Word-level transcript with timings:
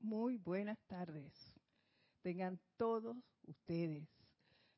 Muy 0.00 0.36
buenas 0.36 0.78
tardes. 0.86 1.32
Tengan 2.22 2.58
todos 2.76 3.16
ustedes 3.46 4.08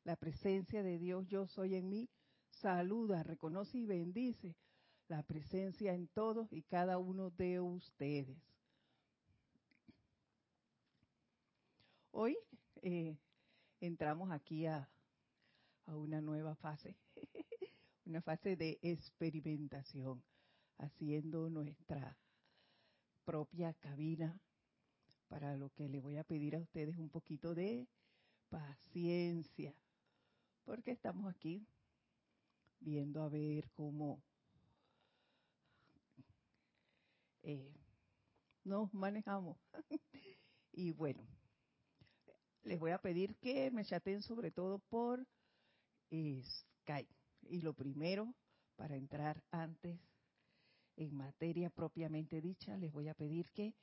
la 0.07 0.15
presencia 0.15 0.85
de 0.85 0.99
Dios, 0.99 1.27
yo 1.27 1.49
soy 1.49 1.75
en 1.75 1.89
mí, 1.89 2.09
saluda, 2.49 3.25
reconoce 3.25 3.79
y 3.79 3.87
bendice 3.87 4.55
la 5.09 5.25
presencia 5.25 5.95
en 5.95 6.07
todos 6.07 6.53
y 6.53 6.63
cada 6.63 6.99
uno 6.99 7.31
de 7.31 7.59
ustedes. 7.61 8.39
Hoy 12.13 12.39
eh, 12.83 13.19
entramos 13.81 14.31
aquí 14.31 14.67
a, 14.67 14.89
a 15.87 15.97
una 15.97 16.21
nueva 16.21 16.55
fase, 16.55 16.97
una 18.07 18.23
fase 18.23 18.55
de 18.55 18.79
experimentación, 18.83 20.23
haciendo 20.79 21.51
nuestra 21.51 22.17
propia 23.25 23.75
cabina 23.75 24.39
para 25.29 25.57
lo 25.57 25.71
que 25.71 25.89
le 25.89 26.01
voy 26.01 26.17
a 26.17 26.25
pedir 26.25 26.57
a 26.57 26.61
ustedes 26.61 26.97
un 26.99 27.09
poquito 27.09 27.55
de 27.55 27.89
paciencia, 28.49 29.75
porque 30.65 30.93
estamos 30.93 31.33
aquí 31.35 31.67
viendo 32.81 33.23
a 33.23 33.29
ver 33.29 33.71
cómo 33.73 34.23
eh, 37.43 37.75
nos 38.65 38.93
manejamos. 38.93 39.57
y 40.73 40.93
bueno, 40.93 41.27
les 42.63 42.79
voy 42.79 42.91
a 42.91 42.99
pedir 42.99 43.37
que 43.37 43.71
me 43.71 43.85
chaten 43.85 44.23
sobre 44.23 44.51
todo 44.51 44.79
por 44.79 45.27
eh, 46.11 46.43
Skype. 46.45 47.15
Y 47.49 47.61
lo 47.61 47.75
primero, 47.75 48.35
para 48.77 48.97
entrar 48.97 49.43
antes 49.51 50.01
en 50.97 51.15
materia 51.15 51.71
propiamente 51.71 52.41
dicha, 52.41 52.77
les 52.77 52.93
voy 52.93 53.09
a 53.09 53.15
pedir 53.15 53.51
que 53.53 53.75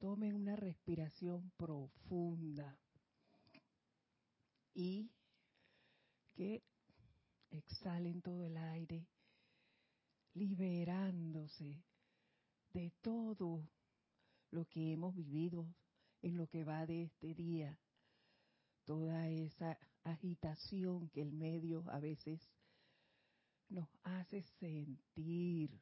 tomen 0.00 0.34
una 0.34 0.56
respiración 0.56 1.52
profunda 1.58 2.76
y 4.74 5.10
que 6.34 6.62
exhalen 7.50 8.22
todo 8.22 8.44
el 8.44 8.56
aire, 8.56 9.06
liberándose 10.32 11.84
de 12.72 12.90
todo 13.02 13.68
lo 14.50 14.64
que 14.64 14.92
hemos 14.92 15.14
vivido 15.14 15.66
en 16.22 16.36
lo 16.38 16.46
que 16.46 16.64
va 16.64 16.86
de 16.86 17.02
este 17.02 17.34
día, 17.34 17.78
toda 18.84 19.28
esa 19.28 19.78
agitación 20.02 21.10
que 21.10 21.20
el 21.20 21.32
medio 21.32 21.84
a 21.90 22.00
veces 22.00 22.40
nos 23.68 23.88
hace 24.02 24.42
sentir 24.58 25.78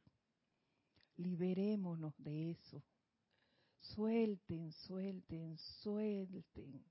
liberémonos 1.16 2.14
de 2.19 2.50
eso. 2.50 2.82
Suelten, 3.81 4.73
suelten, 4.73 5.57
suelten 5.59 6.84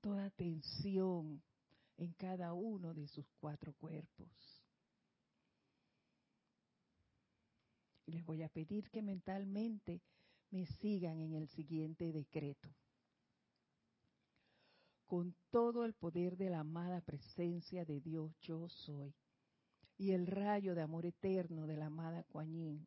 toda 0.00 0.30
tensión 0.30 1.42
en 1.96 2.12
cada 2.12 2.52
uno 2.52 2.92
de 2.92 3.06
sus 3.08 3.26
cuatro 3.40 3.72
cuerpos. 3.74 4.28
Y 8.06 8.12
les 8.12 8.24
voy 8.24 8.42
a 8.42 8.48
pedir 8.48 8.90
que 8.90 9.02
mentalmente 9.02 10.02
me 10.50 10.66
sigan 10.66 11.20
en 11.20 11.32
el 11.34 11.48
siguiente 11.48 12.12
decreto. 12.12 12.68
Con 15.06 15.34
todo 15.50 15.84
el 15.84 15.94
poder 15.94 16.36
de 16.36 16.50
la 16.50 16.60
amada 16.60 17.00
presencia 17.00 17.84
de 17.84 18.00
Dios 18.00 18.36
yo 18.40 18.68
soy 18.68 19.14
y 19.96 20.12
el 20.12 20.26
rayo 20.26 20.74
de 20.74 20.82
amor 20.82 21.06
eterno 21.06 21.66
de 21.66 21.76
la 21.76 21.86
amada 21.86 22.24
Kuan 22.24 22.86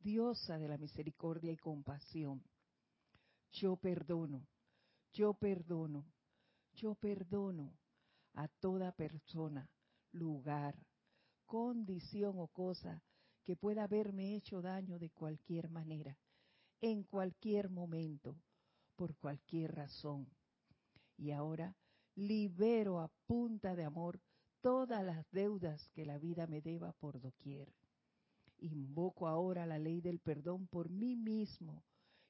diosa 0.00 0.58
de 0.58 0.68
la 0.68 0.78
misericordia 0.78 1.52
y 1.52 1.56
compasión. 1.56 2.42
Yo 3.52 3.76
perdono, 3.76 4.46
yo 5.12 5.34
perdono, 5.34 6.06
yo 6.74 6.94
perdono 6.94 7.76
a 8.34 8.48
toda 8.48 8.92
persona, 8.92 9.68
lugar, 10.12 10.76
condición 11.46 12.38
o 12.38 12.48
cosa 12.48 13.02
que 13.44 13.56
pueda 13.56 13.84
haberme 13.84 14.36
hecho 14.36 14.62
daño 14.62 14.98
de 14.98 15.10
cualquier 15.10 15.68
manera, 15.68 16.16
en 16.80 17.02
cualquier 17.02 17.68
momento, 17.70 18.36
por 18.96 19.16
cualquier 19.16 19.74
razón. 19.74 20.28
Y 21.16 21.32
ahora 21.32 21.74
libero 22.14 23.00
a 23.00 23.08
punta 23.26 23.74
de 23.74 23.84
amor 23.84 24.20
todas 24.60 25.02
las 25.04 25.28
deudas 25.30 25.88
que 25.90 26.04
la 26.04 26.18
vida 26.18 26.46
me 26.46 26.60
deba 26.60 26.92
por 26.92 27.20
doquier. 27.20 27.72
Invoco 28.60 29.26
ahora 29.26 29.66
la 29.66 29.78
ley 29.78 30.00
del 30.00 30.18
perdón 30.18 30.66
por 30.66 30.90
mí 30.90 31.16
mismo 31.16 31.82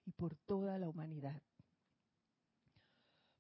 y 0.05 0.13
por 0.13 0.37
toda 0.37 0.79
la 0.79 0.89
humanidad. 0.89 1.43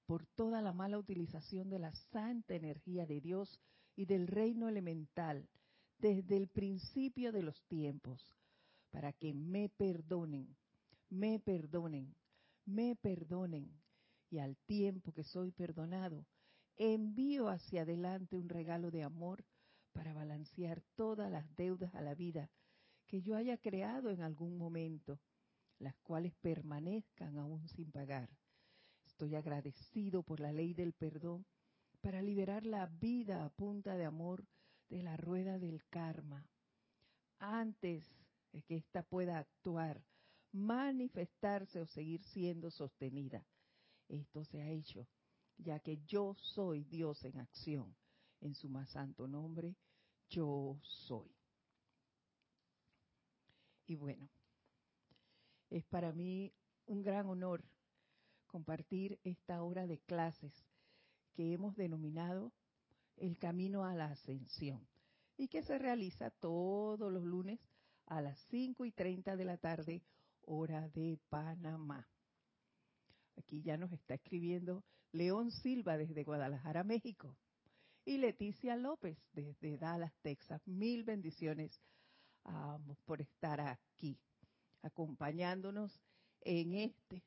Por 0.06 0.26
toda 0.26 0.60
la 0.60 0.72
mala 0.72 0.98
utilización 0.98 1.70
de 1.70 1.78
la 1.78 1.92
santa 2.12 2.54
energía 2.54 3.06
de 3.06 3.20
Dios 3.20 3.60
y 3.94 4.06
del 4.06 4.26
reino 4.26 4.68
elemental 4.68 5.48
desde 5.98 6.36
el 6.36 6.48
principio 6.48 7.30
de 7.30 7.42
los 7.42 7.62
tiempos, 7.68 8.34
para 8.90 9.12
que 9.12 9.34
me 9.34 9.68
perdonen, 9.68 10.56
me 11.10 11.38
perdonen, 11.38 12.14
me 12.64 12.96
perdonen, 12.96 13.70
y 14.30 14.38
al 14.38 14.56
tiempo 14.66 15.12
que 15.12 15.24
soy 15.24 15.52
perdonado, 15.52 16.26
envío 16.76 17.48
hacia 17.48 17.82
adelante 17.82 18.36
un 18.36 18.48
regalo 18.48 18.90
de 18.90 19.02
amor 19.02 19.44
para 19.92 20.12
balancear 20.12 20.82
todas 20.96 21.30
las 21.30 21.44
deudas 21.56 21.94
a 21.94 22.00
la 22.00 22.14
vida 22.14 22.48
que 23.10 23.22
yo 23.22 23.34
haya 23.34 23.56
creado 23.56 24.10
en 24.10 24.22
algún 24.22 24.56
momento, 24.56 25.18
las 25.80 25.96
cuales 25.96 26.32
permanezcan 26.40 27.38
aún 27.38 27.66
sin 27.66 27.90
pagar. 27.90 28.30
Estoy 29.04 29.34
agradecido 29.34 30.22
por 30.22 30.38
la 30.38 30.52
ley 30.52 30.74
del 30.74 30.92
perdón 30.92 31.44
para 32.00 32.22
liberar 32.22 32.64
la 32.64 32.86
vida 32.86 33.44
a 33.44 33.48
punta 33.48 33.96
de 33.96 34.04
amor 34.04 34.46
de 34.88 35.02
la 35.02 35.16
rueda 35.16 35.58
del 35.58 35.84
karma. 35.86 36.46
Antes 37.40 38.08
de 38.52 38.62
que 38.62 38.76
ésta 38.76 39.02
pueda 39.02 39.40
actuar, 39.40 40.00
manifestarse 40.52 41.80
o 41.80 41.86
seguir 41.86 42.22
siendo 42.22 42.70
sostenida. 42.70 43.44
Esto 44.08 44.44
se 44.44 44.62
ha 44.62 44.70
hecho, 44.70 45.08
ya 45.58 45.80
que 45.80 45.98
yo 46.06 46.34
soy 46.34 46.84
Dios 46.84 47.24
en 47.24 47.40
acción. 47.40 47.92
En 48.40 48.54
su 48.54 48.68
más 48.68 48.88
santo 48.90 49.26
nombre, 49.26 49.74
yo 50.28 50.78
soy. 50.82 51.39
Y 53.90 53.96
bueno, 53.96 54.30
es 55.68 55.84
para 55.86 56.12
mí 56.12 56.54
un 56.86 57.02
gran 57.02 57.26
honor 57.26 57.64
compartir 58.46 59.18
esta 59.24 59.64
hora 59.64 59.88
de 59.88 59.98
clases 59.98 60.52
que 61.32 61.52
hemos 61.52 61.74
denominado 61.74 62.52
el 63.16 63.36
camino 63.36 63.84
a 63.84 63.92
la 63.96 64.04
ascensión 64.04 64.86
y 65.36 65.48
que 65.48 65.64
se 65.64 65.76
realiza 65.76 66.30
todos 66.30 67.12
los 67.12 67.24
lunes 67.24 67.58
a 68.06 68.20
las 68.20 68.38
5 68.50 68.84
y 68.84 68.92
30 68.92 69.34
de 69.34 69.44
la 69.44 69.56
tarde, 69.56 70.04
hora 70.42 70.88
de 70.90 71.18
Panamá. 71.28 72.08
Aquí 73.38 73.60
ya 73.60 73.76
nos 73.76 73.90
está 73.90 74.14
escribiendo 74.14 74.84
León 75.10 75.50
Silva 75.50 75.98
desde 75.98 76.22
Guadalajara, 76.22 76.84
México. 76.84 77.36
Y 78.04 78.18
Leticia 78.18 78.76
López 78.76 79.18
desde 79.32 79.78
Dallas, 79.78 80.14
Texas. 80.22 80.64
Mil 80.68 81.02
bendiciones 81.02 81.80
por 83.04 83.20
estar 83.20 83.60
aquí, 83.60 84.18
acompañándonos 84.82 86.00
en 86.40 86.74
este, 86.74 87.22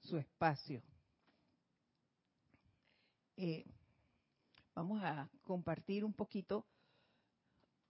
su 0.00 0.18
espacio. 0.18 0.82
Eh, 3.36 3.64
vamos 4.74 5.02
a 5.02 5.28
compartir 5.42 6.04
un 6.04 6.12
poquito, 6.12 6.66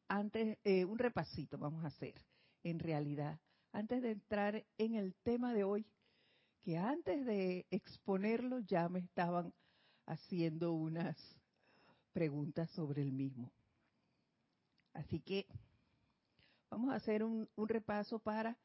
antes, 0.09 0.59
eh, 0.65 0.85
un 0.85 0.99
repasito 0.99 1.59
vamos 1.59 1.85
a 1.85 1.89
hacer, 1.89 2.15
en 2.63 2.79
realidad, 2.79 3.39
antes 3.73 4.03
de 4.03 4.13
entrar 4.13 4.65
en 4.79 4.95
el 4.95 5.15
tema 5.23 5.53
de 5.53 5.65
hoy, 5.65 5.87
que 6.61 6.77
antes 6.77 7.25
de 7.25 7.67
exponerlo 7.71 8.61
ya 8.61 8.89
me 8.89 9.01
estaban 9.01 9.53
haciendo 10.07 10.73
unas 10.73 11.17
preguntas 12.13 12.71
sobre 12.71 13.03
el 13.03 13.13
mismo. 13.13 13.51
Así 14.93 15.21
que 15.21 15.47
vamos 16.71 16.93
a 16.93 16.97
hacer 16.97 17.23
un, 17.23 17.49
repaso 17.57 18.19
para 18.19 18.57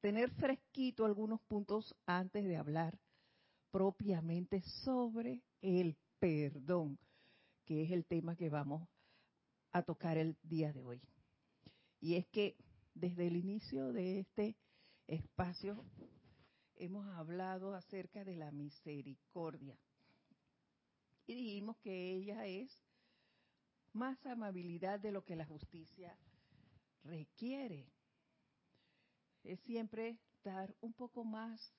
tener 0.00 0.30
fresquito 0.30 1.04
algunos 1.04 1.40
puntos 1.42 1.94
antes 2.06 2.44
de 2.44 2.56
hablar 2.56 2.98
propiamente 3.70 4.62
sobre 4.62 5.42
el 5.60 5.96
perdón, 6.18 6.98
que 7.64 7.82
es 7.82 7.90
el 7.90 8.04
tema 8.04 8.36
que 8.36 8.48
vamos 8.48 8.88
a 9.72 9.82
tocar 9.82 10.16
el 10.16 10.36
día 10.42 10.72
de 10.72 10.84
hoy. 10.84 11.02
Y 12.00 12.14
es 12.14 12.26
que 12.28 12.56
desde 12.94 13.26
el 13.26 13.36
inicio 13.36 13.92
de 13.92 14.20
este 14.20 14.56
espacio 15.06 15.84
hemos 16.76 17.06
hablado 17.16 17.74
acerca 17.74 18.24
de 18.24 18.36
la 18.36 18.50
misericordia. 18.52 19.78
Y 21.26 21.34
dijimos 21.34 21.76
que 21.78 22.12
ella 22.14 22.46
es 22.46 22.85
más 23.96 24.24
amabilidad 24.26 25.00
de 25.00 25.10
lo 25.10 25.24
que 25.24 25.36
la 25.36 25.46
justicia 25.46 26.16
requiere. 27.02 27.90
es 29.42 29.60
siempre 29.60 30.18
dar 30.42 30.74
un 30.80 30.92
poco 30.92 31.24
más 31.24 31.72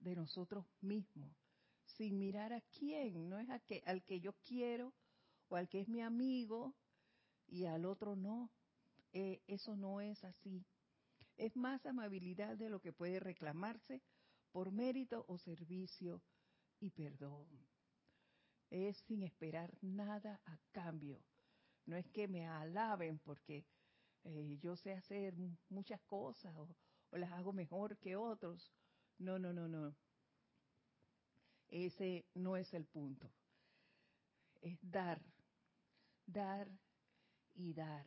de 0.00 0.14
nosotros 0.16 0.66
mismos, 0.80 1.32
sin 1.84 2.18
mirar 2.18 2.52
a 2.52 2.60
quién, 2.60 3.28
no 3.28 3.38
es 3.38 3.48
a 3.48 3.58
que, 3.60 3.82
al 3.86 4.02
que 4.02 4.20
yo 4.20 4.34
quiero 4.42 4.92
o 5.48 5.56
al 5.56 5.68
que 5.68 5.80
es 5.80 5.88
mi 5.88 6.02
amigo 6.02 6.74
y 7.46 7.64
al 7.64 7.84
otro 7.84 8.16
no. 8.16 8.50
Eh, 9.12 9.42
eso 9.46 9.76
no 9.76 10.00
es 10.00 10.22
así. 10.24 10.64
Es 11.36 11.56
más 11.56 11.84
amabilidad 11.86 12.56
de 12.56 12.70
lo 12.70 12.80
que 12.80 12.92
puede 12.92 13.18
reclamarse 13.18 14.02
por 14.52 14.72
mérito 14.72 15.24
o 15.28 15.38
servicio 15.38 16.22
y 16.80 16.90
perdón. 16.90 17.46
Es 18.70 18.96
sin 18.98 19.22
esperar 19.22 19.76
nada 19.80 20.40
a 20.44 20.58
cambio. 20.70 21.20
No 21.90 21.96
es 21.96 22.08
que 22.10 22.28
me 22.28 22.46
alaben 22.46 23.18
porque 23.18 23.64
eh, 24.22 24.56
yo 24.60 24.76
sé 24.76 24.92
hacer 24.92 25.34
muchas 25.68 26.00
cosas 26.02 26.54
o, 26.54 26.68
o 27.10 27.16
las 27.16 27.32
hago 27.32 27.52
mejor 27.52 27.96
que 27.98 28.14
otros. 28.14 28.72
No, 29.18 29.40
no, 29.40 29.52
no, 29.52 29.66
no. 29.66 29.96
Ese 31.66 32.24
no 32.34 32.56
es 32.56 32.72
el 32.74 32.86
punto. 32.86 33.28
Es 34.60 34.78
dar, 34.82 35.20
dar 36.26 36.68
y 37.56 37.74
dar. 37.74 38.06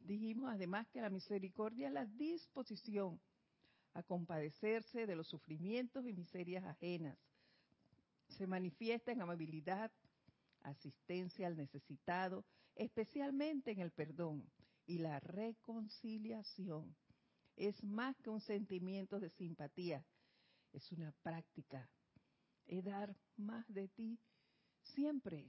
Dijimos 0.00 0.50
además 0.50 0.88
que 0.88 1.02
la 1.02 1.10
misericordia 1.10 1.88
es 1.88 1.92
la 1.92 2.06
disposición 2.06 3.20
a 3.92 4.02
compadecerse 4.02 5.06
de 5.06 5.16
los 5.16 5.28
sufrimientos 5.28 6.06
y 6.06 6.14
miserias 6.14 6.64
ajenas. 6.64 7.18
Se 8.26 8.46
manifiesta 8.46 9.12
en 9.12 9.20
amabilidad, 9.20 9.92
asistencia 10.68 11.46
al 11.46 11.56
necesitado, 11.56 12.44
especialmente 12.74 13.70
en 13.70 13.80
el 13.80 13.90
perdón 13.90 14.50
y 14.86 14.98
la 14.98 15.20
reconciliación. 15.20 16.94
Es 17.56 17.82
más 17.82 18.16
que 18.20 18.30
un 18.30 18.40
sentimiento 18.40 19.18
de 19.18 19.30
simpatía, 19.30 20.04
es 20.72 20.92
una 20.92 21.12
práctica. 21.22 21.88
Es 22.66 22.84
dar 22.84 23.16
más 23.36 23.66
de 23.68 23.88
ti 23.88 24.18
siempre. 24.82 25.48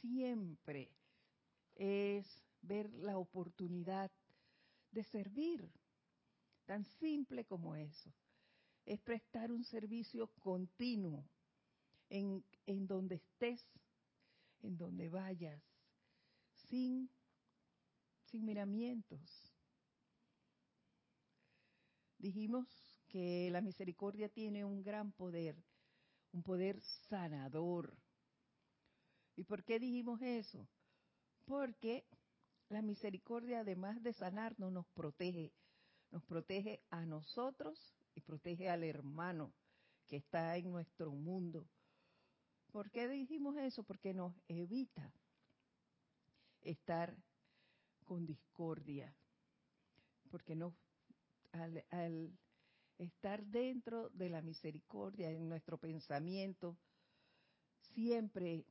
Siempre 0.00 0.90
es 1.74 2.26
ver 2.62 2.92
la 2.94 3.18
oportunidad 3.18 4.10
de 4.90 5.04
servir 5.04 5.70
Tan 6.66 6.84
simple 6.98 7.44
como 7.44 7.76
eso. 7.76 8.12
Es 8.84 9.00
prestar 9.00 9.52
un 9.52 9.64
servicio 9.64 10.28
continuo 10.40 11.24
en, 12.10 12.44
en 12.66 12.86
donde 12.86 13.16
estés, 13.16 13.64
en 14.62 14.76
donde 14.76 15.08
vayas, 15.08 15.62
sin, 16.68 17.10
sin 18.24 18.44
miramientos. 18.44 19.20
Dijimos 22.18 22.66
que 23.08 23.50
la 23.50 23.60
misericordia 23.60 24.28
tiene 24.28 24.64
un 24.64 24.82
gran 24.82 25.12
poder, 25.12 25.56
un 26.32 26.42
poder 26.42 26.80
sanador. 27.08 27.96
¿Y 29.36 29.44
por 29.44 29.64
qué 29.64 29.78
dijimos 29.78 30.20
eso? 30.22 30.66
Porque 31.44 32.06
la 32.68 32.82
misericordia, 32.82 33.60
además 33.60 34.02
de 34.02 34.12
sanarnos, 34.12 34.72
nos 34.72 34.86
protege 34.88 35.52
nos 36.10 36.24
protege 36.24 36.82
a 36.90 37.04
nosotros 37.04 37.94
y 38.14 38.20
protege 38.20 38.68
al 38.68 38.84
hermano 38.84 39.52
que 40.06 40.16
está 40.16 40.56
en 40.56 40.70
nuestro 40.70 41.10
mundo. 41.12 41.68
¿Por 42.72 42.90
qué 42.90 43.08
dijimos 43.08 43.56
eso? 43.56 43.82
Porque 43.82 44.12
nos 44.12 44.34
evita 44.48 45.12
estar 46.62 47.16
con 48.04 48.26
discordia. 48.26 49.14
Porque 50.30 50.54
no, 50.54 50.74
al, 51.52 51.84
al 51.90 52.38
estar 52.98 53.44
dentro 53.46 54.10
de 54.10 54.28
la 54.28 54.42
misericordia 54.42 55.30
en 55.30 55.48
nuestro 55.48 55.78
pensamiento, 55.78 56.76
siempre 57.94 58.64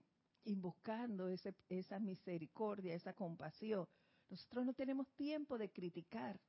invocando 0.46 1.28
ese, 1.28 1.56
esa 1.70 2.00
misericordia, 2.00 2.94
esa 2.94 3.14
compasión, 3.14 3.88
nosotros 4.30 4.66
no 4.66 4.74
tenemos 4.74 5.08
tiempo 5.16 5.58
de 5.58 5.70
criticar 5.70 6.40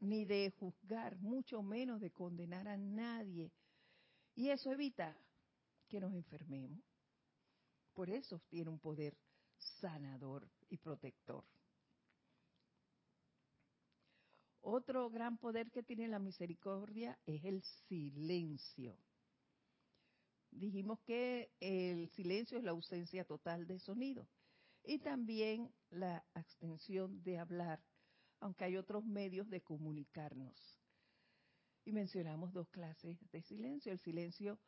ni 0.00 0.24
de 0.24 0.52
juzgar, 0.58 1.16
mucho 1.16 1.62
menos 1.62 2.00
de 2.00 2.10
condenar 2.10 2.68
a 2.68 2.76
nadie. 2.76 3.52
Y 4.34 4.50
eso 4.50 4.72
evita 4.72 5.16
que 5.94 6.00
nos 6.00 6.12
enfermemos. 6.12 6.82
Por 7.92 8.10
eso 8.10 8.40
tiene 8.48 8.68
un 8.68 8.80
poder 8.80 9.16
sanador 9.56 10.50
y 10.68 10.76
protector. 10.76 11.44
Otro 14.60 15.08
gran 15.08 15.38
poder 15.38 15.70
que 15.70 15.84
tiene 15.84 16.08
la 16.08 16.18
misericordia 16.18 17.16
es 17.26 17.44
el 17.44 17.62
silencio. 17.62 18.98
Dijimos 20.50 20.98
que 21.06 21.52
el 21.60 22.08
silencio 22.08 22.58
es 22.58 22.64
la 22.64 22.72
ausencia 22.72 23.24
total 23.24 23.68
de 23.68 23.78
sonido 23.78 24.26
y 24.82 24.98
también 24.98 25.72
la 25.90 26.24
abstención 26.34 27.22
de 27.22 27.38
hablar 27.38 27.80
aunque 28.40 28.64
hay 28.64 28.76
otros 28.76 29.06
medios 29.06 29.48
de 29.48 29.62
comunicarnos. 29.62 30.80
Y 31.84 31.92
mencionamos 31.92 32.52
dos 32.52 32.68
clases 32.68 33.16
de 33.30 33.40
silencio, 33.42 33.92
el 33.92 34.00
silencio 34.00 34.58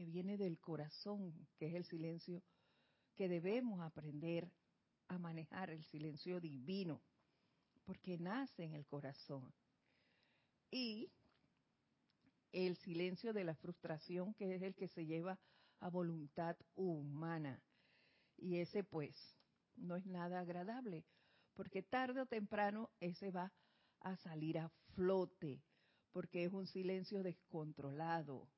que 0.00 0.06
viene 0.06 0.38
del 0.38 0.58
corazón, 0.58 1.46
que 1.58 1.66
es 1.66 1.74
el 1.74 1.84
silencio 1.84 2.42
que 3.16 3.28
debemos 3.28 3.82
aprender 3.82 4.50
a 5.08 5.18
manejar, 5.18 5.68
el 5.68 5.84
silencio 5.84 6.40
divino, 6.40 7.02
porque 7.84 8.16
nace 8.16 8.64
en 8.64 8.72
el 8.72 8.86
corazón. 8.86 9.52
Y 10.70 11.12
el 12.50 12.76
silencio 12.76 13.34
de 13.34 13.44
la 13.44 13.54
frustración, 13.54 14.32
que 14.32 14.54
es 14.54 14.62
el 14.62 14.74
que 14.74 14.88
se 14.88 15.04
lleva 15.04 15.38
a 15.80 15.90
voluntad 15.90 16.56
humana. 16.76 17.62
Y 18.38 18.56
ese 18.56 18.82
pues 18.82 19.36
no 19.76 19.96
es 19.96 20.06
nada 20.06 20.40
agradable, 20.40 21.04
porque 21.52 21.82
tarde 21.82 22.22
o 22.22 22.26
temprano 22.26 22.88
ese 23.00 23.30
va 23.30 23.52
a 24.00 24.16
salir 24.16 24.60
a 24.60 24.70
flote, 24.94 25.62
porque 26.10 26.44
es 26.44 26.54
un 26.54 26.66
silencio 26.66 27.22
descontrolado. 27.22 28.48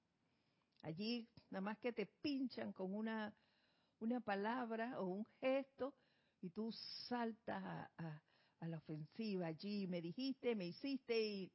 Allí 0.83 1.29
nada 1.51 1.61
más 1.61 1.79
que 1.79 1.93
te 1.93 2.07
pinchan 2.07 2.73
con 2.73 2.95
una, 2.95 3.35
una 4.01 4.21
palabra 4.21 5.01
o 5.01 5.07
un 5.07 5.27
gesto 5.41 5.95
y 6.41 6.51
tú 6.51 6.73
saltas 6.73 7.63
a, 7.97 8.23
la 8.61 8.77
ofensiva 8.77 9.47
allí, 9.47 9.89
me 9.89 10.01
dijiste, 10.01 10.55
me 10.55 10.67
hiciste 10.67 11.51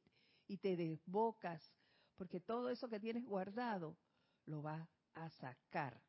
y, 0.46 0.56
te 0.58 0.76
desbocas, 0.76 1.72
porque 2.16 2.38
todo 2.40 2.68
eso 2.68 2.88
que 2.88 3.00
tienes 3.00 3.24
guardado 3.24 3.96
lo 4.44 4.62
va 4.62 4.88
a 5.14 5.30
sacar. 5.30 6.02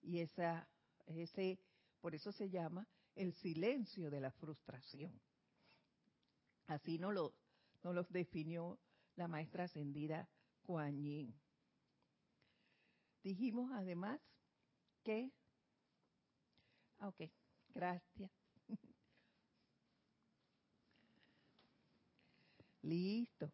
Y 0.00 0.18
esa, 0.18 0.68
ese, 1.06 1.60
por 2.00 2.14
eso 2.16 2.32
se 2.32 2.50
llama 2.50 2.86
el 3.14 3.32
silencio 3.32 4.10
de 4.10 4.20
la 4.20 4.32
frustración. 4.32 5.20
Así 6.66 6.98
no 6.98 7.12
lo, 7.12 7.34
no 7.82 7.92
los 7.92 8.10
definió 8.10 8.78
la 9.16 9.28
maestra 9.28 9.64
ascendida 9.64 10.28
Kuan 10.62 11.00
Yin. 11.00 11.34
Dijimos 13.28 13.70
además 13.74 14.18
que, 15.04 15.30
ah, 16.98 17.08
ok, 17.08 17.30
gracias. 17.74 18.30
Listo. 22.82 23.52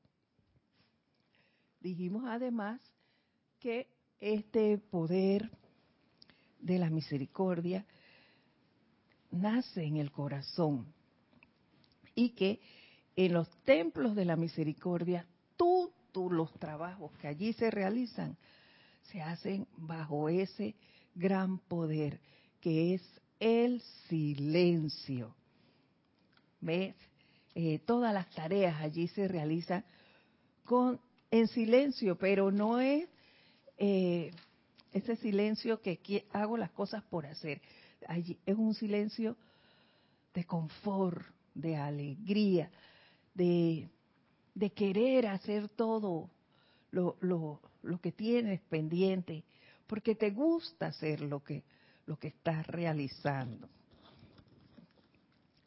Dijimos 1.81 2.23
además 2.25 2.81
que 3.59 3.89
este 4.21 4.79
poder 4.79 5.51
de 6.61 6.79
la 6.79 6.89
misericordia 6.89 7.85
nace 9.33 9.83
en 9.83 9.97
el 9.97 10.13
corazón 10.13 10.87
y 12.15 12.31
que 12.31 12.61
en 13.17 13.33
los 13.33 13.51
templos 13.65 14.15
de 14.15 14.25
la 14.25 14.37
misericordia 14.37 15.27
todos 15.57 15.91
los 16.31 16.53
trabajos 16.61 17.11
que 17.19 17.27
allí 17.27 17.53
se 17.55 17.73
realizan 17.73 18.39
se 19.11 19.23
hacen 19.23 19.67
bajo 19.77 20.29
ese 20.29 20.75
gran 21.15 21.59
poder 21.59 22.21
que 22.61 22.95
es 22.95 23.03
el 23.41 23.81
silencio. 24.09 25.35
¿Ves? 26.61 26.95
Eh, 27.55 27.79
todas 27.81 28.13
las 28.13 28.29
tareas 28.31 28.81
allí 28.81 29.07
se 29.09 29.29
realizan 29.29 29.85
con 30.65 31.01
en 31.31 31.49
silencio, 31.49 32.17
pero 32.17 32.51
no 32.51 32.81
es 32.81 33.09
eh, 33.77 34.31
ese 34.93 35.17
silencio 35.17 35.81
que 35.81 36.27
hago 36.33 36.57
las 36.57 36.71
cosas 36.71 37.03
por 37.05 37.27
hacer, 37.27 37.61
es 38.47 38.57
un 38.57 38.75
silencio 38.75 39.37
de 40.33 40.45
confort, 40.45 41.27
de 41.55 41.77
alegría, 41.77 42.71
de, 43.35 43.89
de 44.55 44.71
querer 44.71 45.27
hacer 45.27 45.69
todo 45.69 46.31
lo, 46.91 47.17
lo, 47.21 47.61
lo, 47.85 48.01
que 48.01 48.13
tienes 48.13 48.61
pendiente, 48.63 49.45
porque 49.87 50.15
te 50.15 50.31
gusta 50.31 50.87
hacer 50.87 51.21
lo 51.21 51.43
que, 51.43 51.63
lo 52.07 52.19
que 52.19 52.29
estás 52.29 52.67
realizando. 52.67 53.69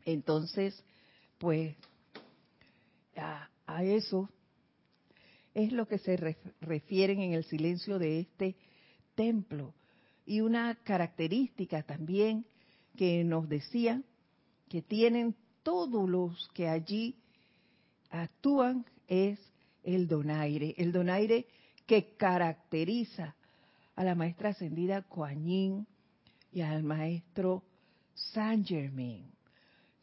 Entonces, 0.05 0.83
pues, 1.37 1.75
a, 3.15 3.49
eso 3.83 4.29
es 5.53 5.71
lo 5.71 5.87
que 5.87 5.97
se 5.97 6.15
refieren 6.61 7.19
en 7.19 7.33
el 7.33 7.43
silencio 7.43 7.99
de 7.99 8.21
este 8.21 8.55
templo. 9.15 9.73
Y 10.25 10.41
una 10.41 10.75
característica 10.75 11.83
también 11.83 12.45
que 12.95 13.23
nos 13.23 13.49
decía 13.49 14.01
que 14.69 14.81
tienen 14.81 15.35
todos 15.63 16.07
los 16.09 16.49
que 16.53 16.67
allí 16.67 17.15
actúan 18.09 18.85
es 19.07 19.39
el 19.83 20.07
donaire, 20.07 20.73
el 20.77 20.91
donaire 20.91 21.47
que 21.87 22.15
caracteriza 22.17 23.35
a 23.95 24.03
la 24.03 24.13
maestra 24.13 24.49
ascendida 24.49 25.01
Kuan 25.01 25.47
y 25.47 26.61
al 26.61 26.83
maestro 26.83 27.63
Saint 28.13 28.67
Germain, 28.67 29.25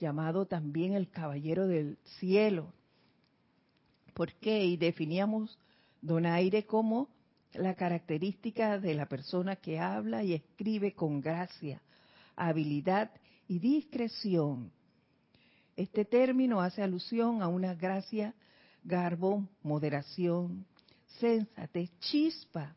llamado 0.00 0.46
también 0.46 0.94
el 0.94 1.10
caballero 1.10 1.68
del 1.68 1.98
cielo. 2.18 2.72
¿Por 4.14 4.32
qué? 4.34 4.64
Y 4.64 4.76
definíamos 4.76 5.58
donaire 6.00 6.64
como 6.64 7.08
la 7.52 7.74
característica 7.74 8.78
de 8.78 8.94
la 8.94 9.06
persona 9.06 9.56
que 9.56 9.78
habla 9.78 10.24
y 10.24 10.32
escribe 10.32 10.94
con 10.94 11.20
gracia, 11.20 11.80
habilidad 12.34 13.10
y 13.46 13.58
discreción. 13.58 14.72
Este 15.76 16.04
término 16.04 16.60
hace 16.60 16.82
alusión 16.82 17.42
a 17.42 17.48
una 17.48 17.74
gracia, 17.74 18.34
garbo, 18.84 19.46
moderación, 19.62 20.64
sensatez, 21.20 21.90
chispa 22.00 22.74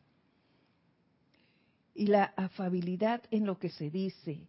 y 1.94 2.06
la 2.06 2.24
afabilidad 2.36 3.22
en 3.30 3.46
lo 3.46 3.58
que 3.58 3.70
se 3.70 3.90
dice, 3.90 4.46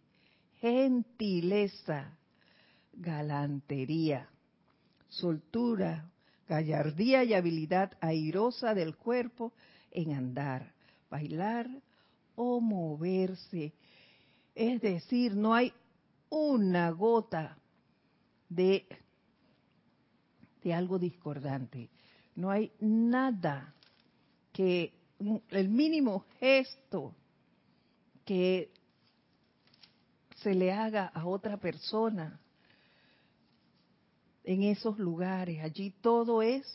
gentileza, 0.60 2.16
galantería, 2.92 4.28
soltura, 5.08 6.10
gallardía 6.48 7.24
y 7.24 7.34
habilidad 7.34 7.92
airosa 8.00 8.74
del 8.74 8.96
cuerpo 8.96 9.52
en 9.90 10.12
andar, 10.12 10.72
bailar 11.10 11.68
o 12.36 12.60
moverse. 12.60 13.72
Es 14.54 14.80
decir, 14.80 15.34
no 15.34 15.54
hay 15.54 15.72
una 16.28 16.90
gota 16.90 17.58
de, 18.48 18.86
de 20.62 20.74
algo 20.74 20.98
discordante. 20.98 21.90
No 22.36 22.50
hay 22.50 22.70
nada 22.80 23.74
que 24.60 24.92
el 25.48 25.70
mínimo 25.70 26.26
gesto 26.38 27.14
que 28.26 28.70
se 30.42 30.54
le 30.54 30.70
haga 30.70 31.06
a 31.06 31.24
otra 31.24 31.56
persona 31.56 32.38
en 34.44 34.64
esos 34.64 34.98
lugares. 34.98 35.62
Allí 35.62 35.94
todo 36.02 36.42
es 36.42 36.66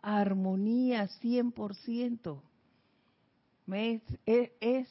armonía 0.00 1.06
100%. 1.22 2.40
Es, 3.74 4.02
es, 4.24 4.50
es 4.58 4.88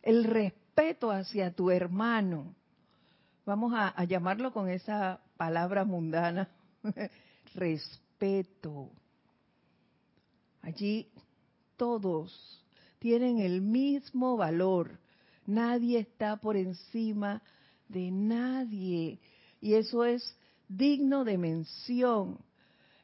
el 0.00 0.22
respeto 0.22 1.10
hacia 1.10 1.50
tu 1.50 1.72
hermano. 1.72 2.54
Vamos 3.44 3.72
a, 3.74 3.88
a 3.88 4.04
llamarlo 4.04 4.52
con 4.52 4.68
esa 4.68 5.20
palabra 5.36 5.84
mundana, 5.84 6.48
respeto. 7.56 8.92
Allí 10.64 11.08
todos 11.76 12.64
tienen 12.98 13.38
el 13.38 13.60
mismo 13.60 14.38
valor. 14.38 14.98
Nadie 15.46 15.98
está 15.98 16.38
por 16.38 16.56
encima 16.56 17.42
de 17.88 18.10
nadie. 18.10 19.20
Y 19.60 19.74
eso 19.74 20.04
es 20.04 20.36
digno 20.66 21.24
de 21.24 21.36
mención. 21.36 22.38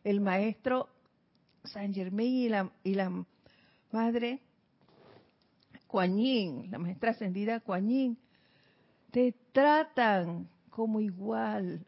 El 0.02 0.23
maestro 0.23 0.88
San 1.64 1.93
Germain 1.93 2.71
y 2.83 2.95
la, 2.95 3.26
madre 3.93 4.40
Kuan 5.87 6.17
la 6.71 6.79
maestra 6.79 7.11
ascendida 7.11 7.61
Kuan 7.61 8.17
te 9.11 9.35
tratan 9.52 10.49
como 10.71 11.00
igual. 11.00 11.85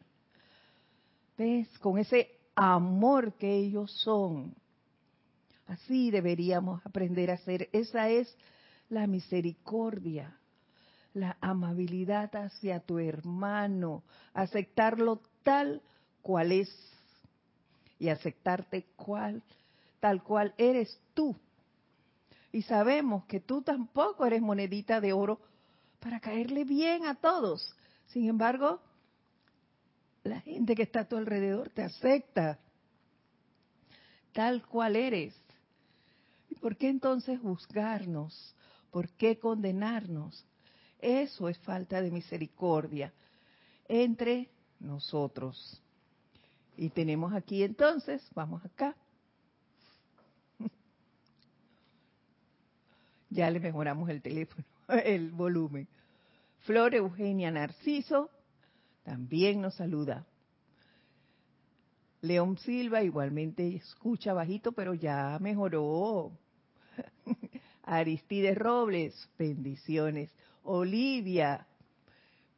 ¿Ves? 1.38 1.66
Con 1.78 1.96
ese 1.96 2.28
amor 2.54 3.32
que 3.34 3.56
ellos 3.56 3.90
son. 4.02 4.54
Así 5.66 6.10
deberíamos 6.10 6.84
aprender 6.84 7.30
a 7.30 7.34
hacer. 7.34 7.68
Esa 7.72 8.08
es 8.08 8.34
la 8.88 9.06
misericordia, 9.06 10.36
la 11.14 11.36
amabilidad 11.40 12.34
hacia 12.36 12.80
tu 12.80 12.98
hermano, 12.98 14.02
aceptarlo 14.34 15.20
tal 15.42 15.82
cual 16.20 16.52
es 16.52 16.68
y 17.98 18.08
aceptarte 18.08 18.84
cual, 18.96 19.42
tal 20.00 20.22
cual 20.22 20.54
eres 20.58 21.00
tú 21.14 21.36
y 22.52 22.62
sabemos 22.62 23.24
que 23.24 23.40
tú 23.40 23.62
tampoco 23.62 24.26
eres 24.26 24.42
monedita 24.42 25.00
de 25.00 25.14
oro 25.14 25.40
para 25.98 26.20
caerle 26.20 26.64
bien 26.64 27.06
a 27.06 27.14
todos. 27.14 27.74
Sin 28.08 28.28
embargo, 28.28 28.80
la 30.22 30.40
gente 30.40 30.74
que 30.74 30.82
está 30.82 31.00
a 31.00 31.08
tu 31.08 31.16
alrededor 31.16 31.70
te 31.70 31.82
acepta 31.82 32.58
tal 34.32 34.66
cual 34.66 34.96
eres. 34.96 35.34
¿Y 36.62 36.64
por 36.64 36.76
qué 36.76 36.88
entonces 36.90 37.40
juzgarnos? 37.40 38.54
¿Por 38.92 39.10
qué 39.14 39.36
condenarnos? 39.36 40.46
Eso 41.00 41.48
es 41.48 41.58
falta 41.58 42.00
de 42.00 42.12
misericordia 42.12 43.12
entre 43.88 44.48
nosotros. 44.78 45.82
Y 46.76 46.90
tenemos 46.90 47.32
aquí 47.34 47.64
entonces, 47.64 48.24
vamos 48.32 48.64
acá, 48.64 48.94
Ya 53.28 53.50
le 53.50 53.58
mejoramos 53.58 54.08
el 54.08 54.22
teléfono, 54.22 54.64
el 55.04 55.32
volumen. 55.32 55.88
Flor 56.60 56.94
Eugenia 56.94 57.50
Narciso 57.50 58.30
también 59.02 59.60
nos 59.60 59.74
saluda. 59.74 60.24
León 62.20 62.56
Silva 62.58 63.02
igualmente 63.02 63.74
escucha 63.74 64.32
bajito, 64.32 64.70
pero 64.70 64.94
ya 64.94 65.40
mejoró. 65.40 66.38
Aristides 67.84 68.56
Robles, 68.56 69.28
bendiciones. 69.38 70.30
Olivia, 70.64 71.66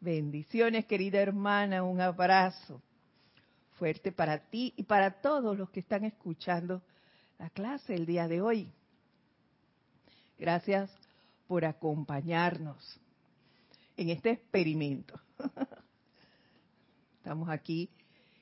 bendiciones 0.00 0.84
querida 0.86 1.20
hermana, 1.20 1.82
un 1.82 2.00
abrazo 2.00 2.82
fuerte 3.78 4.12
para 4.12 4.38
ti 4.38 4.72
y 4.76 4.84
para 4.84 5.20
todos 5.20 5.58
los 5.58 5.70
que 5.70 5.80
están 5.80 6.04
escuchando 6.04 6.82
la 7.38 7.50
clase 7.50 7.94
el 7.94 8.06
día 8.06 8.28
de 8.28 8.40
hoy. 8.40 8.72
Gracias 10.38 10.90
por 11.46 11.64
acompañarnos 11.64 13.00
en 13.96 14.10
este 14.10 14.30
experimento. 14.30 15.18
Estamos 17.18 17.48
aquí 17.48 17.88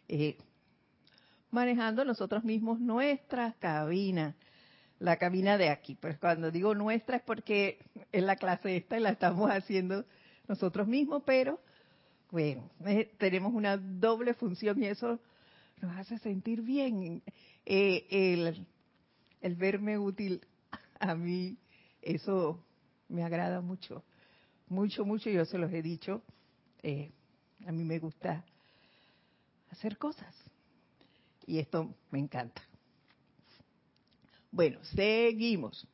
eh, 0.09 0.37
manejando 1.51 2.05
nosotros 2.05 2.45
mismos 2.45 2.81
nuestra 2.81 3.53
cabina, 3.61 4.35
la 5.03 5.17
cabina 5.17 5.59
de 5.59 5.69
aquí. 5.69 5.97
Pues 5.97 6.17
cuando 6.19 6.51
digo 6.51 6.75
nuestra 6.75 7.17
es 7.17 7.23
porque 7.23 7.79
es 8.13 8.23
la 8.23 8.37
clase 8.37 8.77
esta 8.77 8.97
y 8.97 9.01
la 9.01 9.11
estamos 9.11 9.51
haciendo 9.51 10.05
nosotros 10.49 10.87
mismos, 10.87 11.23
pero 11.27 11.61
bueno, 12.31 12.71
eh, 12.87 13.13
tenemos 13.19 13.53
una 13.53 13.77
doble 13.77 14.35
función 14.35 14.83
y 14.83 14.87
eso 14.87 15.21
nos 15.81 15.97
hace 15.97 16.19
sentir 16.19 16.63
bien. 16.63 17.23
Eh, 17.67 18.65
el, 19.41 19.57
verme 19.57 19.99
útil 19.99 20.41
a 21.01 21.15
mí 21.15 21.57
eso 22.01 22.65
me 23.09 23.25
agrada 23.25 23.61
mucho, 23.61 24.05
mucho, 24.69 25.05
mucho. 25.05 25.31
Yo 25.31 25.45
se 25.45 25.59
los 25.59 25.73
he 25.73 25.83
dicho. 25.83 26.23
Eh, 26.83 27.11
a 27.67 27.73
mí 27.73 27.85
me 27.85 27.99
gusta 27.99 28.45
hacer 29.71 29.99
cosas. 29.99 30.35
Y 31.45 31.59
esto 31.59 31.93
me 32.11 32.21
encanta. 32.21 32.63
Bueno, 34.53 34.85
seguimos. 34.85 35.89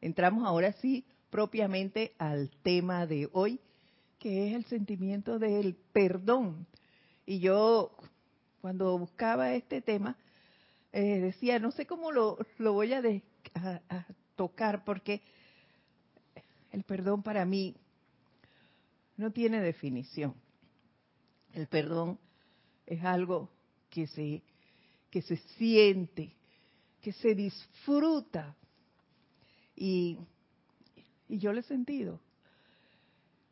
Entramos 0.00 0.46
ahora 0.46 0.72
sí 0.72 1.04
propiamente 1.28 2.14
al 2.16 2.50
tema 2.62 3.06
de 3.06 3.28
hoy, 3.32 3.60
que 4.18 4.48
es 4.48 4.54
el 4.54 4.64
sentimiento 4.64 5.38
del 5.38 5.76
perdón. 5.92 6.66
Y 7.26 7.40
yo, 7.40 7.94
cuando 8.62 8.98
buscaba 8.98 9.52
este 9.52 9.82
tema, 9.82 10.16
eh, 10.94 11.20
decía, 11.20 11.58
no 11.58 11.70
sé 11.70 11.84
cómo 11.84 12.10
lo, 12.10 12.38
lo 12.56 12.72
voy 12.72 12.94
a, 12.94 13.02
a, 13.90 14.06
tocar 14.34 14.84
porque 14.84 15.20
el 16.70 16.84
perdón 16.84 17.22
para 17.22 17.44
mí 17.44 17.76
no 19.18 19.30
tiene 19.30 19.60
definición. 19.60 20.34
El 21.52 21.66
perdón 21.66 22.18
es 22.86 23.04
algo 23.04 23.50
que 23.90 24.06
se, 24.06 24.42
que 25.12 25.20
se 25.20 25.36
siente, 25.36 26.32
que 27.02 27.12
se 27.12 27.34
disfruta. 27.34 28.56
Y, 29.76 30.18
y 31.28 31.38
yo 31.38 31.52
lo 31.52 31.60
he 31.60 31.62
sentido. 31.62 32.18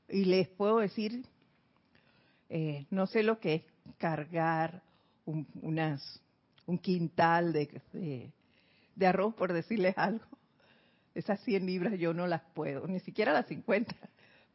y 0.09 0.25
les 0.25 0.49
puedo 0.49 0.79
decir, 0.79 1.25
eh, 2.49 2.87
no 2.90 3.07
sé 3.07 3.23
lo 3.23 3.38
que 3.38 3.55
es 3.57 3.62
cargar 3.99 4.83
un, 5.26 5.47
unas, 5.61 6.21
un 6.67 6.79
quintal 6.79 7.52
de, 7.52 8.33
de, 8.97 9.07
arroz, 9.07 9.35
por 9.35 9.52
decirles 9.52 9.97
algo. 9.99 10.25
Esas 11.14 11.40
100 11.40 11.67
libras 11.67 11.99
yo 11.99 12.14
no 12.14 12.26
las 12.26 12.43
puedo, 12.55 12.87
ni 12.87 13.00
siquiera 13.00 13.35
las 13.35 13.47
50. 13.47 13.95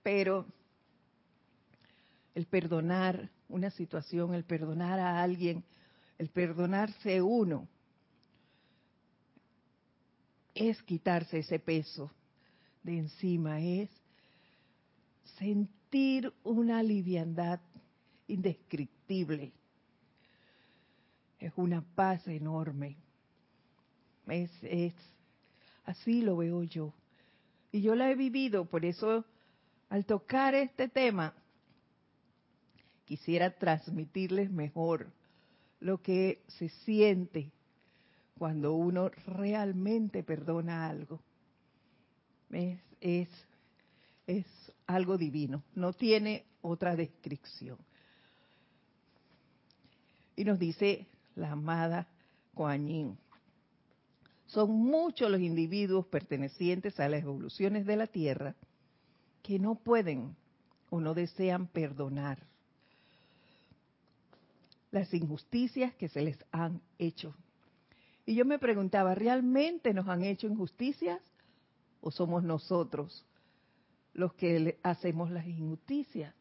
Pero 0.01 0.47
el 2.33 2.47
perdonar 2.47 3.29
una 3.47 3.69
situación, 3.69 4.33
el 4.33 4.43
perdonar 4.43 4.99
a 4.99 5.21
alguien, 5.21 5.63
el 6.17 6.29
perdonarse 6.29 7.21
uno, 7.21 7.67
es 10.53 10.81
quitarse 10.83 11.39
ese 11.39 11.59
peso 11.59 12.09
de 12.83 12.97
encima, 12.97 13.59
es 13.59 13.89
sentir 15.37 16.31
una 16.43 16.81
liviandad 16.81 17.59
indescriptible. 18.27 19.51
Es 21.39 21.51
una 21.57 21.81
paz 21.81 22.25
enorme. 22.27 22.95
Es, 24.27 24.93
así 25.83 26.21
lo 26.21 26.37
veo 26.37 26.63
yo. 26.63 26.93
Y 27.71 27.81
yo 27.81 27.95
la 27.95 28.09
he 28.09 28.15
vivido, 28.15 28.65
por 28.65 28.85
eso 28.85 29.25
al 29.89 30.05
tocar 30.05 30.55
este 30.55 30.87
tema, 30.87 31.33
quisiera 33.05 33.51
transmitirles 33.51 34.49
mejor 34.49 35.11
lo 35.79 36.01
que 36.01 36.41
se 36.47 36.69
siente 36.69 37.51
cuando 38.37 38.73
uno 38.73 39.09
realmente 39.27 40.23
perdona 40.23 40.87
algo. 40.87 41.21
Es, 43.01 43.29
es, 44.27 44.45
algo 44.87 45.17
divino, 45.17 45.63
no 45.73 45.93
tiene 45.93 46.45
otra 46.61 46.95
descripción. 46.95 47.77
Y 50.35 50.43
nos 50.43 50.59
dice 50.59 51.07
la 51.35 51.51
amada 51.51 52.07
Kuan 52.53 53.17
Son 54.45 54.71
muchos 54.71 55.31
los 55.31 55.41
individuos 55.41 56.05
pertenecientes 56.05 56.99
a 56.99 57.09
las 57.09 57.23
evoluciones 57.23 57.85
de 57.85 57.95
la 57.95 58.07
Tierra 58.07 58.55
que 59.41 59.59
no 59.59 59.75
pueden 59.75 60.35
o 60.89 60.99
no 60.99 61.13
desean 61.13 61.67
perdonar 61.67 62.39
las 64.95 65.13
injusticias 65.13 65.93
que 65.95 66.07
se 66.07 66.21
les 66.21 66.37
han 66.53 66.81
hecho. 66.97 67.35
Y 68.25 68.33
yo 68.33 68.45
me 68.45 68.59
preguntaba, 68.59 69.13
¿realmente 69.13 69.93
nos 69.93 70.07
han 70.07 70.23
hecho 70.23 70.47
injusticias 70.47 71.21
o 71.99 72.11
somos 72.11 72.43
nosotros 72.43 73.25
los 74.13 74.33
que 74.35 74.79
hacemos 74.83 75.31
las 75.31 75.45
injusticias? 75.45 76.33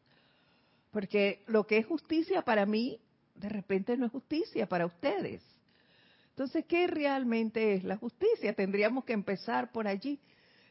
Porque 0.91 1.43
lo 1.47 1.67
que 1.67 1.79
es 1.79 1.85
justicia 1.85 2.43
para 2.43 2.65
mí 2.65 3.01
de 3.35 3.49
repente 3.49 3.97
no 3.97 4.05
es 4.05 4.11
justicia 4.13 4.69
para 4.69 4.85
ustedes. 4.85 5.43
Entonces, 6.29 6.63
¿qué 6.65 6.87
realmente 6.87 7.73
es 7.73 7.83
la 7.83 7.97
justicia? 7.97 8.53
Tendríamos 8.53 9.03
que 9.03 9.11
empezar 9.11 9.73
por 9.73 9.85
allí. 9.85 10.17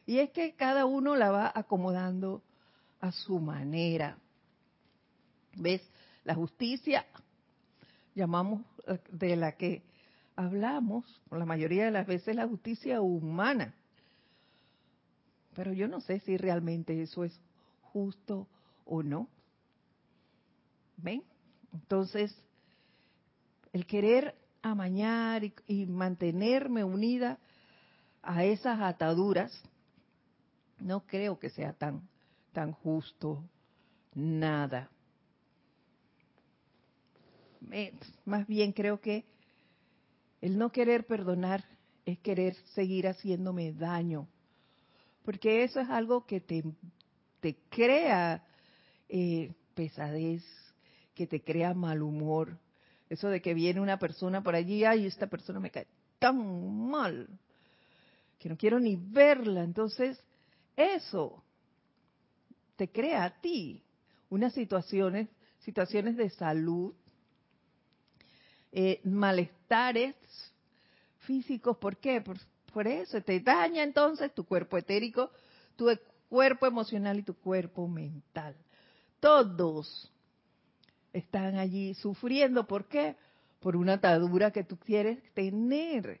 Y 0.07 0.17
es 0.17 0.31
que 0.31 0.55
cada 0.55 0.87
uno 0.87 1.15
la 1.15 1.29
va 1.29 1.51
acomodando 1.53 2.41
a 2.99 3.11
su 3.11 3.39
manera. 3.39 4.17
¿Ves? 5.55 5.87
La 6.23 6.33
justicia, 6.33 7.05
llamamos 8.15 8.61
de 9.11 9.35
la 9.35 9.51
que 9.53 9.83
hablamos, 10.35 11.21
la 11.29 11.45
mayoría 11.45 11.85
de 11.85 11.91
las 11.91 12.07
veces, 12.07 12.35
la 12.35 12.47
justicia 12.47 13.01
humana. 13.01 13.73
Pero 15.53 15.73
yo 15.73 15.87
no 15.87 16.01
sé 16.01 16.19
si 16.21 16.37
realmente 16.37 17.01
eso 17.01 17.23
es 17.23 17.39
justo 17.81 18.47
o 18.85 19.03
no. 19.03 19.29
¿Ven? 20.97 21.23
Entonces, 21.73 22.35
el 23.73 23.85
querer 23.85 24.35
amañar 24.61 25.43
y, 25.67 25.85
mantenerme 25.85 26.83
unida 26.83 27.37
a 28.23 28.43
esas 28.43 28.81
ataduras, 28.81 29.51
no 30.79 31.05
creo 31.05 31.39
que 31.39 31.49
sea 31.49 31.73
tan, 31.73 32.07
tan 32.51 32.71
justo 32.71 33.43
nada. 34.13 34.89
Más 38.25 38.47
bien 38.47 38.71
creo 38.71 38.99
que 38.99 39.25
el 40.41 40.57
no 40.57 40.71
querer 40.71 41.05
perdonar 41.05 41.63
es 42.05 42.19
querer 42.19 42.55
seguir 42.73 43.07
haciéndome 43.07 43.73
daño, 43.73 44.27
porque 45.23 45.63
eso 45.63 45.79
es 45.79 45.89
algo 45.89 46.25
que 46.25 46.39
te, 46.39 46.63
te 47.39 47.55
crea 47.69 48.45
eh, 49.09 49.53
pesadez, 49.73 50.43
que 51.15 51.25
te 51.25 51.41
crea 51.41 51.73
mal 51.73 52.01
humor, 52.01 52.59
eso 53.09 53.29
de 53.29 53.41
que 53.41 53.53
viene 53.53 53.81
una 53.81 53.97
persona 53.97 54.43
por 54.43 54.55
allí, 54.55 54.83
ay, 54.83 55.05
esta 55.05 55.27
persona 55.27 55.59
me 55.59 55.71
cae 55.71 55.87
tan 56.19 56.89
mal, 56.89 57.27
que 58.39 58.49
no 58.49 58.57
quiero 58.57 58.79
ni 58.79 58.95
verla. 58.95 59.63
Entonces, 59.63 60.19
eso 60.75 61.43
te 62.75 62.89
crea 62.89 63.25
a 63.25 63.41
ti 63.41 63.83
unas 64.29 64.53
situaciones, 64.53 65.29
situaciones 65.59 66.17
de 66.17 66.29
salud, 66.31 66.93
eh, 68.77 68.99
malestares 69.05 70.15
físicos. 71.19 71.77
¿Por 71.77 71.95
qué? 71.95 72.21
Por, 72.21 72.87
eso 72.87 73.21
te 73.21 73.39
daña 73.39 73.83
entonces 73.83 74.33
tu 74.33 74.43
cuerpo 74.43 74.77
etérico, 74.77 75.31
tu 75.77 75.87
cuerpo 76.27 76.65
emocional 76.65 77.17
y 77.19 77.23
tu 77.23 77.35
cuerpo 77.35 77.87
mental. 77.87 78.53
Todos 79.21 80.11
están 81.13 81.57
allí 81.57 81.93
sufriendo. 81.93 82.67
¿Por 82.67 82.89
qué? 82.89 83.15
Por 83.61 83.77
una 83.77 83.93
atadura 83.93 84.51
que 84.51 84.65
tú 84.65 84.75
quieres 84.77 85.23
tener. 85.33 86.19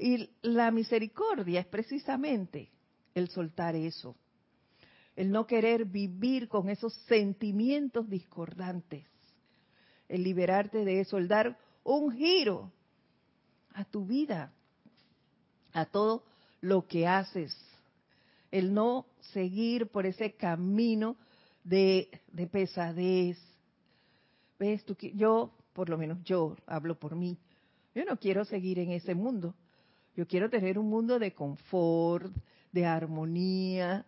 Y 0.00 0.28
la 0.42 0.72
misericordia 0.72 1.60
es 1.60 1.66
precisamente 1.66 2.72
el 3.14 3.28
soltar 3.28 3.76
eso, 3.76 4.16
el 5.14 5.30
no 5.30 5.46
querer 5.46 5.84
vivir 5.84 6.48
con 6.48 6.70
esos 6.70 6.92
sentimientos 7.06 8.10
discordantes, 8.10 9.06
el 10.08 10.24
liberarte 10.24 10.84
de 10.84 11.02
eso, 11.02 11.18
el 11.18 11.28
dar 11.28 11.56
un 11.96 12.12
giro 12.12 12.72
a 13.74 13.84
tu 13.84 14.04
vida, 14.04 14.52
a 15.72 15.86
todo 15.86 16.24
lo 16.60 16.86
que 16.86 17.06
haces, 17.06 17.56
el 18.50 18.74
no 18.74 19.06
seguir 19.32 19.88
por 19.88 20.06
ese 20.06 20.34
camino 20.34 21.16
de, 21.64 22.08
de 22.32 22.46
pesadez, 22.46 23.38
ves 24.58 24.84
tú 24.84 24.96
yo 25.14 25.52
por 25.72 25.88
lo 25.88 25.98
menos 25.98 26.22
yo 26.24 26.56
hablo 26.66 26.98
por 26.98 27.14
mí. 27.14 27.38
Yo 27.94 28.04
no 28.04 28.18
quiero 28.18 28.44
seguir 28.44 28.78
en 28.78 28.90
ese 28.90 29.14
mundo. 29.14 29.54
Yo 30.16 30.26
quiero 30.26 30.50
tener 30.50 30.78
un 30.78 30.88
mundo 30.88 31.18
de 31.18 31.32
confort 31.32 32.34
de 32.72 32.84
armonía 32.84 34.04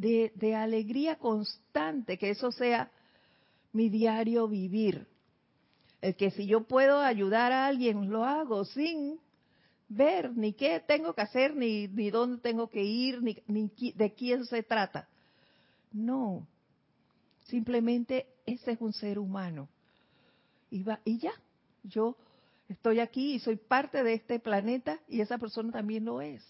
de, 0.00 0.54
alegría 0.54 1.16
constante 1.16 2.16
que 2.16 2.30
eso 2.30 2.50
sea 2.52 2.90
mi 3.72 3.88
diario 3.88 4.48
vivir 4.48 5.06
que 6.00 6.30
si 6.30 6.46
yo 6.46 6.64
puedo 6.64 7.00
ayudar 7.00 7.52
a 7.52 7.66
alguien 7.66 8.10
lo 8.10 8.24
hago 8.24 8.64
sin 8.64 9.18
ver 9.88 10.36
ni 10.36 10.52
qué 10.52 10.80
tengo 10.80 11.14
que 11.14 11.20
hacer 11.20 11.54
ni, 11.54 11.88
ni 11.88 12.10
dónde 12.10 12.38
tengo 12.38 12.68
que 12.68 12.82
ir 12.82 13.22
ni, 13.22 13.36
ni 13.46 13.70
de 13.94 14.14
quién 14.14 14.44
se 14.46 14.62
trata 14.62 15.08
no 15.92 16.46
simplemente 17.50 18.26
ese 18.46 18.72
es 18.72 18.80
un 18.80 18.92
ser 18.92 19.18
humano. 19.18 19.68
Y, 20.70 20.82
va, 20.84 21.00
y 21.04 21.18
ya, 21.18 21.32
yo 21.82 22.16
estoy 22.68 23.00
aquí 23.00 23.34
y 23.34 23.40
soy 23.40 23.56
parte 23.56 24.02
de 24.02 24.14
este 24.14 24.38
planeta 24.38 25.00
y 25.08 25.20
esa 25.20 25.36
persona 25.36 25.72
también 25.72 26.04
lo 26.04 26.20
es. 26.20 26.42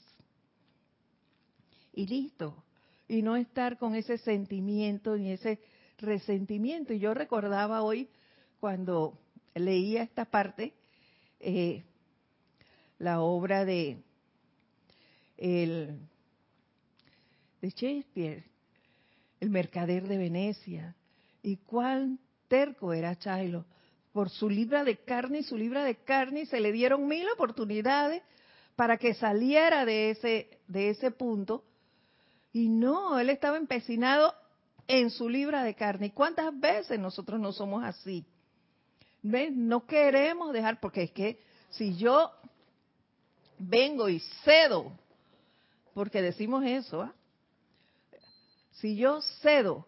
Y 1.94 2.06
listo. 2.06 2.62
Y 3.08 3.22
no 3.22 3.34
estar 3.34 3.78
con 3.78 3.94
ese 3.94 4.18
sentimiento 4.18 5.16
ni 5.16 5.32
ese 5.32 5.58
resentimiento. 5.98 6.92
Y 6.92 7.00
yo 7.00 7.12
recordaba 7.14 7.82
hoy 7.82 8.08
cuando 8.60 9.18
leía 9.54 10.02
esta 10.02 10.24
parte, 10.24 10.74
eh, 11.40 11.84
la 12.98 13.20
obra 13.20 13.64
de, 13.64 14.02
el, 15.36 15.98
de 17.60 17.70
Shakespeare, 17.70 18.44
El 19.40 19.50
mercader 19.50 20.06
de 20.06 20.18
Venecia, 20.18 20.94
y 21.42 21.56
cuán 21.56 22.18
terco 22.48 22.92
era 22.92 23.16
Chilo. 23.16 23.64
Por 24.12 24.28
su 24.28 24.50
libra 24.50 24.84
de 24.84 24.98
carne 24.98 25.38
y 25.38 25.42
su 25.44 25.56
libra 25.56 25.84
de 25.84 25.96
carne 25.96 26.44
se 26.46 26.60
le 26.60 26.72
dieron 26.72 27.06
mil 27.06 27.26
oportunidades 27.30 28.22
para 28.76 28.96
que 28.96 29.14
saliera 29.14 29.84
de 29.84 30.10
ese, 30.10 30.58
de 30.66 30.90
ese 30.90 31.10
punto. 31.10 31.64
Y 32.52 32.68
no, 32.68 33.18
él 33.20 33.30
estaba 33.30 33.56
empecinado 33.56 34.34
en 34.88 35.10
su 35.10 35.28
libra 35.28 35.62
de 35.62 35.74
carne. 35.74 36.06
¿Y 36.06 36.10
cuántas 36.10 36.58
veces 36.58 36.98
nosotros 36.98 37.38
no 37.38 37.52
somos 37.52 37.84
así? 37.84 38.26
¿Ven? 39.22 39.68
No 39.68 39.86
queremos 39.86 40.52
dejar, 40.52 40.80
porque 40.80 41.02
es 41.04 41.10
que 41.12 41.40
si 41.70 41.96
yo 41.96 42.32
vengo 43.58 44.08
y 44.08 44.20
cedo, 44.44 44.92
porque 45.94 46.22
decimos 46.22 46.64
eso, 46.64 47.02
¿ah? 47.02 47.14
Si 48.72 48.96
yo 48.96 49.20
cedo 49.42 49.86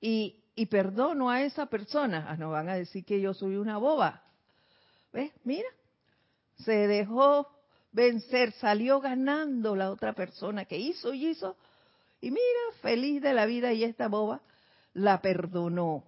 y, 0.00 0.42
y 0.54 0.66
perdono 0.66 1.30
a 1.30 1.42
esa 1.42 1.66
persona, 1.66 2.26
ah, 2.28 2.36
no 2.36 2.50
van 2.50 2.68
a 2.68 2.74
decir 2.74 3.04
que 3.04 3.20
yo 3.20 3.32
soy 3.32 3.56
una 3.56 3.78
boba. 3.78 4.22
¿Ves? 5.12 5.32
Mira, 5.44 5.68
se 6.58 6.86
dejó 6.86 7.48
vencer, 7.92 8.52
salió 8.52 9.00
ganando 9.00 9.74
la 9.74 9.90
otra 9.90 10.12
persona 10.12 10.66
que 10.66 10.76
hizo 10.76 11.14
y 11.14 11.28
hizo. 11.28 11.56
Y 12.20 12.30
mira, 12.30 12.42
feliz 12.82 13.22
de 13.22 13.32
la 13.32 13.46
vida 13.46 13.72
y 13.72 13.84
esta 13.84 14.08
boba 14.08 14.42
la 14.92 15.22
perdonó. 15.22 16.04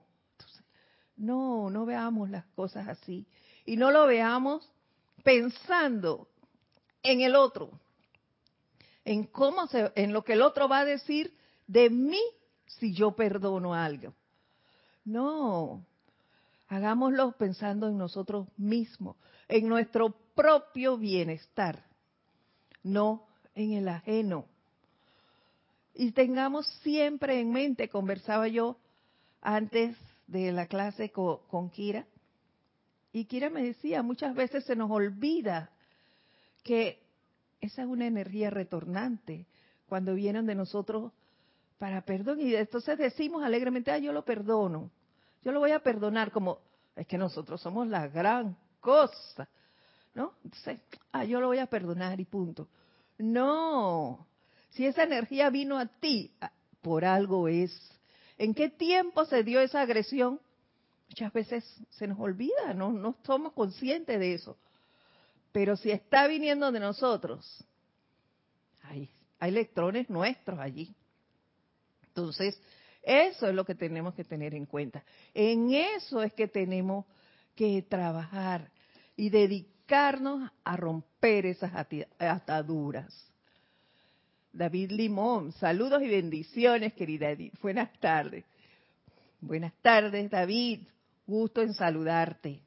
No, 1.17 1.71
no 1.71 1.87
veamos 1.87 2.31
las 2.31 2.45
cosas 2.55 2.89
así. 2.89 3.27
Y 3.65 3.77
no 3.77 3.91
lo 3.91 4.07
veamos 4.07 4.71
pensando 5.23 6.29
en 7.03 7.21
el 7.21 7.35
otro, 7.35 7.71
en 9.05 9.25
cómo 9.25 9.67
se, 9.67 9.93
en 9.95 10.13
lo 10.13 10.23
que 10.25 10.35
el 10.35 10.43
otro 10.43 10.69
va 10.69 10.81
a 10.81 10.85
decir 10.85 11.35
de 11.67 11.91
mí 11.91 12.21
si 12.67 12.93
yo 12.93 13.13
perdono 13.13 13.75
algo. 13.75 14.13
No, 15.05 15.85
hagámoslo 16.69 17.33
pensando 17.33 17.89
en 17.89 17.97
nosotros 17.97 18.49
mismos, 18.57 19.17
en 19.49 19.69
nuestro 19.69 20.11
propio 20.35 20.97
bienestar, 20.97 21.85
no 22.83 23.27
en 23.55 23.73
el 23.73 23.89
ajeno. 23.89 24.47
Y 25.95 26.13
tengamos 26.13 26.67
siempre 26.83 27.41
en 27.41 27.53
mente, 27.53 27.89
conversaba 27.89 28.49
yo 28.49 28.77
antes 29.41 29.97
de 30.27 30.53
la 30.53 30.67
clase 30.67 31.11
con, 31.11 31.39
con 31.49 31.71
Kira, 31.71 32.07
y 33.13 33.25
Kira 33.25 33.49
me 33.49 33.63
decía, 33.63 34.03
muchas 34.03 34.35
veces 34.35 34.65
se 34.65 34.77
nos 34.77 34.91
olvida 34.91 35.71
que 36.63 37.03
esa 37.61 37.83
es 37.83 37.89
una 37.89 38.07
energía 38.07 38.51
retornante 38.51 39.47
cuando 39.89 40.15
vienen 40.15 40.45
de 40.45 40.55
nosotros 40.55 41.13
para 41.79 42.03
perdón 42.03 42.41
y 42.41 42.55
entonces 42.55 42.99
decimos 42.99 43.43
alegremente, 43.43 43.91
ah, 43.91 43.99
yo 43.99 44.13
lo 44.13 44.25
perdono, 44.25 44.91
yo 45.43 45.53
lo 45.53 45.61
voy 45.61 45.71
a 45.71 45.81
perdonar 45.81 46.31
como 46.31 46.59
es 46.95 47.07
que 47.07 47.19
nosotros 47.19 47.61
somos 47.61 47.87
la 47.87 48.09
gran 48.09 48.57
cosa, 48.81 49.49
¿no? 50.15 50.33
Entonces, 50.45 50.81
ah, 51.13 51.25
yo 51.25 51.41
lo 51.41 51.49
voy 51.49 51.59
a 51.59 51.67
perdonar 51.67 52.19
y 52.21 52.25
punto. 52.25 52.69
No, 53.19 54.27
si 54.71 54.87
esa 54.87 55.05
energía 55.05 55.51
vino 55.51 55.79
a 55.79 55.87
ti, 55.87 56.33
ah, 56.41 56.51
por 56.81 57.05
algo 57.05 57.49
es. 57.49 57.73
¿En 58.39 58.55
qué 58.55 58.69
tiempo 58.69 59.25
se 59.25 59.43
dio 59.43 59.61
esa 59.61 59.81
agresión? 59.81 60.41
Muchas 61.09 61.33
veces 61.33 61.65
se 61.91 62.07
nos 62.07 62.19
olvida, 62.19 62.75
no, 62.75 62.93
no 62.93 63.17
somos 63.25 63.53
conscientes 63.53 64.19
de 64.19 64.35
eso. 64.35 64.57
Pero 65.53 65.77
si 65.77 65.91
está 65.91 66.27
viniendo 66.27 66.71
de 66.71 66.81
nosotros, 66.81 67.65
hay, 68.83 69.09
hay 69.39 69.51
electrones 69.51 70.11
nuestros 70.11 70.59
allí. 70.59 70.95
Entonces, 72.09 72.61
eso 73.03 73.49
es 73.49 73.55
lo 73.55 73.65
que 73.65 73.75
tenemos 73.75 74.15
que 74.15 74.25
tener 74.25 74.55
en 74.55 74.67
cuenta. 74.67 75.05
En 75.33 75.73
eso 75.73 76.23
es 76.23 76.33
que 76.33 76.49
tenemos 76.49 77.07
que 77.55 77.83
trabajar 77.83 78.71
y 79.17 79.31
dedicarnos 79.31 80.51
a 80.65 80.77
romper 80.77 81.47
esas 81.47 81.73
ataduras. 82.19 83.33
David 84.57 84.93
Limón, 84.93 85.53
saludos 85.53 86.03
y 86.03 86.09
bendiciones, 86.09 86.95
querida 86.95 87.31
Edith. 87.31 87.53
Buenas 87.61 87.93
tardes. 88.01 88.43
Buenas 89.39 89.75
tardes, 89.83 90.31
David. 90.31 90.81
Gusto 91.27 91.61
en 91.61 91.75
saludarte. 91.75 92.63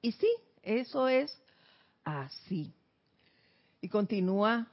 Y 0.00 0.12
sí, 0.12 0.28
eso 0.62 1.08
es 1.08 1.36
así. 2.04 2.72
Y 3.80 3.88
continúa 3.88 4.68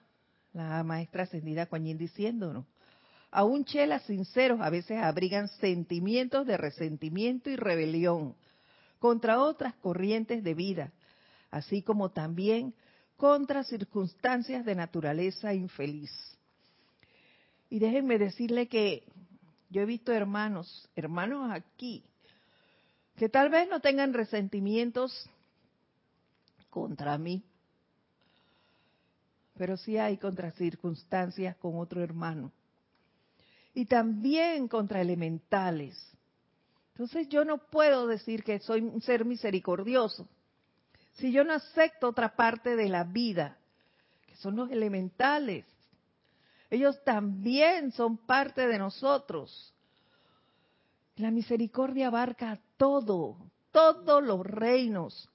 la 0.54 0.84
maestra 0.84 1.24
ascendida 1.24 1.66
Kuan 1.66 1.84
diciéndonos, 1.98 2.66
aún 3.32 3.66
chelas 3.66 4.04
sinceros 4.04 4.62
a 4.62 4.70
veces 4.70 5.02
abrigan 5.02 5.48
sentimientos 5.48 6.46
de 6.46 6.58
resentimiento 6.58 7.50
y 7.50 7.56
rebelión 7.56 8.36
contra 9.00 9.42
otras 9.42 9.74
corrientes 9.76 10.44
de 10.44 10.54
vida, 10.54 10.92
así 11.50 11.82
como 11.82 12.12
también 12.12 12.76
contra 13.22 13.64
circunstancias 13.64 14.66
de 14.66 14.74
naturaleza 14.74 15.54
infeliz. 15.54 16.10
Y 17.70 17.78
déjenme 17.78 18.18
decirle 18.18 18.68
que 18.68 19.04
yo 19.70 19.84
he 19.84 19.86
visto 19.86 20.12
hermanos, 20.12 20.90
hermanos 20.96 21.52
aquí, 21.52 22.04
que 23.18 23.30
tal 23.30 23.50
vez 23.52 23.70
no 23.70 23.80
tengan 23.80 24.16
resentimientos 24.16 25.30
contra 26.72 27.20
mí, 27.20 27.44
pero 29.56 29.78
sí 29.78 30.00
hay 30.00 30.18
contra 30.18 30.50
circunstancias 30.54 31.56
con 31.58 31.78
otro 31.78 32.02
hermano. 32.02 32.52
Y 33.76 33.86
también 33.86 34.68
contra 34.68 35.00
elementales. 35.00 35.96
Entonces 36.94 37.30
yo 37.30 37.46
no 37.46 37.60
puedo 37.60 38.08
decir 38.08 38.44
que 38.44 38.58
soy 38.62 38.82
un 38.82 39.00
ser 39.00 39.26
misericordioso 39.26 40.28
si 41.14 41.32
yo 41.32 41.44
no 41.44 41.54
acepto 41.54 42.10
otra 42.10 42.36
parte 42.36 42.76
de 42.76 42.90
la 42.90 43.04
vida, 43.04 43.58
que 44.28 44.36
son 44.38 44.56
los 44.56 44.72
elementales. 44.72 45.66
Ellos 46.70 47.04
también 47.04 47.92
son 47.92 48.18
parte 48.18 48.68
de 48.68 48.78
nosotros. 48.78 49.74
La 51.18 51.32
misericordia 51.32 52.08
abarca 52.08 52.60
todo, 52.78 53.38
todos 53.72 54.24
los 54.24 54.46
reinos, 54.46 55.30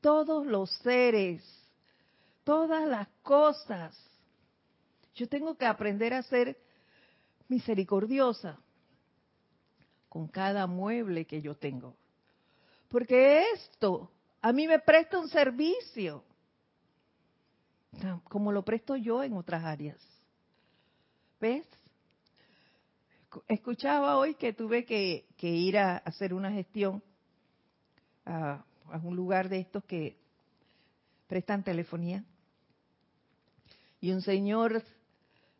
todos 0.00 0.46
los 0.46 0.70
seres, 0.78 1.44
todas 2.44 2.88
las 2.88 3.08
cosas. 3.22 3.96
Yo 5.14 5.28
tengo 5.28 5.56
que 5.56 5.66
aprender 5.66 6.14
a 6.14 6.22
ser 6.22 6.58
misericordiosa 7.48 8.58
con 10.08 10.26
cada 10.28 10.66
mueble 10.66 11.26
que 11.26 11.42
yo 11.42 11.54
tengo. 11.54 11.94
Porque 12.88 13.50
esto 13.52 14.10
a 14.40 14.52
mí 14.52 14.66
me 14.66 14.78
presta 14.78 15.18
un 15.18 15.28
servicio, 15.28 16.24
como 18.24 18.52
lo 18.52 18.64
presto 18.64 18.96
yo 18.96 19.22
en 19.22 19.32
otras 19.32 19.64
áreas. 19.64 19.98
¿Ves? 21.40 21.66
Escuchaba 23.48 24.16
hoy 24.16 24.34
que 24.34 24.52
tuve 24.52 24.84
que, 24.84 25.26
ir 25.40 25.78
a 25.78 25.98
hacer 25.98 26.32
una 26.32 26.50
gestión 26.50 27.02
a, 28.24 28.64
un 29.02 29.16
lugar 29.16 29.48
de 29.48 29.60
estos 29.60 29.84
que 29.84 30.16
prestan 31.26 31.62
telefonía. 31.62 32.24
Y 34.00 34.12
un 34.12 34.22
señor 34.22 34.82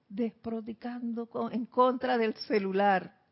desprodicando 0.09 1.29
en 1.51 1.67
contra 1.67 2.17
del 2.17 2.35
celular. 2.35 3.26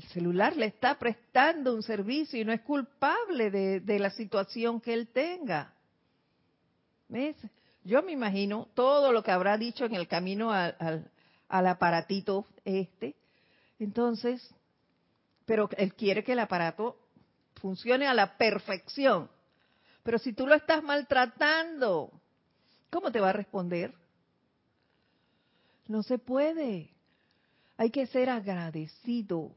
El 0.00 0.08
celular 0.08 0.56
le 0.56 0.64
está 0.64 0.98
prestando 0.98 1.74
un 1.74 1.82
servicio 1.82 2.40
y 2.40 2.44
no 2.44 2.54
es 2.54 2.62
culpable 2.62 3.50
de, 3.50 3.98
la 3.98 4.08
situación 4.08 4.80
que 4.80 4.94
él 4.94 5.08
tenga. 5.08 5.74
Yo 7.84 8.02
me 8.02 8.12
imagino 8.12 8.68
todo 8.72 9.12
lo 9.12 9.22
que 9.22 9.30
habrá 9.30 9.58
dicho 9.58 9.84
en 9.84 9.94
el 9.94 10.08
camino 10.08 10.52
al, 10.52 11.10
aparatito 11.48 12.46
este. 12.64 13.14
Entonces, 13.78 14.42
pero 15.44 15.68
él 15.76 15.92
quiere 15.92 16.24
que 16.24 16.32
el 16.32 16.38
aparato 16.38 16.96
funcione 17.56 18.06
a 18.06 18.14
la 18.14 18.38
perfección. 18.38 19.28
Pero 20.02 20.18
si 20.18 20.32
tú 20.32 20.46
lo 20.46 20.54
estás 20.54 20.82
maltratando, 20.82 22.10
¿cómo 22.88 23.12
te 23.12 23.20
va 23.20 23.30
a 23.30 23.34
responder? 23.34 23.92
No 25.88 26.02
se 26.02 26.16
puede. 26.16 26.88
Hay 27.76 27.90
que 27.90 28.06
ser 28.06 28.30
agradecido. 28.30 29.54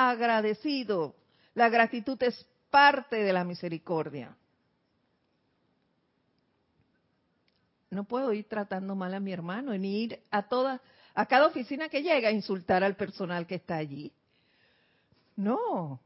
Agradecido. 0.00 1.16
La 1.54 1.68
gratitud 1.68 2.22
es 2.22 2.46
parte 2.70 3.16
de 3.16 3.32
la 3.32 3.42
misericordia. 3.42 4.36
no 7.90 8.04
puedo 8.04 8.32
ir 8.32 8.46
tratando 8.48 8.94
mal 8.94 9.14
a 9.14 9.20
mi 9.20 9.32
hermano, 9.32 9.76
ni 9.76 10.02
ir 10.02 10.22
a 10.30 10.48
toda, 10.48 10.80
a 11.14 11.26
cada 11.26 11.46
oficina 11.46 11.88
que 11.88 12.02
llega 12.02 12.28
a 12.28 12.32
insultar 12.32 12.84
al 12.84 12.96
personal 12.96 13.46
que 13.46 13.56
está 13.56 13.76
allí. 13.76 14.12
No. 15.36 16.00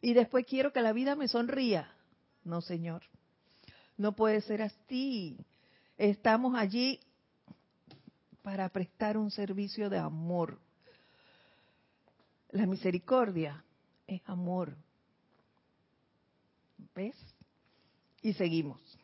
Y 0.00 0.12
después 0.12 0.46
quiero 0.46 0.72
que 0.72 0.82
la 0.82 0.92
vida 0.92 1.16
me 1.16 1.28
sonría. 1.28 1.90
No, 2.44 2.60
señor. 2.60 3.02
No 3.96 4.14
puede 4.14 4.40
ser 4.42 4.62
así. 4.62 5.38
Estamos 5.96 6.54
allí 6.56 7.00
para 8.42 8.68
prestar 8.68 9.16
un 9.16 9.30
servicio 9.30 9.90
de 9.90 9.98
amor. 9.98 10.58
La 12.50 12.66
misericordia 12.66 13.64
es 14.06 14.22
amor. 14.26 14.76
¿Ves? 16.94 17.16
Y 18.22 18.32
seguimos. 18.32 18.98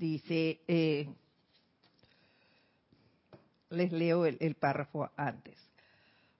dice, 0.00 0.60
eh, 0.66 1.08
les 3.68 3.92
leo 3.92 4.24
el, 4.24 4.54
párrafo 4.56 5.10
antes. 5.16 5.56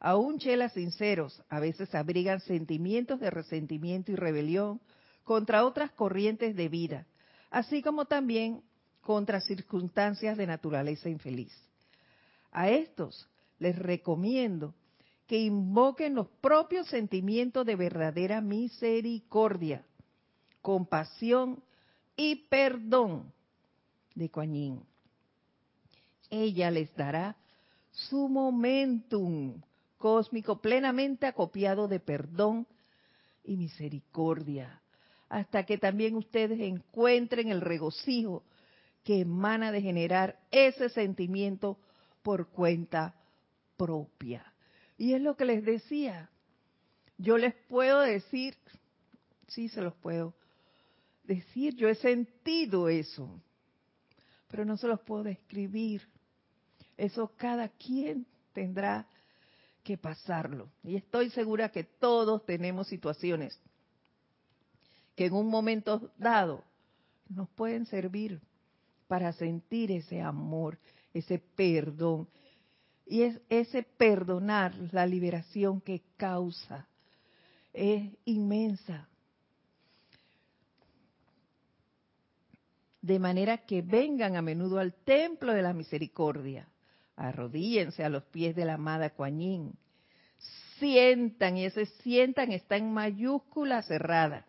Aún 0.00 0.38
chelas 0.38 0.72
sinceros 0.72 1.42
a 1.48 1.60
veces 1.60 1.94
abrigan 1.94 2.40
sentimientos 2.40 3.20
de 3.20 3.30
resentimiento 3.30 4.10
y 4.10 4.16
rebelión 4.16 4.80
contra 5.24 5.64
otras 5.64 5.92
corrientes 5.92 6.56
de 6.56 6.68
vida, 6.68 7.06
así 7.50 7.82
como 7.82 8.06
también 8.06 8.62
contra 9.02 9.40
circunstancias 9.40 10.38
de 10.38 10.46
naturaleza 10.46 11.10
infeliz. 11.10 11.52
A 12.52 12.70
estos 12.70 13.28
les 13.58 13.78
recomiendo 13.78 14.74
que 15.26 15.38
invoquen 15.38 16.14
los 16.14 16.28
propios 16.40 16.88
sentimientos 16.88 17.64
de 17.64 17.76
verdadera 17.76 18.40
misericordia, 18.40 19.84
compasión 20.60 21.62
y 22.16 22.36
perdón 22.48 23.32
de 24.14 24.28
Kuan 24.28 24.84
Ella 26.30 26.70
les 26.70 26.94
dará 26.96 27.36
su 27.92 28.28
momentum 28.28 29.60
cósmico 29.98 30.60
plenamente 30.60 31.26
acopiado 31.26 31.86
de 31.86 32.00
perdón 32.00 32.66
y 33.44 33.56
misericordia, 33.56 34.80
hasta 35.28 35.64
que 35.64 35.78
también 35.78 36.16
ustedes 36.16 36.58
encuentren 36.60 37.48
el 37.48 37.60
regocijo 37.60 38.42
que 39.04 39.20
emana 39.20 39.70
de 39.70 39.82
generar 39.82 40.40
ese 40.50 40.88
sentimiento 40.88 41.78
por 42.22 42.48
cuenta 42.48 43.14
propia. 43.76 44.44
Y 44.96 45.14
es 45.14 45.20
lo 45.20 45.36
que 45.36 45.44
les 45.44 45.64
decía. 45.64 46.30
Yo 47.18 47.38
les 47.38 47.54
puedo 47.68 48.00
decir, 48.00 48.56
sí 49.48 49.68
se 49.68 49.82
los 49.82 49.94
puedo 49.94 50.34
decir, 51.24 51.74
yo 51.76 51.88
he 51.88 51.94
sentido 51.94 52.88
eso, 52.88 53.40
pero 54.48 54.64
no 54.64 54.76
se 54.76 54.88
los 54.88 55.00
puedo 55.00 55.22
describir. 55.22 56.08
Eso 56.96 57.32
cada 57.36 57.68
quien 57.68 58.26
tendrá 58.52 59.06
que 59.82 59.96
pasarlo. 59.96 60.70
Y 60.82 60.96
estoy 60.96 61.30
segura 61.30 61.70
que 61.70 61.84
todos 61.84 62.44
tenemos 62.44 62.88
situaciones 62.88 63.58
que 65.20 65.26
en 65.26 65.34
un 65.34 65.48
momento 65.48 66.10
dado 66.16 66.64
nos 67.28 67.48
pueden 67.50 67.84
servir 67.86 68.40
para 69.06 69.32
sentir 69.32 69.92
ese 69.92 70.20
amor, 70.20 70.78
ese 71.12 71.38
perdón. 71.38 72.28
Y 73.06 73.22
es 73.22 73.40
ese 73.48 73.82
perdonar 73.82 74.74
la 74.92 75.06
liberación 75.06 75.80
que 75.80 76.02
causa. 76.16 76.86
Es 77.72 78.10
inmensa. 78.24 79.08
De 83.02 83.18
manera 83.18 83.58
que 83.58 83.82
vengan 83.82 84.36
a 84.36 84.42
menudo 84.42 84.78
al 84.78 84.94
templo 84.94 85.52
de 85.52 85.62
la 85.62 85.72
misericordia. 85.72 86.68
Arrodíllense 87.16 88.04
a 88.04 88.08
los 88.08 88.24
pies 88.24 88.54
de 88.54 88.64
la 88.64 88.74
amada 88.74 89.10
Kuan 89.10 89.72
Sientan, 90.78 91.58
y 91.58 91.66
ese 91.66 91.86
sientan 91.86 92.52
está 92.52 92.76
en 92.76 92.92
mayúscula 92.92 93.82
cerrada. 93.82 94.46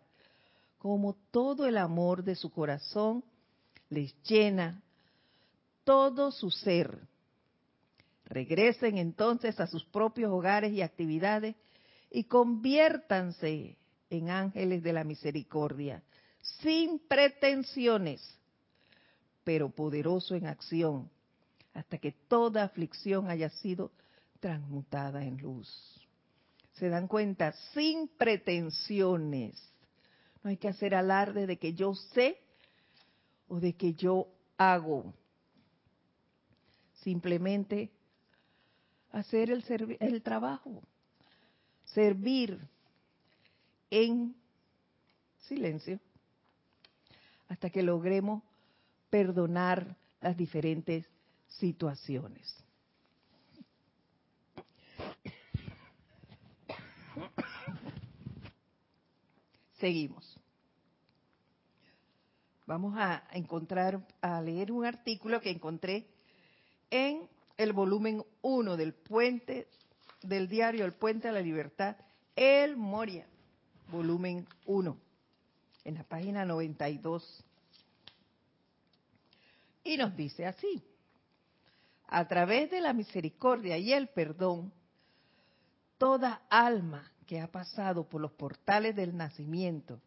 Como 0.78 1.14
todo 1.30 1.66
el 1.66 1.76
amor 1.76 2.24
de 2.24 2.34
su 2.34 2.50
corazón 2.50 3.22
les 3.90 4.14
llena 4.22 4.82
todo 5.84 6.30
su 6.30 6.50
ser. 6.50 6.98
Regresen 8.24 8.98
entonces 8.98 9.60
a 9.60 9.66
sus 9.66 9.84
propios 9.84 10.30
hogares 10.30 10.72
y 10.72 10.82
actividades 10.82 11.54
y 12.10 12.24
conviértanse 12.24 13.76
en 14.10 14.30
ángeles 14.30 14.82
de 14.82 14.92
la 14.92 15.04
misericordia, 15.04 16.02
sin 16.60 16.98
pretensiones, 16.98 18.22
pero 19.44 19.70
poderoso 19.70 20.34
en 20.34 20.46
acción, 20.46 21.10
hasta 21.74 21.98
que 21.98 22.12
toda 22.12 22.64
aflicción 22.64 23.28
haya 23.28 23.48
sido 23.48 23.90
transmutada 24.40 25.24
en 25.24 25.38
luz. 25.38 25.68
¿Se 26.74 26.88
dan 26.88 27.08
cuenta? 27.08 27.52
Sin 27.74 28.08
pretensiones. 28.08 29.54
No 30.42 30.50
hay 30.50 30.56
que 30.56 30.68
hacer 30.68 30.94
alarde 30.94 31.46
de 31.46 31.58
que 31.58 31.74
yo 31.74 31.94
sé 31.94 32.38
o 33.48 33.60
de 33.60 33.74
que 33.74 33.94
yo 33.94 34.28
hago. 34.58 35.14
Simplemente 37.02 37.90
hacer 39.10 39.50
el, 39.50 39.64
el 40.00 40.22
trabajo, 40.22 40.82
servir 41.84 42.58
en 43.90 44.34
silencio 45.40 46.00
hasta 47.48 47.70
que 47.70 47.82
logremos 47.82 48.42
perdonar 49.10 49.96
las 50.20 50.36
diferentes 50.36 51.06
situaciones. 51.48 52.56
Seguimos. 59.78 60.38
Vamos 62.66 62.94
a 62.96 63.24
encontrar, 63.32 64.06
a 64.20 64.40
leer 64.40 64.70
un 64.70 64.86
artículo 64.86 65.40
que 65.40 65.50
encontré 65.50 66.06
en 66.92 67.26
el 67.56 67.72
volumen 67.72 68.22
1 68.42 68.76
del 68.76 68.92
puente, 68.92 69.66
del 70.20 70.46
diario 70.46 70.84
El 70.84 70.92
Puente 70.92 71.26
a 71.26 71.32
la 71.32 71.40
Libertad, 71.40 71.96
El 72.36 72.76
Moria, 72.76 73.26
volumen 73.90 74.46
1, 74.66 74.96
en 75.84 75.94
la 75.94 76.04
página 76.04 76.44
92. 76.44 77.44
Y 79.84 79.96
nos 79.96 80.14
dice 80.14 80.44
así, 80.46 80.84
a 82.08 82.28
través 82.28 82.70
de 82.70 82.82
la 82.82 82.92
misericordia 82.92 83.78
y 83.78 83.94
el 83.94 84.08
perdón, 84.08 84.70
toda 85.96 86.42
alma 86.50 87.10
que 87.26 87.40
ha 87.40 87.50
pasado 87.50 88.06
por 88.06 88.20
los 88.20 88.32
portales 88.32 88.94
del 88.94 89.16
nacimiento 89.16 89.98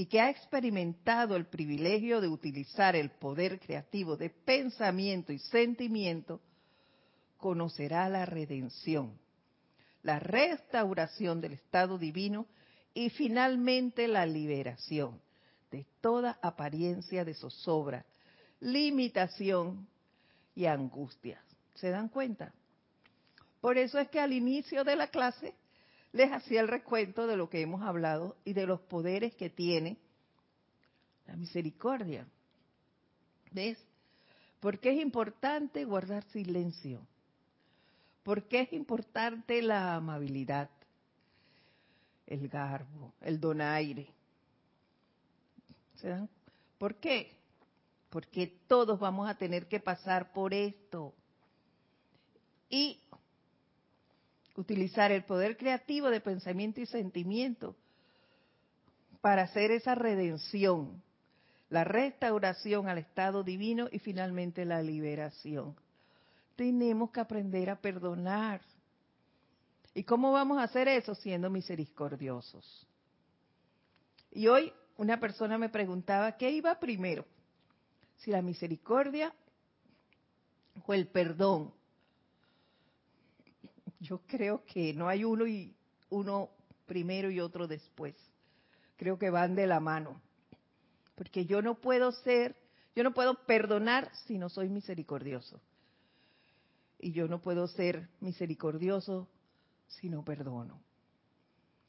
y 0.00 0.06
que 0.06 0.18
ha 0.18 0.30
experimentado 0.30 1.36
el 1.36 1.44
privilegio 1.44 2.22
de 2.22 2.28
utilizar 2.28 2.96
el 2.96 3.10
poder 3.10 3.60
creativo 3.60 4.16
de 4.16 4.30
pensamiento 4.30 5.30
y 5.30 5.38
sentimiento, 5.38 6.40
conocerá 7.36 8.08
la 8.08 8.24
redención, 8.24 9.20
la 10.02 10.18
restauración 10.18 11.42
del 11.42 11.52
estado 11.52 11.98
divino 11.98 12.46
y 12.94 13.10
finalmente 13.10 14.08
la 14.08 14.24
liberación 14.24 15.20
de 15.70 15.84
toda 16.00 16.38
apariencia 16.40 17.22
de 17.22 17.34
zozobra, 17.34 18.06
limitación 18.58 19.86
y 20.54 20.64
angustia. 20.64 21.44
¿Se 21.74 21.90
dan 21.90 22.08
cuenta? 22.08 22.54
Por 23.60 23.76
eso 23.76 23.98
es 23.98 24.08
que 24.08 24.18
al 24.18 24.32
inicio 24.32 24.82
de 24.82 24.96
la 24.96 25.08
clase 25.08 25.52
les 26.12 26.32
hacía 26.32 26.60
el 26.60 26.68
recuento 26.68 27.26
de 27.26 27.36
lo 27.36 27.48
que 27.48 27.60
hemos 27.60 27.82
hablado 27.82 28.36
y 28.44 28.52
de 28.52 28.66
los 28.66 28.80
poderes 28.80 29.34
que 29.34 29.50
tiene 29.50 29.96
la 31.26 31.36
misericordia. 31.36 32.26
¿Ves? 33.52 33.78
Porque 34.60 34.90
es 34.90 35.00
importante 35.00 35.84
guardar 35.84 36.24
silencio. 36.30 37.06
Porque 38.22 38.60
es 38.60 38.72
importante 38.72 39.62
la 39.62 39.94
amabilidad, 39.94 40.68
el 42.26 42.48
garbo, 42.48 43.14
el 43.20 43.40
donaire. 43.40 44.08
¿Se 45.96 46.08
dan? 46.08 46.28
¿Por 46.78 46.96
qué? 46.96 47.40
porque 48.10 48.48
todos 48.66 48.98
vamos 48.98 49.30
a 49.30 49.36
tener 49.36 49.66
que 49.68 49.80
pasar 49.80 50.32
por 50.32 50.52
esto. 50.52 51.14
Y 52.68 53.00
utilizar 54.56 55.12
el 55.12 55.24
poder 55.24 55.56
creativo 55.56 56.10
de 56.10 56.20
pensamiento 56.20 56.80
y 56.80 56.86
sentimiento 56.86 57.76
para 59.20 59.42
hacer 59.42 59.70
esa 59.70 59.94
redención, 59.94 61.02
la 61.68 61.84
restauración 61.84 62.88
al 62.88 62.98
estado 62.98 63.42
divino 63.42 63.88
y 63.90 63.98
finalmente 63.98 64.64
la 64.64 64.82
liberación. 64.82 65.76
Tenemos 66.56 67.10
que 67.10 67.20
aprender 67.20 67.70
a 67.70 67.76
perdonar. 67.76 68.60
¿Y 69.94 70.04
cómo 70.04 70.32
vamos 70.32 70.58
a 70.58 70.64
hacer 70.64 70.88
eso? 70.88 71.14
Siendo 71.14 71.50
misericordiosos. 71.50 72.86
Y 74.32 74.46
hoy 74.46 74.72
una 74.96 75.18
persona 75.18 75.58
me 75.58 75.68
preguntaba, 75.68 76.36
¿qué 76.36 76.50
iba 76.50 76.78
primero? 76.78 77.24
si 78.20 78.30
la 78.30 78.42
misericordia 78.42 79.32
o 80.86 80.94
el 80.94 81.08
perdón. 81.08 81.72
Yo 84.00 84.22
creo 84.26 84.64
que 84.64 84.94
no 84.94 85.08
hay 85.08 85.24
uno 85.24 85.46
y 85.46 85.74
uno 86.08 86.50
primero 86.86 87.30
y 87.30 87.38
otro 87.38 87.68
después. 87.68 88.14
Creo 88.96 89.18
que 89.18 89.30
van 89.30 89.54
de 89.54 89.66
la 89.66 89.78
mano. 89.78 90.20
Porque 91.14 91.44
yo 91.44 91.62
no 91.62 91.76
puedo 91.76 92.10
ser, 92.12 92.56
yo 92.96 93.04
no 93.04 93.12
puedo 93.12 93.34
perdonar 93.44 94.10
si 94.26 94.38
no 94.38 94.48
soy 94.48 94.68
misericordioso. 94.68 95.60
Y 96.98 97.12
yo 97.12 97.28
no 97.28 97.40
puedo 97.40 97.68
ser 97.68 98.08
misericordioso 98.20 99.28
si 99.86 100.08
no 100.08 100.24
perdono. 100.24 100.80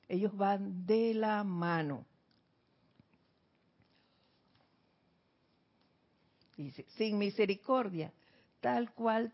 Ellos 0.08 0.36
van 0.36 0.86
de 0.86 1.14
la 1.14 1.44
mano. 1.44 2.06
dice, 6.64 6.86
sin 6.98 7.18
misericordia, 7.18 8.14
tal 8.60 8.94
cual 8.94 9.34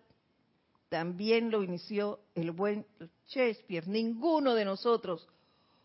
también 0.90 1.52
lo 1.52 1.64
inició 1.64 2.20
el 2.36 2.52
buen 2.52 2.86
Shakespeare. 3.28 3.88
Ninguno 3.88 4.54
de 4.54 4.66
nosotros 4.66 5.28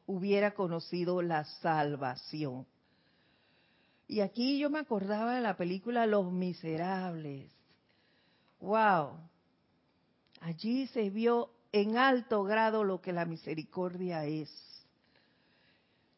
hubiera 0.06 0.54
conocido 0.54 1.22
la 1.22 1.44
salvación. 1.44 2.66
Y 4.06 4.20
aquí 4.20 4.58
yo 4.58 4.70
me 4.70 4.78
acordaba 4.78 5.34
de 5.34 5.40
la 5.40 5.56
película 5.56 6.06
Los 6.06 6.30
Miserables. 6.30 7.50
¡Wow! 8.60 9.18
Allí 10.40 10.86
se 10.88 11.10
vio 11.10 11.50
en 11.72 11.96
alto 11.96 12.44
grado 12.44 12.84
lo 12.84 13.00
que 13.00 13.12
la 13.12 13.24
misericordia 13.24 14.24
es. 14.26 14.50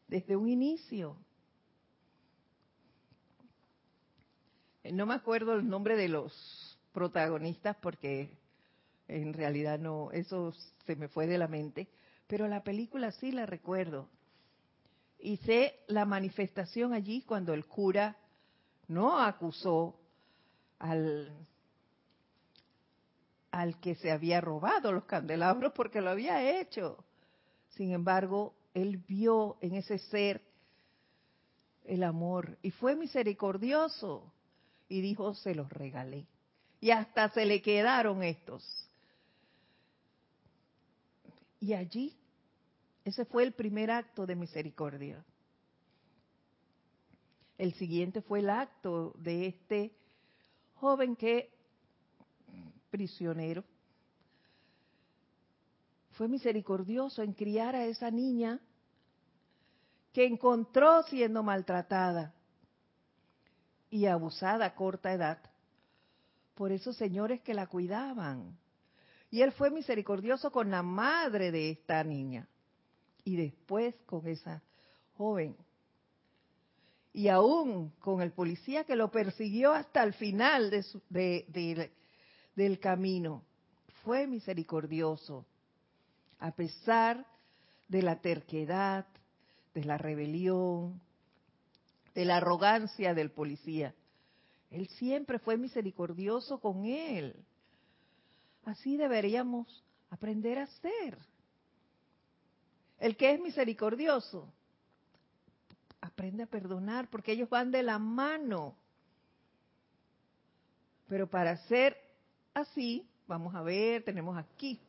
Desde 0.07 0.35
un 0.35 0.49
inicio. 0.49 1.15
No 4.83 5.05
me 5.05 5.15
acuerdo 5.15 5.53
el 5.53 5.67
nombre 5.67 5.95
de 5.95 6.09
los 6.09 6.77
protagonistas 6.91 7.75
porque 7.77 8.37
en 9.07 9.33
realidad 9.33 9.79
no, 9.79 10.11
eso 10.11 10.53
se 10.85 10.95
me 10.95 11.07
fue 11.07 11.27
de 11.27 11.37
la 11.37 11.47
mente, 11.47 11.87
pero 12.27 12.47
la 12.47 12.63
película 12.63 13.11
sí 13.11 13.31
la 13.31 13.45
recuerdo. 13.45 14.09
Y 15.19 15.37
sé 15.37 15.79
la 15.87 16.05
manifestación 16.05 16.93
allí 16.93 17.21
cuando 17.21 17.53
el 17.53 17.65
cura 17.65 18.17
no 18.87 19.19
acusó 19.19 19.99
al, 20.79 21.31
al 23.51 23.79
que 23.79 23.95
se 23.95 24.11
había 24.11 24.41
robado 24.41 24.91
los 24.91 25.05
candelabros 25.05 25.73
porque 25.73 26.01
lo 26.01 26.09
había 26.09 26.59
hecho. 26.59 27.03
Sin 27.69 27.91
embargo, 27.91 28.53
él 28.73 28.97
vio 28.97 29.57
en 29.61 29.75
ese 29.75 29.97
ser 29.97 30.41
el 31.85 32.03
amor 32.03 32.57
y 32.61 32.71
fue 32.71 32.95
misericordioso 32.95 34.31
y 34.89 35.01
dijo, 35.01 35.33
se 35.33 35.55
los 35.55 35.69
regalé. 35.69 36.25
Y 36.81 36.91
hasta 36.91 37.29
se 37.29 37.45
le 37.45 37.61
quedaron 37.61 38.21
estos. 38.23 38.84
Y 41.65 41.73
allí, 41.73 42.15
ese 43.03 43.25
fue 43.25 43.41
el 43.41 43.51
primer 43.51 43.89
acto 43.89 44.27
de 44.27 44.35
misericordia. 44.35 45.25
El 47.57 47.73
siguiente 47.73 48.21
fue 48.21 48.41
el 48.41 48.51
acto 48.51 49.15
de 49.17 49.47
este 49.47 49.97
joven 50.75 51.15
que, 51.15 51.51
prisionero, 52.91 53.63
fue 56.11 56.27
misericordioso 56.27 57.23
en 57.23 57.33
criar 57.33 57.75
a 57.75 57.85
esa 57.85 58.11
niña 58.11 58.59
que 60.13 60.27
encontró 60.27 61.01
siendo 61.01 61.41
maltratada 61.41 62.31
y 63.89 64.05
abusada 64.05 64.67
a 64.67 64.75
corta 64.75 65.11
edad 65.11 65.39
por 66.53 66.71
esos 66.71 66.95
señores 66.95 67.41
que 67.41 67.55
la 67.55 67.65
cuidaban. 67.65 68.55
Y 69.31 69.41
él 69.41 69.51
fue 69.51 69.71
misericordioso 69.71 70.51
con 70.51 70.71
la 70.71 70.83
madre 70.83 71.51
de 71.51 71.71
esta 71.71 72.03
niña 72.03 72.47
y 73.23 73.35
después 73.35 73.95
con 74.05 74.27
esa 74.27 74.61
joven. 75.17 75.55
Y 77.11 77.29
aún 77.29 77.91
con 77.99 78.21
el 78.21 78.31
policía 78.31 78.83
que 78.83 78.95
lo 78.95 79.09
persiguió 79.09 79.73
hasta 79.73 80.03
el 80.03 80.13
final 80.13 80.69
de 80.69 81.91
del 82.55 82.79
camino. 82.79 83.43
Fue 84.03 84.27
misericordioso, 84.27 85.45
a 86.39 86.51
pesar 86.51 87.25
de 87.87 88.01
la 88.01 88.21
terquedad, 88.21 89.05
de 89.73 89.83
la 89.83 89.97
rebelión, 89.97 91.01
de 92.13 92.25
la 92.25 92.37
arrogancia 92.37 93.13
del 93.13 93.31
policía. 93.31 93.93
Él 94.71 94.87
siempre 94.87 95.39
fue 95.39 95.57
misericordioso 95.57 96.59
con 96.59 96.85
él. 96.85 97.35
Así 98.65 98.97
deberíamos 98.97 99.83
aprender 100.09 100.57
a 100.57 100.67
ser. 100.67 101.17
El 102.99 103.15
que 103.15 103.31
es 103.31 103.39
misericordioso, 103.39 104.51
aprende 106.01 106.43
a 106.43 106.47
perdonar 106.47 107.07
porque 107.09 107.33
ellos 107.33 107.49
van 107.49 107.71
de 107.71 107.83
la 107.83 107.99
mano. 107.99 108.75
Pero 111.07 111.29
para 111.29 111.57
ser 111.67 111.95
así, 112.53 113.07
vamos 113.27 113.53
a 113.53 113.61
ver, 113.61 114.03
tenemos 114.03 114.35
aquí. 114.37 114.79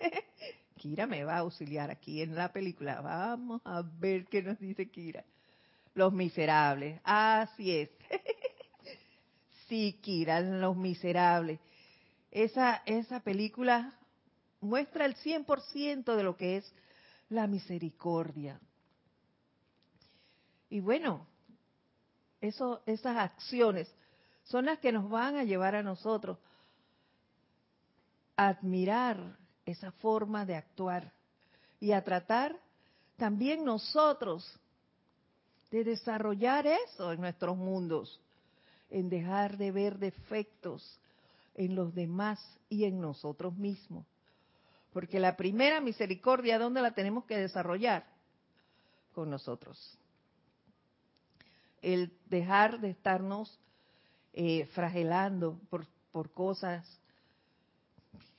Kira 0.76 1.06
me 1.06 1.22
va 1.22 1.36
a 1.36 1.40
auxiliar 1.40 1.90
aquí 1.90 2.20
en 2.22 2.34
la 2.34 2.52
película. 2.52 3.00
Vamos 3.00 3.60
a 3.64 3.82
ver 3.82 4.26
qué 4.26 4.42
nos 4.42 4.58
dice 4.58 4.90
Kira. 4.90 5.24
Los 5.94 6.12
miserables. 6.12 7.00
Así 7.04 7.70
es. 7.76 7.90
sí, 9.68 10.00
Kira, 10.02 10.40
los 10.40 10.76
miserables 10.76 11.60
esa, 12.30 12.82
esa 12.86 13.20
película 13.20 13.94
muestra 14.60 15.06
el 15.06 15.16
100% 15.16 16.14
de 16.14 16.22
lo 16.22 16.36
que 16.36 16.58
es 16.58 16.74
la 17.28 17.46
misericordia. 17.46 18.60
Y 20.68 20.80
bueno, 20.80 21.26
esas 22.40 23.16
acciones 23.16 23.92
son 24.44 24.66
las 24.66 24.78
que 24.78 24.92
nos 24.92 25.08
van 25.08 25.36
a 25.36 25.44
llevar 25.44 25.74
a 25.74 25.82
nosotros 25.82 26.38
a 28.36 28.48
admirar 28.48 29.36
esa 29.66 29.92
forma 29.92 30.46
de 30.46 30.56
actuar 30.56 31.12
y 31.78 31.92
a 31.92 32.02
tratar 32.02 32.58
también 33.16 33.64
nosotros 33.64 34.58
de 35.70 35.84
desarrollar 35.84 36.66
eso 36.66 37.12
en 37.12 37.20
nuestros 37.20 37.56
mundos, 37.56 38.20
en 38.88 39.08
dejar 39.08 39.56
de 39.56 39.70
ver 39.70 39.98
defectos, 39.98 40.98
en 41.60 41.74
los 41.74 41.94
demás 41.94 42.40
y 42.70 42.84
en 42.84 43.02
nosotros 43.02 43.54
mismos. 43.54 44.06
Porque 44.94 45.20
la 45.20 45.36
primera 45.36 45.82
misericordia, 45.82 46.58
¿dónde 46.58 46.80
la 46.80 46.94
tenemos 46.94 47.26
que 47.26 47.36
desarrollar? 47.36 48.06
Con 49.12 49.28
nosotros. 49.28 49.98
El 51.82 52.12
dejar 52.30 52.80
de 52.80 52.88
estarnos 52.88 53.60
eh, 54.32 54.70
fragelando 54.72 55.60
por, 55.68 55.86
por 56.12 56.32
cosas 56.32 56.98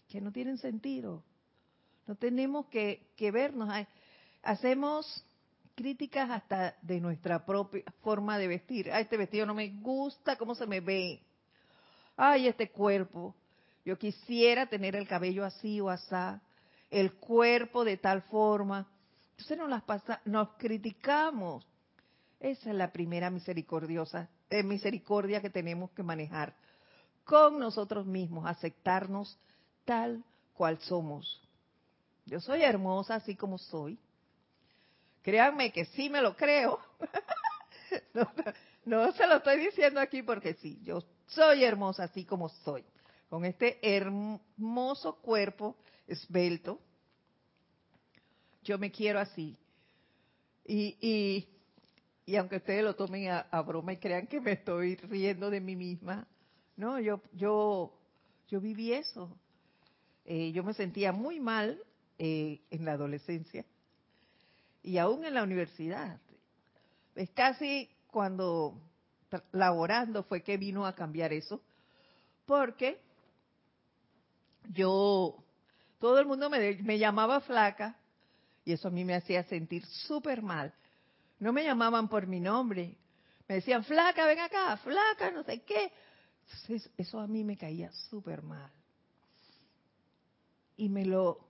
que 0.10 0.20
no 0.20 0.32
tienen 0.32 0.58
sentido. 0.58 1.24
No 2.08 2.16
tenemos 2.16 2.66
que, 2.68 3.06
que 3.16 3.30
vernos. 3.30 3.70
Hacemos 4.42 5.24
críticas 5.76 6.32
hasta 6.32 6.76
de 6.82 7.00
nuestra 7.00 7.46
propia 7.46 7.84
forma 8.02 8.40
de 8.40 8.48
vestir. 8.48 8.92
Ah, 8.92 9.00
este 9.00 9.16
vestido 9.16 9.46
no 9.46 9.54
me 9.54 9.70
gusta, 9.70 10.38
cómo 10.38 10.56
se 10.56 10.66
me 10.66 10.80
ve 10.80 11.22
ay, 12.24 12.48
este 12.48 12.70
cuerpo, 12.70 13.36
yo 13.84 13.98
quisiera 13.98 14.68
tener 14.68 14.96
el 14.96 15.08
cabello 15.08 15.44
así 15.44 15.82
o 15.82 15.90
asá, 15.90 16.40
el 16.92 17.14
cuerpo 17.14 17.84
de 17.84 17.98
tal 17.98 18.22
forma. 18.22 18.88
Entonces 19.32 19.58
nos 19.58 19.68
las 19.68 19.82
pasa, 19.82 20.22
nos 20.26 20.50
criticamos. 20.58 21.68
Esa 22.40 22.70
es 22.70 22.76
la 22.76 22.92
primera 22.92 23.32
misericordiosa, 23.32 24.30
eh, 24.52 24.62
misericordia 24.62 25.42
que 25.42 25.50
tenemos 25.50 25.90
que 25.92 26.04
manejar 26.04 26.54
con 27.24 27.58
nosotros 27.58 28.06
mismos, 28.06 28.46
aceptarnos 28.46 29.40
tal 29.84 30.24
cual 30.54 30.78
somos. 30.82 31.42
Yo 32.28 32.40
soy 32.40 32.62
hermosa 32.62 33.16
así 33.16 33.36
como 33.36 33.58
soy. 33.58 33.98
Créanme 35.24 35.72
que 35.72 35.86
sí 35.86 36.08
me 36.08 36.22
lo 36.22 36.36
creo. 36.36 36.80
no, 38.14 38.32
no 38.86 39.12
se 39.14 39.26
lo 39.26 39.38
estoy 39.38 39.58
diciendo 39.58 40.00
aquí 40.00 40.22
porque 40.22 40.54
sí, 40.56 40.80
yo 40.84 41.04
soy 41.32 41.64
hermosa 41.64 42.04
así 42.04 42.26
como 42.26 42.50
soy, 42.50 42.84
con 43.30 43.46
este 43.46 43.80
hermoso 43.82 45.16
cuerpo 45.22 45.78
esbelto. 46.08 46.80
Yo 48.64 48.78
me 48.78 48.92
quiero 48.92 49.20
así. 49.20 49.58
Y, 50.66 50.98
y, 51.02 51.48
y 52.26 52.36
aunque 52.36 52.58
ustedes 52.58 52.84
lo 52.84 52.96
tomen 52.96 53.30
a, 53.30 53.62
broma 53.62 53.94
y 53.94 53.98
crean 53.98 54.28
que 54.28 54.40
me 54.40 54.52
estoy 54.54 54.96
riendo 54.96 55.50
de 55.50 55.60
mí 55.60 55.76
misma, 55.76 56.28
no, 56.76 57.00
yo, 57.00 57.22
yo, 57.34 57.98
yo 58.48 58.62
viví 58.62 58.94
eso. 58.94 59.36
Eh, 60.26 60.52
yo 60.52 60.64
me 60.64 60.74
sentía 60.74 61.12
muy 61.12 61.40
mal 61.40 61.82
eh, 62.20 62.62
en 62.70 62.86
la 62.86 62.94
adolescencia 62.94 63.66
y 64.84 64.98
aún 64.98 65.26
en 65.26 65.34
la 65.34 65.44
universidad. 65.44 66.20
Es 67.16 67.30
casi 67.32 67.90
cuando 68.08 68.80
laborando 69.52 70.24
fue 70.24 70.42
que 70.42 70.58
vino 70.58 70.86
a 70.86 70.94
cambiar 70.94 71.34
eso, 71.34 71.62
porque 72.46 73.00
yo, 74.70 75.44
todo 76.00 76.20
el 76.20 76.26
mundo 76.26 76.50
me, 76.50 76.98
llamaba 76.98 77.42
flaca 77.42 77.98
y 78.66 78.74
eso 78.74 78.90
a 78.90 78.92
mí 78.92 79.06
me 79.06 79.16
hacía 79.16 79.44
sentir 79.44 79.86
súper 79.86 80.42
mal. 80.42 80.74
No 81.40 81.54
me 81.54 81.64
llamaban 81.64 82.08
por 82.08 82.28
mi 82.28 82.40
nombre, 82.40 82.98
me 83.48 83.56
decían, 83.56 83.84
flaca, 83.84 84.28
ven 84.28 84.40
acá, 84.40 84.78
flaca, 84.78 85.32
no 85.32 85.44
sé 85.44 85.62
qué. 85.62 85.92
eso 86.98 87.20
a 87.20 87.28
mí 87.28 87.44
me 87.44 87.58
caía 87.58 87.92
súper 88.10 88.42
mal. 88.44 88.72
Y 90.78 90.90
me 90.90 91.06
lo 91.06 91.48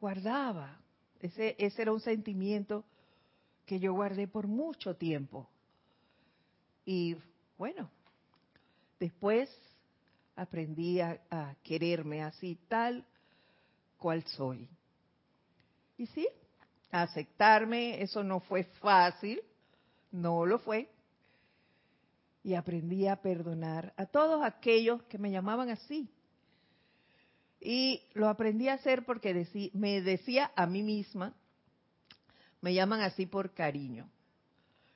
guardaba. 0.00 0.78
Ese, 1.20 1.54
ese 1.58 1.82
era 1.82 1.92
un 1.92 2.00
sentimiento 2.00 2.84
que 3.66 3.78
yo 3.78 3.92
guardé 3.92 4.26
por 4.26 4.46
mucho 4.46 4.96
tiempo. 4.96 5.49
Y 6.92 7.16
bueno, 7.56 7.88
después 8.98 9.48
aprendí 10.34 11.00
a, 11.00 11.20
quererme 11.62 12.20
así 12.20 12.58
tal 12.66 13.06
cual 13.96 14.24
soy. 14.24 14.68
Y 15.96 16.06
sí, 16.08 16.26
aceptarme, 16.90 18.02
eso 18.02 18.24
no 18.24 18.40
fue 18.40 18.64
fácil, 18.80 19.40
no 20.10 20.44
lo 20.44 20.58
fue. 20.58 20.90
Y 22.42 22.54
aprendí 22.54 23.06
a 23.06 23.22
perdonar 23.22 23.94
a 23.96 24.06
todos 24.06 24.42
aquellos 24.42 25.00
que 25.04 25.16
me 25.16 25.30
llamaban 25.30 25.70
así. 25.70 26.10
Y 27.60 28.02
lo 28.14 28.28
aprendí 28.28 28.66
a 28.66 28.74
hacer 28.74 29.04
porque 29.04 29.70
me 29.74 30.02
decía 30.02 30.50
a 30.56 30.66
mí 30.66 30.82
misma, 30.82 31.34
me 32.60 32.74
llaman 32.74 33.02
así 33.02 33.26
por 33.26 33.54
cariño. 33.54 34.10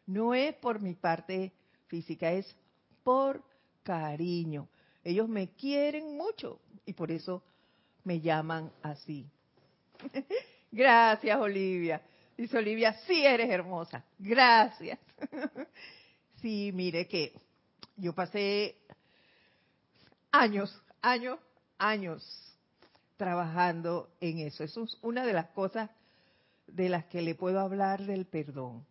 No 0.07 0.35
es 0.35 0.57
por 0.57 0.83
mi 0.83 0.95
parte 0.95 1.53
física, 1.87 2.33
es 2.33 2.57
por 3.03 3.43
cariño. 3.83 4.69
Ellos 5.03 5.29
me 5.29 5.49
quieren 5.49 6.17
mucho 6.17 6.61
y 6.87 6.93
por 6.93 7.11
eso 7.11 7.43
me 8.05 8.21
llaman 8.21 8.73
así. 8.83 9.27
Gracias, 10.73 11.39
Olivia. 11.39 12.03
Dice 12.37 12.59
Olivia, 12.59 12.95
sí 13.07 13.25
eres 13.25 13.49
hermosa. 13.51 14.05
Gracias. 14.19 14.99
sí, 16.43 16.71
mire 16.75 17.07
que 17.07 17.33
yo 17.97 18.13
pasé 18.13 18.77
años, 20.33 20.83
años, 21.01 21.39
años 21.79 22.57
trabajando 23.17 24.11
en 24.21 24.41
eso. 24.41 24.65
Eso 24.65 24.83
es 24.83 24.99
una 25.03 25.25
de 25.25 25.33
las 25.33 25.47
cosas 25.51 25.91
de 26.67 26.89
las 26.89 27.05
que 27.05 27.23
le 27.23 27.35
puedo 27.35 27.61
hablar 27.61 28.05
del 28.05 28.27
perdón. 28.27 28.85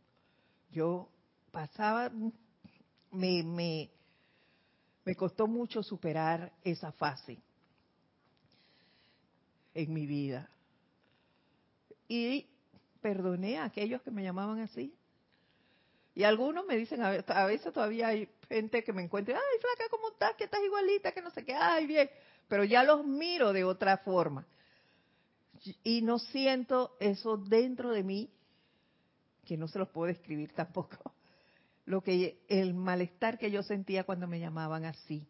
Yo 0.72 1.10
pasaba, 1.52 2.12
me, 3.14 3.44
me, 3.44 3.90
me 5.06 5.16
costó 5.16 5.48
mucho 5.48 5.84
superar 5.84 6.52
esa 6.64 6.92
fase 6.92 7.42
en 9.74 9.94
mi 9.94 10.06
vida. 10.06 10.50
Y 12.08 12.48
perdoné 13.02 13.58
a 13.58 13.66
aquellos 13.66 14.02
que 14.02 14.12
me 14.12 14.24
llamaban 14.24 14.60
así. 14.60 14.94
Y 16.16 16.24
algunos 16.24 16.66
me 16.66 16.78
dicen, 16.78 17.02
a 17.02 17.46
veces 17.46 17.74
todavía 17.74 18.10
hay 18.10 18.30
gente 18.48 18.84
que 18.84 18.94
me 18.94 19.02
encuentra, 19.02 19.36
ay, 19.36 19.60
flaca, 19.60 19.90
¿cómo 19.90 20.10
estás? 20.10 20.36
Que 20.36 20.44
estás 20.44 20.64
igualita, 20.64 21.12
que 21.12 21.22
no 21.22 21.32
sé 21.32 21.44
qué, 21.44 21.56
ay, 21.56 21.88
bien. 21.88 22.10
Pero 22.48 22.64
ya 22.64 22.84
los 22.84 23.06
miro 23.06 23.52
de 23.52 23.64
otra 23.64 23.98
forma. 23.98 24.46
Y 25.84 26.02
no 26.02 26.20
siento 26.20 26.96
eso 27.00 27.38
dentro 27.38 27.92
de 27.92 28.04
mí, 28.04 28.30
que 29.46 29.58
no 29.58 29.68
se 29.68 29.80
los 29.80 29.90
puedo 29.90 30.08
describir 30.08 30.54
tampoco. 30.54 31.13
Lo 31.86 32.02
que, 32.02 32.40
el 32.48 32.74
malestar 32.74 33.38
que 33.38 33.52
yo 33.52 33.64
sentía 33.64 34.04
cuando 34.04 34.28
me 34.28 34.40
llamaban 34.40 34.86
así. 34.86 35.28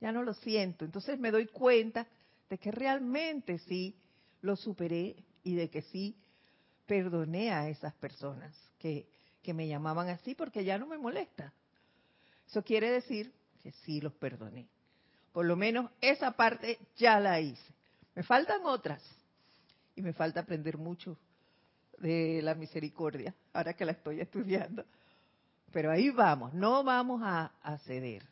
Ya 0.00 0.12
no 0.12 0.22
lo 0.22 0.34
siento. 0.34 0.84
Entonces 0.84 1.18
me 1.18 1.30
doy 1.30 1.46
cuenta 1.46 2.06
de 2.48 2.58
que 2.58 2.70
realmente 2.70 3.58
sí 3.58 3.94
lo 4.42 4.56
superé 4.56 5.16
y 5.44 5.54
de 5.54 5.70
que 5.70 5.82
sí 5.82 6.16
perdoné 6.86 7.52
a 7.52 7.68
esas 7.68 7.94
personas 7.94 8.56
que, 8.78 9.06
que 9.42 9.54
me 9.54 9.68
llamaban 9.68 10.08
así 10.08 10.34
porque 10.34 10.64
ya 10.64 10.78
no 10.78 10.86
me 10.86 10.98
molesta. 10.98 11.52
Eso 12.48 12.64
quiere 12.64 12.90
decir 12.90 13.32
que 13.62 13.70
sí 13.84 14.00
los 14.00 14.12
perdoné. 14.14 14.66
Por 15.32 15.46
lo 15.46 15.54
menos 15.54 15.90
esa 16.00 16.32
parte 16.32 16.78
ya 16.96 17.20
la 17.20 17.40
hice. 17.40 17.72
Me 18.14 18.24
faltan 18.24 18.64
otras 18.64 19.02
y 19.94 20.02
me 20.02 20.12
falta 20.12 20.40
aprender 20.40 20.76
mucho 20.76 21.16
de 21.98 22.40
la 22.42 22.54
misericordia, 22.54 23.34
ahora 23.52 23.74
que 23.74 23.84
la 23.84 23.92
estoy 23.92 24.20
estudiando. 24.20 24.84
Pero 25.72 25.90
ahí 25.90 26.10
vamos, 26.10 26.52
no 26.52 26.82
vamos 26.82 27.20
a, 27.22 27.78
ceder. 27.84 28.24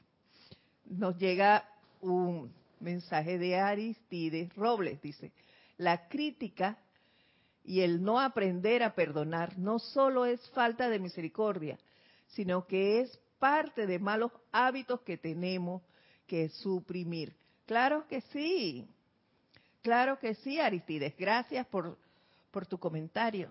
Nos 0.86 1.16
llega 1.18 1.64
un 2.00 2.52
mensaje 2.80 3.38
de 3.38 3.56
Aristides 3.56 4.54
Robles, 4.56 5.00
dice, 5.00 5.32
la 5.76 6.08
crítica 6.08 6.78
y 7.64 7.80
el 7.80 8.02
no 8.02 8.18
aprender 8.20 8.82
a 8.82 8.94
perdonar 8.94 9.58
no 9.58 9.78
solo 9.78 10.26
es 10.26 10.40
falta 10.50 10.88
de 10.88 10.98
misericordia, 10.98 11.78
sino 12.28 12.66
que 12.66 13.00
es 13.00 13.18
parte 13.38 13.86
de 13.86 13.98
malos 13.98 14.32
hábitos 14.50 15.00
que 15.02 15.16
tenemos 15.16 15.82
que 16.26 16.48
suprimir. 16.48 17.36
Claro 17.66 18.06
que 18.08 18.20
sí, 18.32 18.88
claro 19.82 20.18
que 20.18 20.34
sí, 20.34 20.58
Aristides. 20.58 21.14
Gracias 21.16 21.66
por, 21.66 21.96
por 22.50 22.66
tu 22.66 22.78
comentario. 22.78 23.50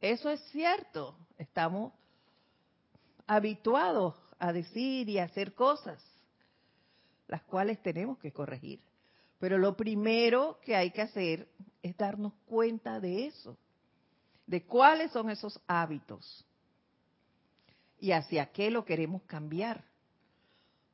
Eso 0.00 0.30
es 0.30 0.40
cierto, 0.50 1.14
estamos 1.38 1.92
habituados 3.30 4.16
a 4.40 4.52
decir 4.52 5.08
y 5.08 5.20
hacer 5.20 5.54
cosas, 5.54 6.02
las 7.28 7.40
cuales 7.44 7.80
tenemos 7.80 8.18
que 8.18 8.32
corregir. 8.32 8.80
Pero 9.38 9.56
lo 9.56 9.76
primero 9.76 10.58
que 10.64 10.74
hay 10.74 10.90
que 10.90 11.02
hacer 11.02 11.48
es 11.80 11.96
darnos 11.96 12.32
cuenta 12.46 12.98
de 12.98 13.26
eso, 13.26 13.56
de 14.48 14.64
cuáles 14.64 15.12
son 15.12 15.30
esos 15.30 15.60
hábitos 15.68 16.44
y 18.00 18.10
hacia 18.10 18.46
qué 18.46 18.68
lo 18.68 18.84
queremos 18.84 19.22
cambiar. 19.22 19.84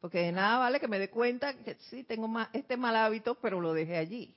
Porque 0.02 0.18
de 0.18 0.32
nada 0.32 0.58
vale 0.58 0.78
que 0.78 0.88
me 0.88 0.98
dé 0.98 1.08
cuenta 1.08 1.54
que 1.54 1.76
sí 1.88 2.04
tengo 2.04 2.28
este 2.52 2.76
mal 2.76 2.96
hábito, 2.96 3.36
pero 3.36 3.62
lo 3.62 3.72
dejé 3.72 3.96
allí. 3.96 4.36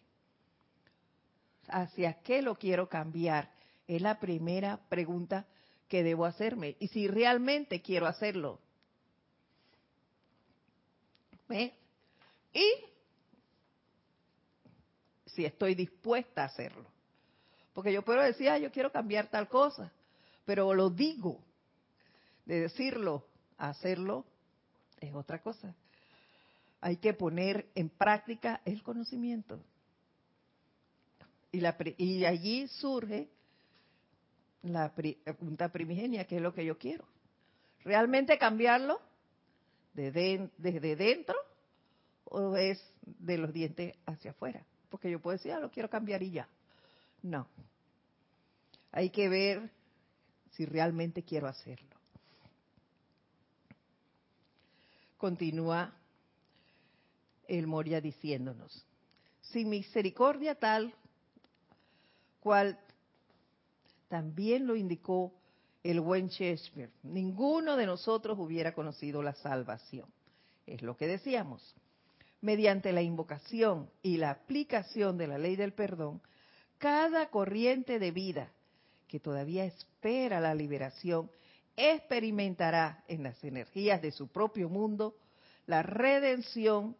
¿Hacia 1.68 2.14
qué 2.22 2.41
lo 2.41 2.56
quiero 2.56 2.88
cambiar? 2.88 3.52
Es 3.89 4.02
la 4.02 4.22
primera 4.22 4.80
pregunta 4.88 5.45
que 5.90 6.04
debo 6.04 6.26
hacerme. 6.26 6.78
Y 6.80 6.88
si 6.88 7.08
realmente 7.08 7.82
quiero 7.82 8.08
hacerlo. 8.08 8.60
¿Ve? 11.50 11.74
Y 12.54 12.72
si 15.26 15.44
estoy 15.44 15.76
dispuesta 15.76 16.44
a 16.44 16.46
hacerlo. 16.46 16.86
Porque 17.74 17.92
yo 17.92 18.04
puedo 18.04 18.22
decir, 18.22 18.50
ah, 18.50 18.58
yo 18.58 18.72
quiero 18.72 18.92
cambiar 18.92 19.28
tal 19.28 19.50
cosa, 19.50 19.92
pero 20.46 20.74
lo 20.74 20.90
digo. 20.90 21.42
De 22.46 22.62
decirlo 22.62 23.26
hacerlo 23.58 24.26
es 25.00 25.14
otra 25.14 25.42
cosa. 25.42 25.76
Hay 26.82 26.98
que 26.98 27.14
poner 27.14 27.68
en 27.76 27.90
práctica 27.90 28.62
el 28.66 28.82
conocimiento. 28.84 29.60
Y, 31.52 31.62
la, 31.62 31.76
y 31.98 32.26
allí 32.26 32.68
surge 32.68 33.30
la 34.64 34.93
pregunta 34.93 35.72
primigenia, 35.72 36.26
que 36.26 36.38
es 36.38 36.41
lo 36.41 36.53
que 36.53 36.66
yo 36.66 36.78
quiero. 36.78 37.05
¿Realmente 37.84 38.38
cambiarlo 38.38 38.99
desde 39.93 40.95
dentro 40.95 41.36
o 42.26 42.55
es 42.55 42.82
de 43.03 43.38
los 43.38 43.53
dientes 43.53 43.95
hacia 44.05 44.32
afuera? 44.32 44.66
porque 44.89 45.10
yo 45.10 45.20
puedo 45.20 45.38
decir, 45.38 45.51
ah, 45.51 45.60
lo 45.60 45.72
quiero 45.72 45.89
cambiar 45.89 46.22
y 46.24 46.32
ya. 46.32 46.47
No. 47.22 47.47
Hay 48.91 49.10
que 49.10 49.30
ver 49.30 49.70
si 50.51 50.66
realmente 50.66 51.24
quiero 51.24 51.47
hacerlo. 51.47 51.88
Continúa 55.18 55.93
el 57.47 57.68
Moria 57.68 57.99
diciéndonos, 57.99 58.86
sin 59.41 59.70
misericordia 59.70 60.55
tal 60.55 60.93
cual 62.39 62.80
también 64.10 64.68
lo 64.68 64.76
indicó 64.76 65.34
el 65.82 66.01
buen 66.01 66.28
Shakespeare, 66.28 66.91
ninguno 67.03 67.78
de 67.78 67.86
nosotros 67.86 68.38
hubiera 68.38 68.74
conocido 68.74 69.24
la 69.24 69.34
salvación. 69.34 70.07
Es 70.66 70.82
lo 70.82 70.97
que 70.97 71.07
decíamos. 71.07 71.76
Mediante 72.41 72.91
la 72.91 73.01
invocación 73.01 73.89
y 74.01 74.18
la 74.18 74.32
aplicación 74.32 75.18
de 75.18 75.28
la 75.28 75.38
ley 75.38 75.55
del 75.55 75.74
perdón, 75.74 76.22
cada 76.78 77.30
corriente 77.30 77.99
de 77.99 78.12
vida 78.12 78.51
que 79.07 79.20
todavía 79.20 79.66
espera 79.66 80.39
la 80.39 80.53
liberación 80.53 81.30
experimentará 81.76 83.03
en 83.07 83.24
las 83.24 83.41
energías 83.43 84.01
de 84.01 84.12
su 84.12 84.28
propio 84.28 84.70
mundo 84.70 85.16
la 85.66 85.84
redención 85.84 86.95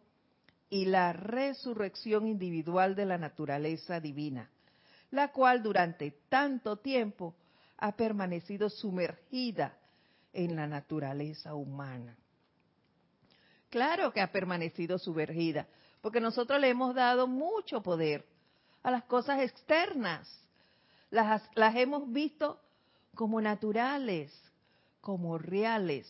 y 0.70 0.84
la 0.84 1.12
resurrección 1.12 2.26
individual 2.26 2.94
de 2.94 3.04
la 3.04 3.18
naturaleza 3.18 4.00
divina, 4.00 4.48
la 5.10 5.32
cual 5.32 5.62
durante 5.62 6.12
tanto 6.28 6.76
tiempo 6.76 7.34
ha 7.78 7.92
permanecido 7.92 8.68
sumergida 8.68 9.76
en 10.32 10.54
la 10.56 10.66
naturaleza 10.66 11.54
humana. 11.54 12.16
Claro 13.68 14.12
que 14.12 14.20
ha 14.20 14.30
permanecido 14.30 14.98
sumergida, 14.98 15.66
porque 16.00 16.20
nosotros 16.20 16.60
le 16.60 16.68
hemos 16.68 16.94
dado 16.94 17.26
mucho 17.26 17.82
poder 17.82 18.24
a 18.82 18.90
las 18.90 19.04
cosas 19.04 19.40
externas. 19.40 20.28
Las, 21.10 21.42
las 21.54 21.74
hemos 21.76 22.10
visto 22.12 22.60
como 23.14 23.40
naturales, 23.40 24.32
como 25.00 25.38
reales, 25.38 26.08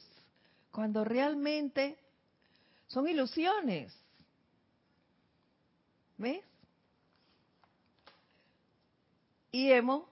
cuando 0.70 1.04
realmente 1.04 1.98
son 2.86 3.08
ilusiones. 3.08 3.94
¿Ves? 6.18 6.42
Y 9.52 9.72
hemos, 9.72 10.04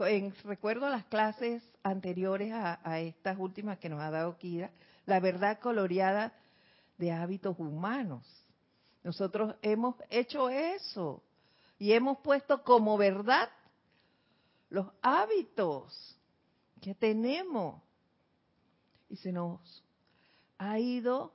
en, 0.00 0.34
recuerdo 0.44 0.88
las 0.88 1.04
clases 1.06 1.62
anteriores 1.82 2.52
a, 2.52 2.80
a, 2.82 3.00
estas 3.00 3.38
últimas 3.38 3.78
que 3.78 3.88
nos 3.88 4.00
ha 4.00 4.10
dado 4.10 4.38
Kira, 4.38 4.70
la 5.06 5.20
verdad 5.20 5.58
coloreada 5.60 6.32
de 6.96 7.12
hábitos 7.12 7.58
humanos. 7.58 8.24
Nosotros 9.02 9.54
hemos 9.62 9.96
hecho 10.10 10.50
eso 10.50 11.22
y 11.78 11.92
hemos 11.92 12.18
puesto 12.18 12.62
como 12.64 12.96
verdad 12.96 13.48
los 14.70 14.86
hábitos 15.02 16.16
que 16.80 16.94
tenemos. 16.94 17.80
Y 19.08 19.16
se 19.16 19.32
nos 19.32 19.82
ha 20.58 20.78
ido 20.78 21.32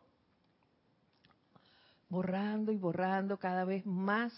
borrando 2.10 2.72
y 2.72 2.78
borrando 2.78 3.38
cada 3.38 3.66
vez 3.66 3.86
más 3.86 4.34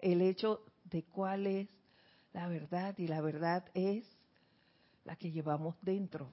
el 0.00 0.20
hecho 0.20 0.62
de 0.90 1.04
cuál 1.04 1.46
es 1.46 1.68
la 2.32 2.48
verdad 2.48 2.96
y 2.98 3.06
la 3.06 3.20
verdad 3.20 3.64
es 3.74 4.04
la 5.04 5.16
que 5.16 5.30
llevamos 5.30 5.76
dentro. 5.82 6.30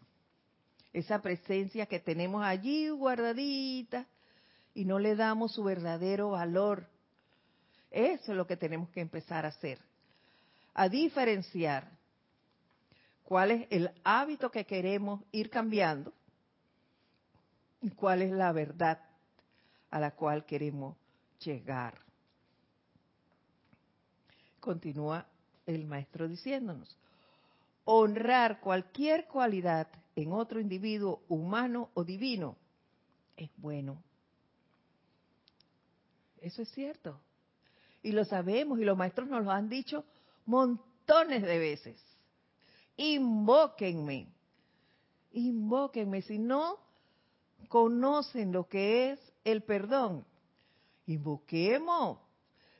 Esa 0.93 1.21
presencia 1.21 1.85
que 1.85 1.99
tenemos 1.99 2.43
allí 2.43 2.89
guardadita 2.89 4.05
y 4.73 4.85
no 4.85 4.99
le 4.99 5.15
damos 5.15 5.53
su 5.53 5.63
verdadero 5.63 6.31
valor. 6.31 6.87
Eso 7.91 8.31
es 8.31 8.37
lo 8.37 8.45
que 8.45 8.57
tenemos 8.57 8.89
que 8.89 9.01
empezar 9.01 9.45
a 9.45 9.49
hacer. 9.49 9.79
A 10.73 10.89
diferenciar 10.89 11.89
cuál 13.23 13.51
es 13.51 13.67
el 13.69 13.91
hábito 14.03 14.51
que 14.51 14.65
queremos 14.65 15.21
ir 15.31 15.49
cambiando 15.49 16.13
y 17.81 17.91
cuál 17.91 18.21
es 18.21 18.31
la 18.31 18.51
verdad 18.51 18.99
a 19.89 19.99
la 19.99 20.11
cual 20.11 20.45
queremos 20.45 20.97
llegar. 21.39 22.04
Continúa 24.65 25.27
el 25.67 25.85
maestro 25.85 26.27
diciéndonos, 26.27 26.97
honrar 27.83 28.59
cualquier 28.59 29.27
cualidad 29.27 29.87
en 30.15 30.33
otro 30.33 30.59
individuo 30.59 31.21
humano 31.29 31.91
o 31.93 32.03
divino 32.03 32.57
es 33.37 33.51
bueno. 33.57 34.01
Eso 36.41 36.63
es 36.63 36.69
cierto. 36.71 37.19
Y 38.01 38.11
lo 38.11 38.25
sabemos 38.25 38.79
y 38.79 38.85
los 38.85 38.97
maestros 38.97 39.29
nos 39.29 39.43
lo 39.43 39.51
han 39.51 39.69
dicho 39.69 40.03
montones 40.47 41.43
de 41.43 41.59
veces. 41.59 42.03
Invóquenme. 42.97 44.27
Invóquenme. 45.33 46.23
Si 46.23 46.39
no 46.39 46.79
conocen 47.67 48.51
lo 48.51 48.67
que 48.67 49.11
es 49.11 49.19
el 49.43 49.61
perdón. 49.61 50.25
Invoquemos, 51.07 52.19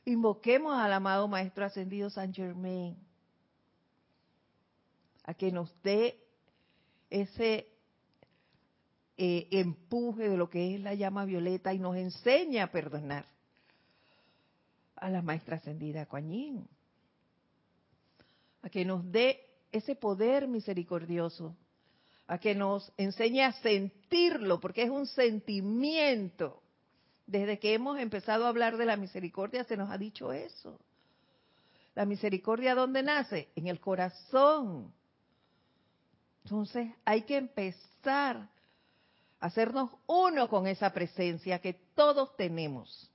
invoquemos 0.06 0.78
al 0.78 0.92
amado 0.92 1.28
Maestro 1.28 1.66
Ascendido 1.66 2.08
San 2.08 2.32
Germain 2.32 2.96
a 5.24 5.34
que 5.34 5.52
nos 5.52 5.70
dé 5.82 6.18
ese 7.10 7.68
eh, 9.18 9.48
empuje 9.50 10.28
de 10.28 10.36
lo 10.36 10.48
que 10.48 10.74
es 10.74 10.80
la 10.80 10.94
llama 10.94 11.24
violeta 11.24 11.74
y 11.74 11.78
nos 11.78 11.96
enseñe 11.96 12.60
a 12.60 12.70
perdonar 12.70 13.26
a 14.94 15.10
la 15.10 15.20
Maestra 15.20 15.56
Ascendida 15.56 16.06
Coañín, 16.06 16.66
a 18.62 18.70
que 18.70 18.84
nos 18.84 19.10
dé 19.10 19.44
ese 19.72 19.94
poder 19.94 20.48
misericordioso 20.48 21.54
a 22.28 22.38
que 22.38 22.54
nos 22.54 22.92
enseñe 22.96 23.42
a 23.42 23.52
sentirlo, 23.52 24.58
porque 24.58 24.82
es 24.82 24.90
un 24.90 25.06
sentimiento. 25.06 26.62
Desde 27.26 27.58
que 27.58 27.74
hemos 27.74 27.98
empezado 27.98 28.46
a 28.46 28.48
hablar 28.48 28.76
de 28.76 28.86
la 28.86 28.96
misericordia 28.96 29.64
se 29.64 29.76
nos 29.76 29.90
ha 29.90 29.98
dicho 29.98 30.32
eso. 30.32 30.78
La 31.94 32.04
misericordia 32.04 32.74
¿dónde 32.74 33.02
nace? 33.02 33.48
En 33.56 33.66
el 33.66 33.80
corazón. 33.80 34.92
Entonces 36.44 36.92
hay 37.04 37.22
que 37.22 37.36
empezar 37.36 38.48
a 39.40 39.46
hacernos 39.46 39.90
uno 40.06 40.48
con 40.48 40.68
esa 40.68 40.92
presencia 40.92 41.58
que 41.58 41.72
todos 41.94 42.36
tenemos, 42.36 43.10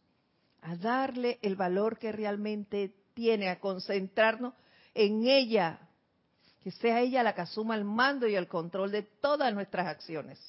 a 0.62 0.76
darle 0.76 1.40
el 1.42 1.56
valor 1.56 1.98
que 1.98 2.12
realmente 2.12 2.94
tiene, 3.14 3.50
a 3.50 3.60
concentrarnos 3.60 4.54
en 4.94 5.26
ella, 5.26 5.80
que 6.62 6.72
sea 6.72 7.00
ella 7.00 7.24
la 7.24 7.34
que 7.34 7.42
asuma 7.42 7.76
el 7.76 7.86
mando 7.86 8.28
y 8.28 8.36
el 8.36 8.48
control 8.48 8.92
de 8.92 9.04
todas 9.04 9.54
nuestras 9.54 9.88
acciones. 9.88 10.40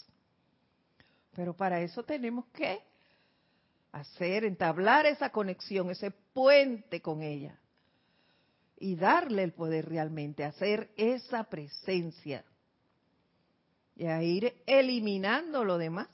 Pero 1.34 1.54
para 1.54 1.80
eso 1.80 2.02
tenemos 2.02 2.46
que 2.46 2.80
hacer, 3.92 4.44
entablar 4.44 5.06
esa 5.06 5.30
conexión, 5.30 5.90
ese 5.90 6.10
puente 6.10 7.00
con 7.00 7.22
ella 7.22 7.58
y 8.78 8.96
darle 8.96 9.44
el 9.44 9.52
poder 9.52 9.88
realmente, 9.88 10.44
hacer 10.44 10.90
esa 10.96 11.44
presencia 11.44 12.44
y 13.94 14.06
a 14.06 14.22
ir 14.22 14.54
eliminando 14.66 15.64
lo 15.64 15.78
demás, 15.78 16.08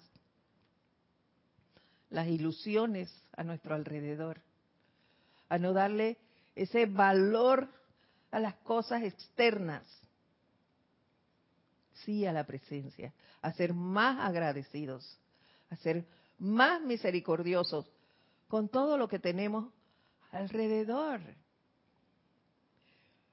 las 2.11 2.27
ilusiones 2.27 3.11
a 3.37 3.45
nuestro 3.45 3.75
alrededor, 3.75 4.41
a 5.49 5.59
no 5.59 5.73
darle 5.73 6.19
ese 6.57 6.87
valor 6.87 7.69
a 8.31 8.41
las 8.41 8.55
cosas 8.57 9.03
externas, 9.03 9.85
sí 12.05 12.27
a 12.27 12.33
la 12.33 12.45
presencia, 12.45 13.13
a 13.41 13.53
ser 13.53 13.73
más 13.73 14.19
agradecidos, 14.27 15.19
a 15.71 15.77
ser 15.77 16.05
más 16.39 16.81
misericordiosos 16.81 17.91
con 18.49 18.69
todo 18.69 18.97
lo 18.97 19.09
que 19.09 19.19
tenemos 19.19 19.73
alrededor. 20.31 21.21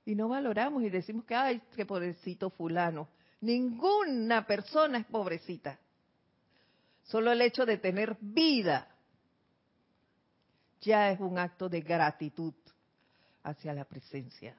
Y 0.05 0.15
no 0.15 0.27
valoramos 0.29 0.83
y 0.83 0.89
decimos 0.89 1.25
que, 1.25 1.35
ay, 1.35 1.61
qué 1.75 1.85
pobrecito 1.85 2.49
fulano. 2.49 3.07
Ninguna 3.41 4.45
persona 4.45 4.99
es 4.99 5.05
pobrecita. 5.05 5.79
Solo 7.03 7.31
el 7.31 7.41
hecho 7.41 7.65
de 7.65 7.77
tener 7.77 8.17
vida 8.19 8.87
ya 10.81 11.11
es 11.11 11.19
un 11.19 11.39
acto 11.39 11.69
de 11.69 11.81
gratitud 11.81 12.53
hacia 13.43 13.73
la 13.73 13.85
presencia 13.85 14.55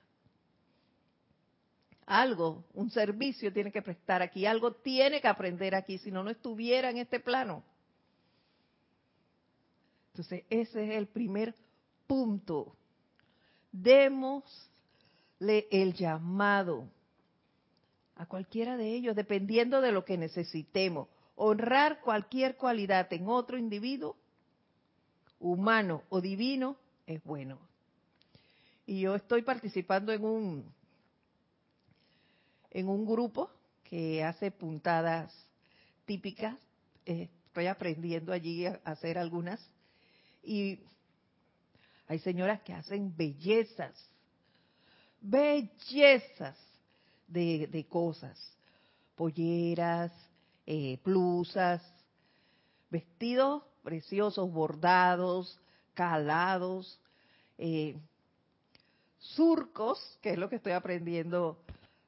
algo, 2.07 2.65
un 2.75 2.89
servicio 2.91 3.53
tiene 3.53 3.73
que 3.73 3.83
prestar 3.83 4.23
aquí, 4.23 4.47
algo 4.47 4.73
tiene 4.73 5.21
que 5.21 5.27
aprender 5.27 5.75
aquí, 5.75 5.99
si 5.99 6.13
no, 6.13 6.23
no 6.23 6.31
estuviera 6.31 6.89
en 6.89 6.99
este 6.99 7.19
plano. 7.19 7.65
Entonces, 10.17 10.45
ese 10.49 10.83
es 10.83 10.97
el 10.97 11.09
primer 11.09 11.55
punto. 12.07 12.75
Démosle 13.71 14.47
el 15.71 15.93
llamado 15.93 16.89
a 18.15 18.25
cualquiera 18.25 18.79
de 18.79 18.95
ellos, 18.95 19.15
dependiendo 19.15 19.83
de 19.83 19.93
lo 19.93 20.07
que 20.07 20.17
necesitemos. 20.17 21.09
Honrar 21.35 22.01
cualquier 22.01 22.57
cualidad 22.57 23.13
en 23.13 23.29
otro 23.29 23.59
individuo, 23.59 24.17
humano 25.39 26.03
o 26.09 26.23
divino, 26.23 26.79
es 27.07 27.23
bueno. 27.23 27.59
Y 28.87 29.01
yo 29.01 29.17
estoy 29.17 29.43
participando 29.43 30.15
en 30.15 30.25
un 30.25 30.65
en 32.71 32.89
un 32.89 33.05
grupo 33.05 33.51
que 33.85 34.25
hace 34.25 34.51
puntadas 34.51 35.31
típicas. 36.07 36.57
Eh, 37.05 37.29
estoy 37.49 37.67
aprendiendo 37.67 38.33
allí 38.33 38.65
a 38.65 38.81
hacer 38.87 39.19
algunas. 39.19 39.61
Y 40.47 40.79
hay 42.07 42.21
señoras 42.21 42.63
que 42.63 42.73
hacen 42.73 43.15
bellezas, 43.17 43.93
bellezas 45.21 46.57
de, 47.27 47.85
cosas, 47.91 48.39
polleras, 49.17 50.13
eh, 50.65 51.01
blusas, 51.05 51.83
vestidos 52.89 53.65
preciosos, 53.83 54.51
bordados, 54.53 55.61
calados, 55.95 57.01
eh, 57.57 57.97
surcos, 59.19 60.19
que 60.21 60.31
es 60.31 60.39
lo 60.39 60.49
que 60.49 60.57
estoy 60.57 60.73
aprendiendo 60.73 61.59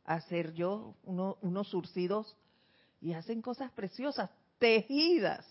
hacer 0.05 0.55
yo 0.55 0.95
unos 1.05 1.69
surcidos 1.69 2.37
y 3.01 3.13
hacen 3.13 3.43
cosas 3.43 3.71
preciosas, 3.71 4.29
tejidas. 4.59 5.47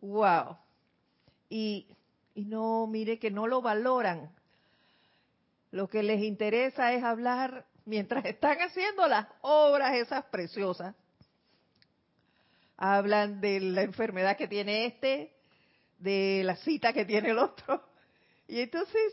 ¡Wow! 0.00 0.56
Y, 1.48 1.86
no, 2.34 2.86
mire 2.86 3.18
que 3.18 3.30
no 3.30 3.46
lo 3.46 3.62
valoran. 3.62 4.30
Lo 5.70 5.88
que 5.88 6.02
les 6.02 6.22
interesa 6.22 6.92
es 6.92 7.02
hablar 7.02 7.66
mientras 7.84 8.24
están 8.24 8.58
haciendo 8.58 9.06
las 9.08 9.26
obras 9.40 9.94
esas 9.96 10.24
preciosas. 10.26 10.94
Hablan 12.76 13.40
de 13.40 13.60
la 13.60 13.82
enfermedad 13.82 14.36
que 14.36 14.46
tiene 14.46 14.86
este, 14.86 15.32
de 15.98 16.42
la 16.44 16.56
cita 16.56 16.92
que 16.92 17.04
tiene 17.04 17.30
el 17.30 17.38
otro. 17.38 17.82
Y 18.46 18.60
entonces 18.60 19.12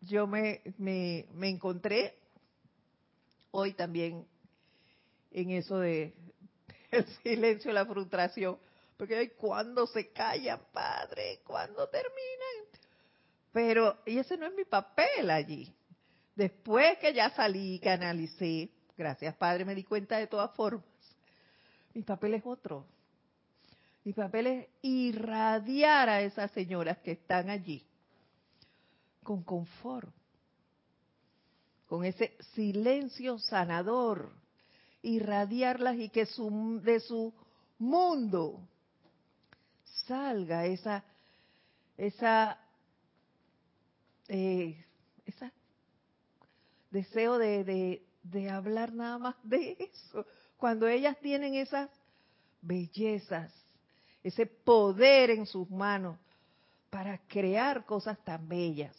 yo 0.00 0.26
me, 0.26 0.62
me, 0.78 1.26
me 1.34 1.48
encontré 1.48 2.16
hoy 3.50 3.72
también 3.72 4.26
en 5.30 5.50
eso 5.50 5.78
de 5.78 6.14
el 6.90 7.06
silencio, 7.22 7.72
la 7.72 7.86
frustración, 7.86 8.58
porque 8.96 9.32
cuando 9.36 9.86
se 9.86 10.12
callan, 10.12 10.60
padre, 10.72 11.40
cuando 11.44 11.88
terminan. 11.88 12.80
Pero 13.52 13.98
y 14.06 14.18
ese 14.18 14.36
no 14.36 14.46
es 14.46 14.54
mi 14.54 14.64
papel 14.64 15.30
allí. 15.30 15.72
Después 16.34 16.98
que 16.98 17.12
ya 17.12 17.30
salí, 17.30 17.78
que 17.78 17.90
analicé, 17.90 18.70
gracias 18.96 19.34
padre, 19.36 19.64
me 19.64 19.74
di 19.74 19.84
cuenta 19.84 20.18
de 20.18 20.26
todas 20.26 20.54
formas. 20.54 20.84
Mi 21.92 22.02
papel 22.02 22.34
es 22.34 22.42
otro. 22.44 22.86
Mi 24.04 24.12
papel 24.12 24.46
es 24.46 24.68
irradiar 24.82 26.08
a 26.08 26.20
esas 26.20 26.50
señoras 26.50 26.98
que 26.98 27.12
están 27.12 27.48
allí 27.48 27.86
con 29.22 29.42
confort, 29.42 30.14
con 31.86 32.04
ese 32.04 32.36
silencio 32.54 33.38
sanador, 33.38 34.30
irradiarlas 35.02 35.96
y 35.96 36.10
que 36.10 36.26
su, 36.26 36.80
de 36.82 37.00
su 37.00 37.32
mundo 37.78 38.60
salga 40.06 40.66
esa, 40.66 41.04
esa, 41.96 42.58
eh, 44.28 44.84
esa 45.26 45.52
deseo 46.90 47.38
de, 47.38 47.64
de, 47.64 48.06
de 48.22 48.50
hablar 48.50 48.92
nada 48.92 49.18
más 49.18 49.34
de 49.42 49.76
eso. 49.92 50.24
Cuando 50.56 50.86
ellas 50.86 51.18
tienen 51.20 51.54
esas 51.54 51.90
bellezas, 52.62 53.52
ese 54.22 54.46
poder 54.46 55.30
en 55.30 55.46
sus 55.46 55.68
manos 55.70 56.18
para 56.90 57.18
crear 57.26 57.84
cosas 57.84 58.18
tan 58.24 58.48
bellas. 58.48 58.96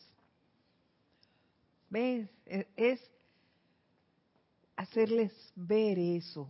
¿Ves? 1.90 2.30
E, 2.46 2.68
es 2.76 3.02
hacerles 4.76 5.32
ver 5.56 5.98
eso, 5.98 6.48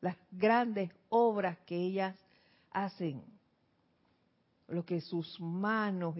las 0.00 0.16
grandes 0.32 0.90
obras 1.08 1.56
que 1.64 1.76
ellas 1.76 2.16
hacen, 2.72 3.22
lo 4.68 4.84
que 4.84 5.00
sus 5.00 5.40
manos 5.40 6.14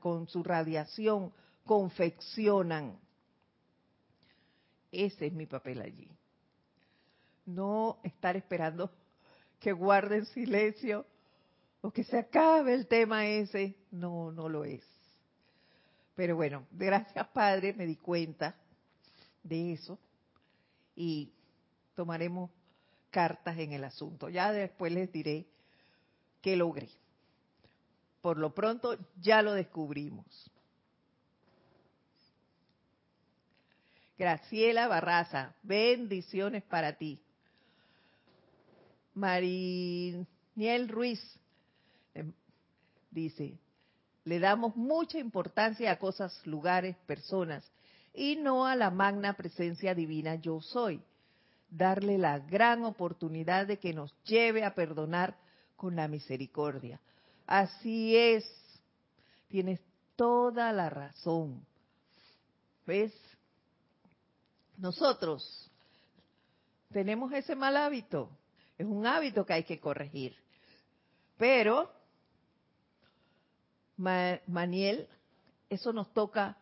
con 0.00 0.26
su 0.28 0.42
radiación 0.42 1.32
confeccionan. 1.64 2.98
Ese 4.90 5.26
es 5.26 5.32
mi 5.32 5.46
papel 5.46 5.80
allí. 5.80 6.08
No 7.46 7.98
estar 8.02 8.36
esperando 8.36 8.90
que 9.60 9.72
guarden 9.72 10.26
silencio 10.26 11.06
o 11.80 11.90
que 11.90 12.04
se 12.04 12.18
acabe 12.18 12.74
el 12.74 12.86
tema 12.86 13.26
ese. 13.26 13.76
No, 13.90 14.32
no 14.32 14.48
lo 14.48 14.64
es. 14.64 14.84
Pero 16.14 16.36
bueno, 16.36 16.66
gracias 16.72 17.26
Padre, 17.28 17.72
me 17.72 17.86
di 17.86 17.96
cuenta 17.96 18.54
de 19.42 19.72
eso 19.72 19.98
y 20.94 21.32
tomaremos 21.94 22.50
cartas 23.10 23.58
en 23.58 23.72
el 23.72 23.84
asunto. 23.84 24.28
Ya 24.28 24.52
después 24.52 24.92
les 24.92 25.10
diré 25.10 25.46
qué 26.42 26.56
logré. 26.56 26.90
Por 28.20 28.36
lo 28.38 28.54
pronto 28.54 28.98
ya 29.20 29.40
lo 29.42 29.52
descubrimos. 29.52 30.50
Graciela 34.18 34.86
Barraza, 34.86 35.54
bendiciones 35.62 36.62
para 36.62 36.92
ti. 36.92 37.20
Mariniel 39.14 40.88
Ruiz 40.88 41.20
em, 42.14 42.32
dice, 43.10 43.58
le 44.24 44.38
damos 44.38 44.76
mucha 44.76 45.18
importancia 45.18 45.90
a 45.90 45.98
cosas, 45.98 46.46
lugares, 46.46 46.96
personas 47.06 47.68
y 48.14 48.36
no 48.36 48.66
a 48.66 48.76
la 48.76 48.90
magna 48.90 49.32
presencia 49.34 49.94
divina 49.94 50.36
yo 50.36 50.60
soy. 50.60 51.02
Darle 51.68 52.18
la 52.18 52.38
gran 52.38 52.84
oportunidad 52.84 53.66
de 53.66 53.78
que 53.78 53.92
nos 53.94 54.14
lleve 54.24 54.64
a 54.64 54.74
perdonar 54.74 55.36
con 55.82 55.96
la 55.96 56.06
misericordia. 56.06 57.00
Así 57.44 58.16
es. 58.16 58.44
Tienes 59.48 59.80
toda 60.14 60.72
la 60.72 60.88
razón. 60.88 61.66
¿Ves? 62.86 63.12
Nosotros 64.76 65.68
tenemos 66.92 67.32
ese 67.32 67.56
mal 67.56 67.76
hábito. 67.76 68.30
Es 68.78 68.86
un 68.86 69.04
hábito 69.08 69.44
que 69.44 69.54
hay 69.54 69.64
que 69.64 69.80
corregir. 69.80 70.36
Pero, 71.36 71.92
Maniel, 73.96 75.08
eso 75.68 75.92
nos 75.92 76.12
toca 76.14 76.56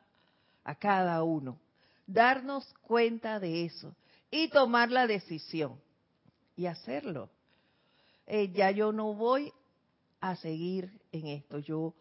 a 0.64 0.74
cada 0.76 1.22
uno. 1.22 1.60
Darnos 2.06 2.72
cuenta 2.80 3.38
de 3.38 3.66
eso 3.66 3.94
y 4.30 4.48
tomar 4.48 4.90
la 4.90 5.06
decisión 5.06 5.78
y 6.56 6.64
hacerlo. 6.64 7.28
Eh, 8.32 8.52
ya 8.52 8.70
yo 8.70 8.92
no 8.92 9.12
voy 9.12 9.52
a 10.20 10.36
seguir 10.36 11.00
en 11.10 11.26
esto, 11.26 11.58
yo 11.58 11.94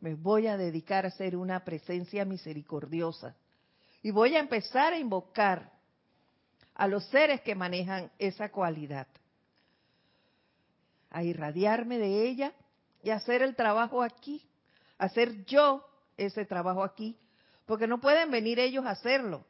me 0.00 0.16
voy 0.16 0.48
a 0.48 0.56
dedicar 0.56 1.06
a 1.06 1.12
ser 1.12 1.36
una 1.36 1.64
presencia 1.64 2.24
misericordiosa. 2.24 3.36
Y 4.02 4.10
voy 4.10 4.34
a 4.34 4.40
empezar 4.40 4.94
a 4.94 4.98
invocar 4.98 5.70
a 6.74 6.88
los 6.88 7.04
seres 7.06 7.40
que 7.42 7.54
manejan 7.54 8.10
esa 8.18 8.50
cualidad, 8.50 9.06
a 11.08 11.22
irradiarme 11.22 11.98
de 11.98 12.28
ella 12.28 12.52
y 13.04 13.10
hacer 13.10 13.42
el 13.42 13.54
trabajo 13.54 14.02
aquí, 14.02 14.44
hacer 14.98 15.44
yo 15.44 15.88
ese 16.16 16.44
trabajo 16.46 16.82
aquí 16.82 17.16
porque 17.64 17.86
no 17.86 18.00
pueden 18.00 18.32
venir 18.32 18.58
ellos 18.58 18.84
a 18.86 18.90
hacerlo. 18.90 19.44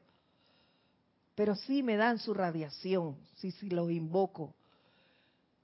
Pero 1.34 1.56
sí 1.56 1.82
me 1.82 1.96
dan 1.96 2.18
su 2.18 2.34
radiación, 2.34 3.16
sí, 3.36 3.52
sí 3.52 3.70
los 3.70 3.90
invoco, 3.90 4.54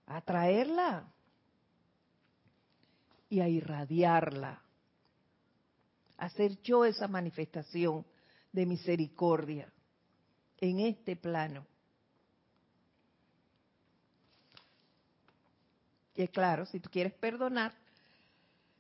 a 0.07 0.21
traerla 0.21 1.09
y 3.29 3.41
a 3.41 3.49
irradiarla, 3.49 4.63
hacer 6.19 6.61
yo 6.63 6.85
esa 6.85 7.09
manifestación 7.09 8.05
de 8.53 8.67
misericordia 8.67 9.73
en 10.59 10.81
este 10.81 11.17
plano. 11.17 11.67
Y 16.15 16.23
es 16.23 16.31
claro, 16.31 16.67
si 16.67 16.79
tú 16.79 16.91
quieres 16.91 17.15
perdonar, 17.15 17.73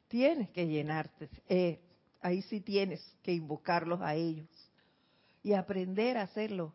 tienes 0.08 0.50
que 0.50 0.66
llenarte, 0.66 1.30
eh, 1.48 1.80
ahí 2.20 2.42
sí 2.42 2.60
tienes 2.60 3.00
que 3.22 3.32
invocarlos 3.32 4.00
a 4.02 4.14
ellos 4.14 4.48
y 5.42 5.54
aprender 5.54 6.18
a 6.18 6.22
hacerlo. 6.22 6.74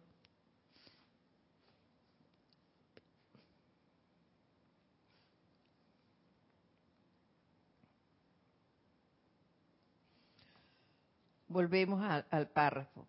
Volvemos 11.58 12.08
al 12.30 12.50
párrafo. 12.50 13.08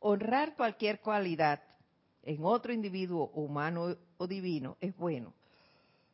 Honrar 0.00 0.56
cualquier 0.56 0.98
cualidad 0.98 1.62
en 2.24 2.44
otro 2.44 2.72
individuo 2.72 3.30
humano 3.34 3.96
o 4.16 4.26
divino 4.26 4.76
es 4.80 4.96
bueno. 4.96 5.32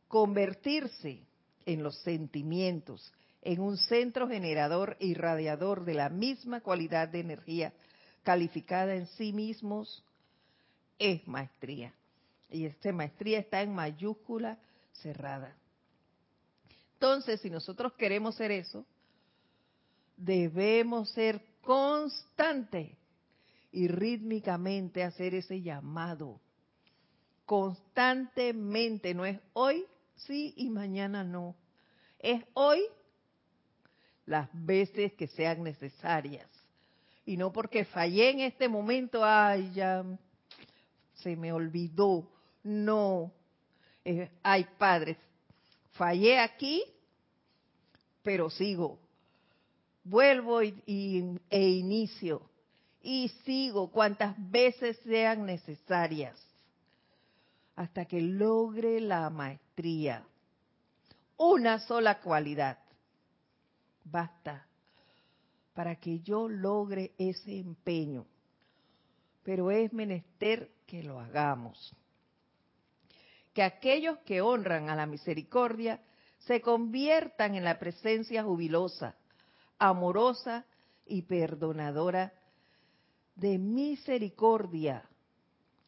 Convertirse 0.07 1.23
en 1.65 1.83
los 1.83 1.97
sentimientos 2.03 3.11
en 3.41 3.63
un 3.63 3.79
centro 3.79 4.29
generador 4.29 4.99
y 5.01 5.15
radiador 5.15 5.87
de 5.87 5.95
la 5.95 6.11
misma 6.11 6.61
cualidad 6.61 7.09
de 7.09 7.21
energía 7.21 7.73
calificada 8.25 8.95
en 8.95 9.07
sí 9.07 9.33
mismos, 9.33 10.05
es 10.99 11.27
maestría. 11.27 11.95
Y 12.51 12.67
esta 12.67 12.93
maestría 12.93 13.39
está 13.39 13.63
en 13.63 13.75
mayúscula 13.75 14.59
cerrada. 14.93 15.57
Entonces, 16.93 17.41
si 17.41 17.49
nosotros 17.49 17.95
queremos 17.95 18.35
ser 18.35 18.51
eso, 18.51 18.85
debemos 20.19 21.09
ser 21.13 21.50
constantes 21.63 22.91
y 23.73 23.89
rítmicamente 23.89 25.03
hacer 25.03 25.35
ese 25.35 25.63
llamado. 25.63 26.41
Constantemente, 27.47 29.15
no 29.15 29.25
es 29.25 29.39
hoy 29.53 29.85
sí 30.27 30.55
y 30.57 30.71
mañana 30.71 31.25
no. 31.25 31.57
Es 32.19 32.43
hoy 32.55 32.81
las 34.27 34.49
veces 34.53 35.13
que 35.15 35.27
sean 35.27 35.63
necesarias. 35.63 36.49
Y 37.27 37.37
no 37.37 37.53
porque 37.53 37.85
fallé 37.85 38.31
en 38.31 38.41
este 38.41 38.69
momento, 38.69 39.25
ay, 39.25 39.71
ya 39.73 40.05
se 41.15 41.37
me 41.37 41.53
olvidó. 41.53 42.29
No. 42.63 43.33
Eh, 44.05 44.31
ay, 44.43 44.67
padres, 44.79 45.17
fallé 45.93 46.39
aquí, 46.39 46.83
pero 48.23 48.51
sigo. 48.51 48.99
Vuelvo 50.05 50.61
e 50.61 50.75
inicio. 51.51 52.43
Y 53.03 53.29
sigo 53.45 53.91
cuantas 53.91 54.35
veces 54.51 54.99
sean 55.05 55.47
necesarias. 55.47 56.39
Hasta 57.77 58.05
que 58.05 58.21
logre 58.21 59.01
la 59.01 59.31
maestría. 59.31 60.25
Una 61.37 61.79
sola 61.79 62.21
cualidad 62.21 62.79
basta 64.05 64.67
para 65.75 65.97
que 65.97 66.21
yo 66.21 66.49
logre 66.49 67.13
ese 67.17 67.59
empeño. 67.59 68.27
Pero 69.43 69.71
es 69.71 69.93
menester 69.93 70.71
que 70.87 71.03
lo 71.03 71.19
hagamos. 71.19 71.95
Que 73.55 73.63
aquellos 73.63 74.19
que 74.19 74.43
honran 74.43 74.91
a 74.91 74.97
la 74.97 75.07
misericordia 75.07 76.01
se 76.41 76.61
conviertan 76.61 77.55
en 77.55 77.65
la 77.65 77.79
presencia 77.79 78.43
jubilosa, 78.43 79.15
amorosa 79.81 80.65
y 81.05 81.23
perdonadora 81.23 82.33
de 83.35 83.59
misericordia 83.59 85.03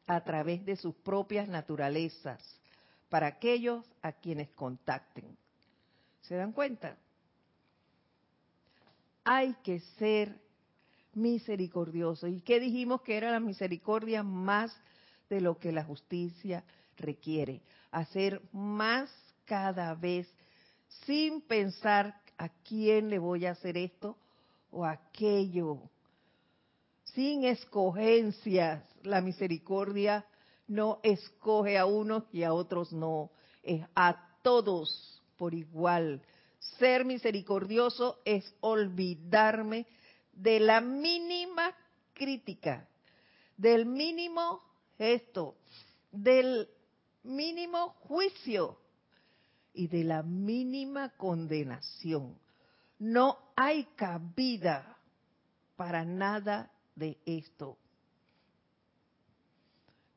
a 0.09 0.25
través 0.25 0.65
de 0.65 0.75
sus 0.75 0.97
propias 0.97 1.47
naturalezas 1.47 2.43
para 3.09 3.29
aquellos 3.29 3.87
a 4.03 4.11
quienes 4.11 4.51
contacten. 4.51 5.37
¿Se 6.23 6.35
dan 6.35 6.51
cuenta? 6.51 6.97
hay 9.25 9.55
que 9.63 9.81
ser 9.99 10.41
misericordioso. 11.15 12.27
¿Y 12.27 12.41
qué 12.41 12.61
dijimos 12.61 13.03
que 13.03 13.17
era 13.17 13.31
la 13.31 13.41
misericordia 13.41 14.23
más 14.23 14.75
de 15.29 15.41
lo 15.41 15.59
que 15.59 15.73
la 15.73 15.85
justicia 15.85 16.65
requiere? 16.97 17.63
Hacer 17.91 18.43
más 18.53 19.11
cada 19.45 19.95
vez 19.95 20.29
sin 21.07 21.41
pensar 21.43 22.21
a 22.39 22.49
quién 22.49 23.11
le 23.11 23.19
voy 23.19 23.47
a 23.47 23.53
hacer 23.53 23.77
esto 23.77 24.17
o 24.71 24.85
aquello. 24.85 25.79
Sin 27.05 27.45
escogencias, 27.45 28.83
la 29.03 29.21
misericordia 29.21 30.27
no 30.67 31.01
escoge 31.03 31.77
a 31.77 31.87
unos 31.87 32.25
y 32.33 32.43
a 32.43 32.55
otros 32.55 32.93
no, 32.93 33.31
es 33.63 33.85
a 33.95 34.39
todos 34.43 35.23
por 35.37 35.55
igual. 35.55 36.23
Ser 36.79 37.05
misericordioso 37.05 38.21
es 38.25 38.55
olvidarme 38.61 39.87
de 40.33 40.61
la 40.61 40.81
mínima 40.81 41.75
crítica, 42.15 42.89
del 43.57 43.85
mínimo 43.85 44.63
gesto, 44.97 45.57
del 46.11 46.69
mínimo 47.23 47.91
juicio 48.01 48.82
y 49.75 49.89
de 49.89 50.05
la 50.05 50.23
mínima 50.23 51.11
condenación. 51.11 52.39
No 52.99 53.39
hay 53.57 53.85
cabida 53.97 54.97
para 55.77 56.05
nada 56.05 56.71
de 56.95 57.19
esto. 57.27 57.77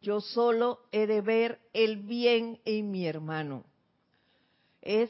Yo 0.02 0.22
solo 0.22 0.82
he 0.92 1.08
de 1.08 1.22
ver 1.22 1.60
el 1.74 1.98
bien 1.98 2.60
en 2.66 2.92
mi 2.92 3.08
hermano. 3.08 3.66
Es 4.82 5.10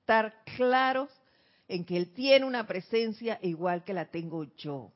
estar 0.00 0.42
claros 0.56 1.08
en 1.68 1.84
que 1.84 1.96
Él 1.96 2.12
tiene 2.12 2.44
una 2.44 2.66
presencia 2.66 3.38
igual 3.42 3.84
que 3.84 3.94
la 3.94 4.06
tengo 4.06 4.44
yo. 4.56 4.92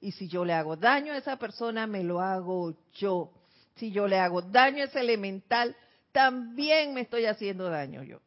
Y 0.00 0.12
si 0.12 0.28
yo 0.28 0.44
le 0.44 0.52
hago 0.52 0.76
daño 0.76 1.12
a 1.12 1.16
esa 1.16 1.38
persona, 1.38 1.86
me 1.86 2.04
lo 2.04 2.20
hago 2.20 2.74
yo. 2.92 3.32
Si 3.76 3.90
yo 3.90 4.06
le 4.06 4.18
hago 4.18 4.42
daño 4.42 4.82
a 4.82 4.86
ese 4.86 5.00
elemental, 5.00 5.74
también 6.12 6.92
me 6.92 7.02
estoy 7.02 7.24
haciendo 7.24 7.70
daño 7.70 8.02
yo. 8.02 8.20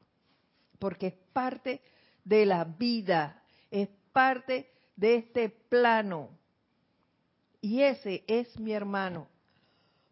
Porque 0.84 1.08
es 1.08 1.14
parte 1.32 1.80
de 2.26 2.46
la 2.46 2.66
vida, 2.66 3.42
es 3.72 3.88
parte 4.12 4.70
de 4.98 5.16
este 5.16 5.48
plano. 5.48 6.38
Y 7.62 7.84
ese 7.84 8.26
es 8.28 8.60
mi 8.60 8.74
hermano. 8.74 9.30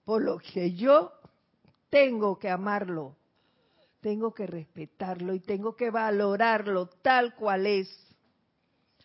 Por 0.06 0.22
lo 0.22 0.38
que 0.38 0.72
yo 0.72 1.12
tengo 1.90 2.40
que 2.40 2.50
amarlo, 2.50 3.18
tengo 4.00 4.34
que 4.34 4.48
respetarlo 4.48 5.34
y 5.34 5.42
tengo 5.42 5.76
que 5.76 5.90
valorarlo 5.90 6.88
tal 6.88 7.36
cual 7.36 7.68
es, 7.68 7.90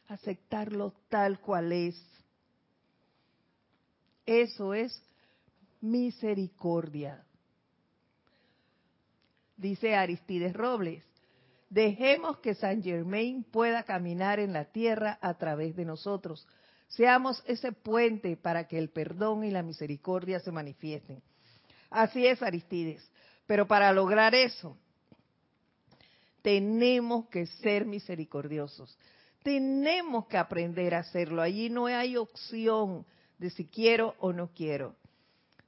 aceptarlo 0.07 0.95
tal 1.09 1.41
cual 1.41 1.73
es. 1.73 2.01
Eso 4.25 4.73
es 4.73 5.03
misericordia. 5.81 7.27
Dice 9.57 9.97
Aristides 9.97 10.53
Robles, 10.53 11.03
dejemos 11.69 12.39
que 12.39 12.55
San 12.55 12.83
Germain 12.83 13.45
pueda 13.45 13.83
caminar 13.83 14.41
en 14.41 14.53
la 14.53 14.67
tierra 14.67 15.19
a 15.21 15.35
través 15.35 15.77
de 15.77 15.85
nosotros. 15.85 16.47
Seamos 16.89 17.43
ese 17.47 17.73
puente 17.73 18.37
para 18.37 18.69
que 18.69 18.79
el 18.79 18.91
perdón 18.91 19.45
y 19.45 19.51
la 19.51 19.63
misericordia 19.63 20.41
se 20.41 20.53
manifiesten. 20.53 21.23
Así 21.91 22.27
es, 22.27 22.43
Aristides. 22.43 23.09
Pero 23.47 23.67
para 23.67 23.93
lograr 23.93 24.35
eso, 24.35 24.77
tenemos 26.43 27.29
que 27.29 27.47
ser 27.47 27.87
misericordiosos. 27.87 28.97
Tenemos 29.43 30.27
que 30.27 30.37
aprender 30.37 30.95
a 30.95 31.01
hacerlo. 31.01 31.43
Allí 31.43 31.71
no 31.71 31.87
hay 31.87 32.17
opción 32.17 33.05
de 33.39 33.51
si 33.51 33.67
quiero 33.67 34.15
o 34.19 34.33
no 34.33 34.51
quiero. 34.55 34.95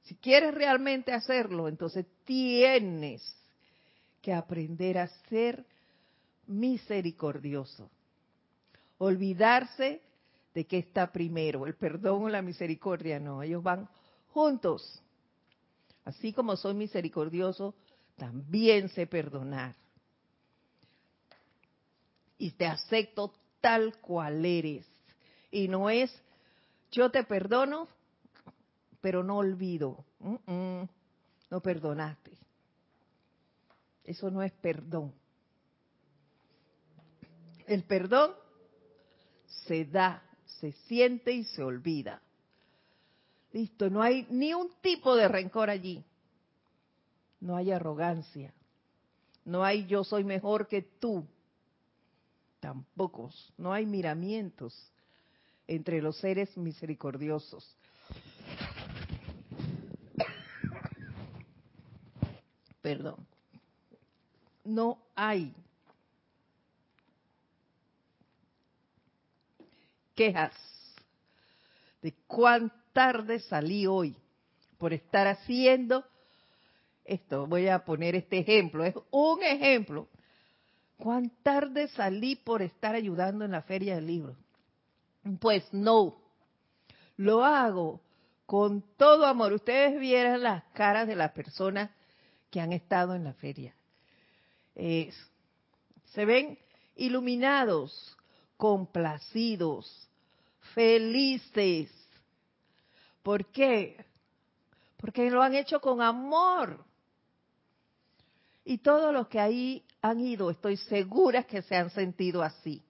Si 0.03 0.15
quieres 0.15 0.53
realmente 0.53 1.13
hacerlo, 1.13 1.67
entonces 1.67 2.05
tienes 2.25 3.21
que 4.21 4.33
aprender 4.33 4.97
a 4.97 5.07
ser 5.29 5.65
misericordioso. 6.49 7.89
Olvidarse 8.97 10.01
de 10.53 10.65
que 10.65 10.79
está 10.79 11.11
primero, 11.11 11.65
el 11.65 11.75
perdón 11.75 12.23
o 12.23 12.29
la 12.29 12.41
misericordia, 12.41 13.19
no, 13.19 13.41
ellos 13.41 13.63
van 13.63 13.87
juntos. 14.33 15.01
Así 16.03 16.33
como 16.33 16.57
soy 16.57 16.73
misericordioso, 16.73 17.75
también 18.17 18.89
sé 18.89 19.07
perdonar 19.07 19.75
y 22.39 22.51
te 22.51 22.65
acepto 22.65 23.33
tal 23.61 23.97
cual 23.99 24.43
eres. 24.43 24.87
Y 25.51 25.67
no 25.67 25.89
es, 25.89 26.11
yo 26.91 27.11
te 27.11 27.23
perdono, 27.23 27.87
pero 29.01 29.23
no 29.23 29.37
olvido. 29.37 30.03
no 30.19 31.61
perdonaste. 31.61 32.31
Eso 34.05 34.31
no 34.31 34.41
es 34.41 34.51
perdón. 34.53 35.13
El 37.69 37.83
perdón 37.83 38.33
se 39.67 39.85
da, 39.85 40.23
se 40.59 40.71
siente 40.87 41.31
y 41.31 41.43
se 41.43 41.61
olvida. 41.61 42.19
Listo, 43.53 43.91
no 43.91 44.01
hay 44.01 44.25
ni 44.31 44.55
un 44.55 44.71
tipo 44.81 45.15
de 45.15 45.27
rencor 45.27 45.69
allí. 45.69 46.03
No 47.39 47.55
hay 47.55 47.71
arrogancia. 47.71 48.51
No 49.45 49.63
hay 49.63 49.85
yo 49.85 50.03
soy 50.03 50.23
mejor 50.23 50.67
que 50.67 50.81
tú 50.81 51.27
tampoco, 52.59 53.29
no 53.59 53.71
hay 53.71 53.85
miramientos 53.85 54.91
entre 55.67 56.01
los 56.01 56.17
seres 56.17 56.57
misericordiosos. 56.57 57.77
Perdón. 62.81 63.27
No 64.63 65.03
hay 65.15 65.53
quejas 70.19 70.53
de 72.01 72.13
cuán 72.27 72.73
tarde 72.91 73.39
salí 73.39 73.87
hoy 73.87 74.15
por 74.77 74.91
estar 74.93 75.27
haciendo 75.27 76.03
esto. 77.05 77.47
Voy 77.47 77.69
a 77.69 77.85
poner 77.85 78.15
este 78.15 78.39
ejemplo, 78.39 78.83
es 78.83 78.95
un 79.11 79.41
ejemplo 79.43 80.09
¿Cuán 80.99 81.31
tarde 81.43 81.87
salí 81.87 82.35
por 82.35 82.61
estar 82.61 82.93
ayudando 82.93 83.45
en 83.45 83.51
la 83.51 83.61
feria 83.61 83.95
del 83.95 84.07
libro? 84.07 84.35
Pues 85.39 85.63
no, 85.71 86.17
lo 87.15 87.45
hago 87.45 88.01
con 88.45 88.83
todo 88.97 89.25
amor. 89.25 89.53
Ustedes 89.53 89.97
vieran 89.97 90.43
las 90.43 90.65
caras 90.73 91.07
de 91.07 91.15
las 91.15 91.31
personas 91.31 91.89
que 92.51 92.59
han 92.59 92.73
estado 92.73 93.15
en 93.15 93.23
la 93.23 93.33
feria. 93.33 93.73
se 94.75 96.25
ven 96.25 96.59
iluminados, 96.97 98.17
complacidos, 98.57 100.08
felices. 100.79 101.91
¿Por 103.21 103.47
qué? 103.47 103.97
Porque 104.95 105.29
lo 105.29 105.41
han 105.41 105.53
hecho 105.53 105.81
con 105.81 106.01
amor. 106.01 106.85
Y 108.63 108.77
todos 108.77 109.13
los 109.13 109.27
que 109.27 109.41
ahí 109.41 109.83
han 110.01 110.21
ido, 110.21 110.49
estoy 110.49 110.77
segura 110.77 111.43
que 111.43 111.63
se 111.63 111.75
han 111.75 111.89
sentido 111.89 112.41
así. 112.41 112.81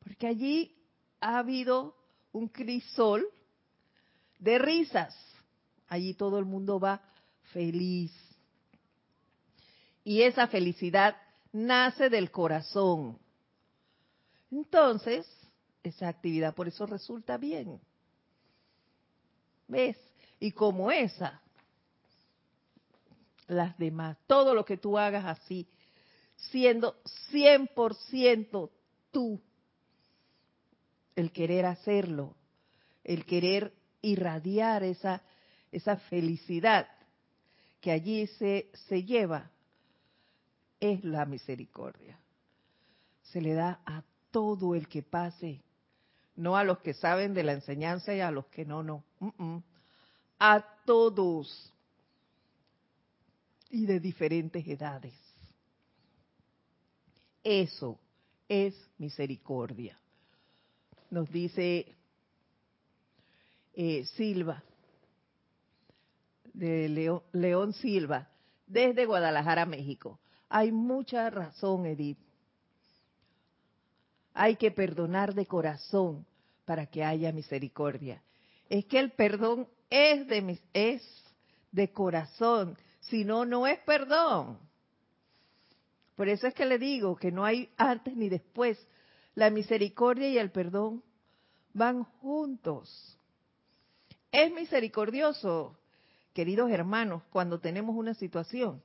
Porque 0.00 0.26
allí 0.26 0.76
ha 1.18 1.38
habido 1.38 1.96
un 2.32 2.46
crisol 2.46 3.26
de 4.38 4.58
risas. 4.58 5.16
Allí 5.88 6.12
todo 6.12 6.38
el 6.38 6.44
mundo 6.44 6.78
va 6.78 7.00
feliz. 7.54 8.12
Y 10.04 10.20
esa 10.20 10.46
felicidad 10.46 11.16
nace 11.52 12.10
del 12.10 12.30
corazón. 12.30 13.18
Entonces, 14.50 15.26
esa 15.88 16.08
actividad 16.08 16.54
por 16.54 16.68
eso 16.68 16.86
resulta 16.86 17.36
bien. 17.36 17.80
¿Ves? 19.68 19.96
Y 20.38 20.52
como 20.52 20.90
esa, 20.90 21.40
las 23.48 23.76
demás. 23.78 24.16
Todo 24.26 24.54
lo 24.54 24.64
que 24.64 24.76
tú 24.76 24.98
hagas 24.98 25.24
así, 25.24 25.66
siendo 26.36 26.96
100% 27.32 28.70
tú, 29.10 29.40
el 31.14 31.32
querer 31.32 31.66
hacerlo, 31.66 32.34
el 33.04 33.24
querer 33.24 33.72
irradiar 34.02 34.82
esa, 34.82 35.22
esa 35.72 35.96
felicidad 35.96 36.88
que 37.80 37.90
allí 37.90 38.26
se, 38.26 38.70
se 38.88 39.04
lleva, 39.04 39.50
es 40.80 41.02
la 41.04 41.24
misericordia. 41.24 42.18
Se 43.22 43.40
le 43.40 43.54
da 43.54 43.80
a 43.86 44.02
todo 44.30 44.74
el 44.74 44.88
que 44.88 45.02
pase, 45.02 45.62
no 46.36 46.56
a 46.56 46.64
los 46.64 46.78
que 46.78 46.94
saben 46.94 47.34
de 47.34 47.42
la 47.42 47.52
enseñanza 47.52 48.14
y 48.14 48.20
a 48.20 48.30
los 48.30 48.46
que 48.46 48.64
no, 48.64 48.82
no. 48.82 49.02
A 50.38 50.64
todos 50.84 51.72
y 53.70 53.86
de 53.86 54.00
diferentes 54.00 54.66
edades. 54.66 55.14
Eso 57.42 57.98
es 58.48 58.74
misericordia. 58.98 59.98
Nos 61.10 61.30
dice 61.30 61.86
eh, 63.74 64.04
Silva, 64.14 64.62
de 66.52 66.88
León, 66.88 67.22
León 67.32 67.72
Silva, 67.74 68.28
desde 68.66 69.06
Guadalajara, 69.06 69.66
México. 69.66 70.18
Hay 70.48 70.72
mucha 70.72 71.30
razón, 71.30 71.86
Edith. 71.86 72.18
Hay 74.38 74.56
que 74.56 74.70
perdonar 74.70 75.34
de 75.34 75.46
corazón 75.46 76.26
para 76.66 76.84
que 76.84 77.02
haya 77.02 77.32
misericordia. 77.32 78.22
Es 78.68 78.84
que 78.84 78.98
el 78.98 79.12
perdón 79.12 79.66
es 79.88 80.26
de, 80.26 80.60
es 80.74 81.02
de 81.72 81.90
corazón, 81.90 82.76
si 83.00 83.24
no, 83.24 83.46
no 83.46 83.66
es 83.66 83.78
perdón. 83.80 84.58
Por 86.16 86.28
eso 86.28 86.46
es 86.46 86.54
que 86.54 86.66
le 86.66 86.78
digo 86.78 87.16
que 87.16 87.32
no 87.32 87.46
hay 87.46 87.70
antes 87.78 88.14
ni 88.14 88.28
después. 88.28 88.78
La 89.34 89.48
misericordia 89.48 90.28
y 90.28 90.36
el 90.36 90.50
perdón 90.50 91.02
van 91.72 92.04
juntos. 92.04 93.18
Es 94.30 94.52
misericordioso, 94.52 95.78
queridos 96.34 96.70
hermanos, 96.70 97.22
cuando 97.30 97.58
tenemos 97.58 97.96
una 97.96 98.12
situación. 98.12 98.82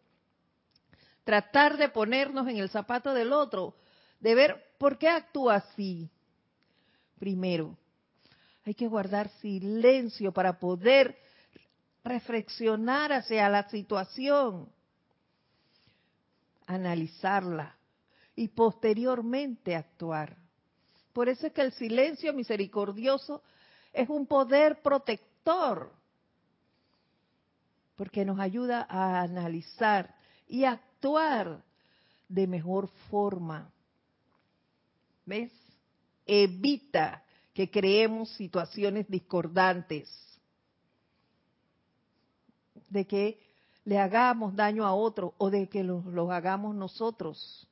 Tratar 1.25 1.75
de 1.75 1.89
ponernos 1.89 2.47
en 2.47 2.55
el 2.55 2.69
zapato 2.69 3.13
del 3.13 3.33
otro, 3.33 3.75
de 4.21 4.35
ver 4.35 4.63
por 4.77 4.97
qué 4.97 5.09
actúa 5.09 5.55
así. 5.55 6.09
Primero, 7.19 7.77
hay 8.63 8.73
que 8.73 8.87
guardar 8.87 9.29
silencio 9.41 10.31
para 10.31 10.59
poder 10.59 11.17
reflexionar 12.03 13.11
hacia 13.11 13.49
la 13.49 13.69
situación, 13.69 14.71
analizarla 16.65 17.75
y 18.35 18.47
posteriormente 18.47 19.75
actuar. 19.75 20.37
Por 21.13 21.27
eso 21.27 21.47
es 21.47 21.53
que 21.53 21.61
el 21.61 21.73
silencio 21.73 22.33
misericordioso 22.33 23.43
es 23.91 24.09
un 24.09 24.25
poder 24.25 24.81
protector, 24.81 25.91
porque 27.95 28.23
nos 28.23 28.39
ayuda 28.39 28.87
a 28.89 29.21
analizar 29.21 30.15
y 30.47 30.63
actuar 30.63 31.63
de 32.29 32.47
mejor 32.47 32.87
forma. 33.09 33.71
¿Ves? 35.25 35.51
Evita 36.25 37.23
que 37.53 37.69
creemos 37.69 38.29
situaciones 38.35 39.07
discordantes, 39.09 40.09
de 42.89 43.05
que 43.05 43.39
le 43.85 43.97
hagamos 43.97 44.55
daño 44.55 44.85
a 44.85 44.93
otro 44.93 45.33
o 45.37 45.49
de 45.49 45.67
que 45.67 45.83
los 45.83 46.05
lo 46.05 46.31
hagamos 46.31 46.75
nosotros. 46.75 47.67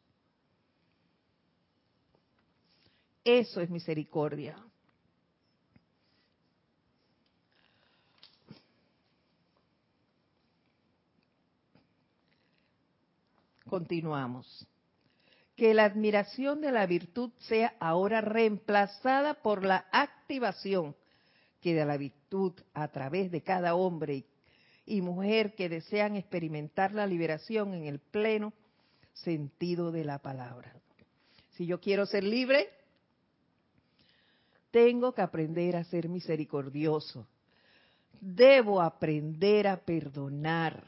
Eso 3.23 3.61
es 3.61 3.69
misericordia. 3.69 4.57
Continuamos. 13.69 14.65
Que 15.59 15.73
la 15.73 15.83
admiración 15.83 16.61
de 16.61 16.71
la 16.71 16.85
virtud 16.85 17.31
sea 17.39 17.75
ahora 17.81 18.21
reemplazada 18.21 19.33
por 19.33 19.65
la 19.65 19.87
activación 19.91 20.95
que 21.59 21.73
de 21.73 21.83
la 21.83 21.97
virtud 21.97 22.53
a 22.73 22.87
través 22.87 23.29
de 23.29 23.41
cada 23.41 23.75
hombre 23.75 24.23
y 24.85 25.01
mujer 25.01 25.55
que 25.55 25.67
desean 25.67 26.15
experimentar 26.15 26.93
la 26.93 27.05
liberación 27.05 27.73
en 27.73 27.87
el 27.87 27.99
pleno 27.99 28.53
sentido 29.11 29.91
de 29.91 30.05
la 30.05 30.19
palabra. 30.19 30.73
Si 31.57 31.65
yo 31.65 31.81
quiero 31.81 32.05
ser 32.05 32.23
libre, 32.23 32.69
tengo 34.71 35.13
que 35.13 35.23
aprender 35.23 35.75
a 35.75 35.83
ser 35.83 36.07
misericordioso. 36.07 37.27
Debo 38.21 38.81
aprender 38.81 39.67
a 39.67 39.75
perdonar 39.75 40.85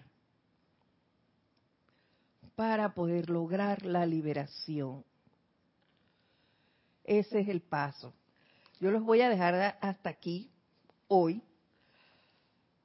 para 2.56 2.94
poder 2.94 3.30
lograr 3.30 3.86
la 3.86 4.06
liberación. 4.06 5.04
Ese 7.04 7.40
es 7.40 7.48
el 7.48 7.62
paso. 7.62 8.14
Yo 8.80 8.92
los 8.92 9.04
voy 9.04 9.22
a 9.22 9.30
dejar 9.30 9.78
hasta 9.82 10.10
aquí 10.10 10.50
hoy. 11.08 11.42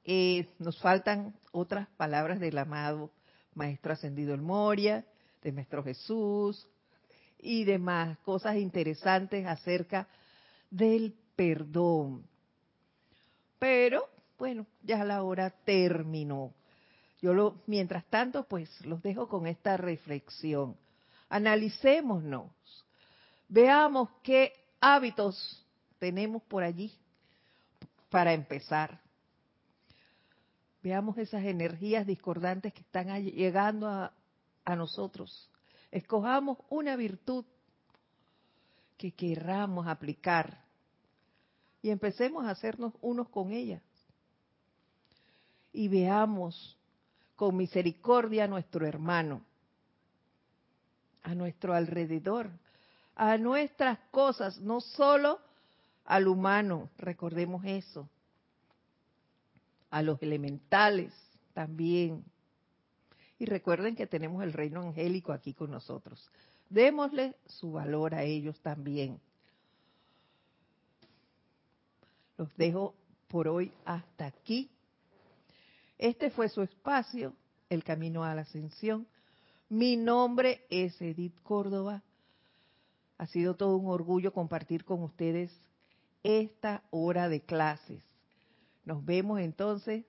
Eh, 0.03 0.47
nos 0.59 0.79
faltan 0.79 1.35
otras 1.51 1.87
palabras 1.97 2.39
del 2.39 2.57
amado 2.57 3.11
Maestro 3.53 3.93
Ascendido 3.93 4.33
El 4.33 4.41
Moria, 4.41 5.05
de 5.41 5.51
Maestro 5.51 5.83
Jesús 5.83 6.67
y 7.39 7.63
demás 7.63 8.17
cosas 8.19 8.57
interesantes 8.57 9.45
acerca 9.45 10.07
del 10.69 11.15
perdón. 11.35 12.25
Pero, 13.59 14.07
bueno, 14.37 14.65
ya 14.83 15.03
la 15.03 15.23
hora 15.23 15.49
terminó. 15.49 16.53
Yo 17.21 17.33
lo, 17.33 17.61
mientras 17.65 18.05
tanto, 18.05 18.43
pues 18.43 18.69
los 18.85 19.01
dejo 19.01 19.27
con 19.27 19.47
esta 19.47 19.75
reflexión. 19.77 20.77
Analicémonos. 21.29 22.51
Veamos 23.49 24.09
qué 24.23 24.53
hábitos 24.79 25.65
tenemos 25.99 26.43
por 26.43 26.63
allí 26.63 26.93
para 28.09 28.33
empezar. 28.33 28.99
Veamos 30.83 31.17
esas 31.17 31.43
energías 31.43 32.05
discordantes 32.05 32.73
que 32.73 32.81
están 32.81 33.23
llegando 33.23 33.87
a, 33.87 34.13
a 34.63 34.75
nosotros. 34.75 35.49
Escojamos 35.91 36.59
una 36.69 36.95
virtud 36.95 37.45
que 38.97 39.11
querramos 39.11 39.87
aplicar 39.87 40.63
y 41.81 41.89
empecemos 41.89 42.45
a 42.45 42.51
hacernos 42.51 42.93
unos 43.01 43.29
con 43.29 43.51
ella. 43.51 43.81
Y 45.73 45.87
veamos 45.87 46.76
con 47.37 47.55
misericordia 47.55 48.43
a 48.45 48.47
nuestro 48.47 48.85
hermano, 48.85 49.43
a 51.21 51.35
nuestro 51.35 51.73
alrededor, 51.73 52.49
a 53.15 53.37
nuestras 53.37 53.99
cosas, 54.11 54.59
no 54.59 54.81
solo 54.81 55.39
al 56.05 56.27
humano, 56.27 56.89
recordemos 56.97 57.63
eso, 57.63 58.09
a 59.91 60.01
los 60.01 60.21
elementales 60.21 61.13
también. 61.53 62.25
Y 63.39 63.45
recuerden 63.45 63.95
que 63.95 64.07
tenemos 64.07 64.41
el 64.43 64.51
reino 64.51 64.81
angélico 64.81 65.31
aquí 65.31 65.53
con 65.53 65.69
nosotros. 65.69 66.29
Démosle 66.69 67.35
su 67.45 67.71
valor 67.71 68.15
a 68.15 68.23
ellos 68.23 68.59
también. 68.61 69.19
Los 72.35 72.55
dejo 72.57 72.95
por 73.27 73.47
hoy 73.47 73.71
hasta 73.85 74.25
aquí. 74.25 74.71
Este 75.97 76.29
fue 76.29 76.49
su 76.49 76.61
espacio, 76.61 77.33
El 77.69 77.83
Camino 77.83 78.23
a 78.23 78.35
la 78.35 78.41
Ascensión. 78.41 79.07
Mi 79.69 79.97
nombre 79.97 80.65
es 80.69 81.01
Edith 81.01 81.35
Córdoba. 81.41 82.03
Ha 83.17 83.25
sido 83.25 83.55
todo 83.55 83.77
un 83.77 83.89
orgullo 83.89 84.31
compartir 84.31 84.85
con 84.85 85.01
ustedes 85.01 85.51
esta 86.23 86.83
hora 86.91 87.29
de 87.29 87.41
clases. 87.41 88.03
Nos 88.85 89.03
vemos 89.03 89.39
entonces 89.39 90.05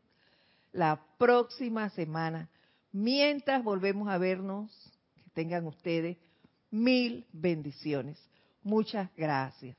la 0.72 1.00
próxima 1.16 1.88
semana. 1.90 2.50
Mientras 2.92 3.64
volvemos 3.64 4.08
a 4.08 4.18
vernos, 4.18 4.70
que 5.14 5.30
tengan 5.30 5.66
ustedes 5.66 6.18
mil 6.70 7.26
bendiciones. 7.32 8.18
Muchas 8.62 9.08
gracias. 9.16 9.76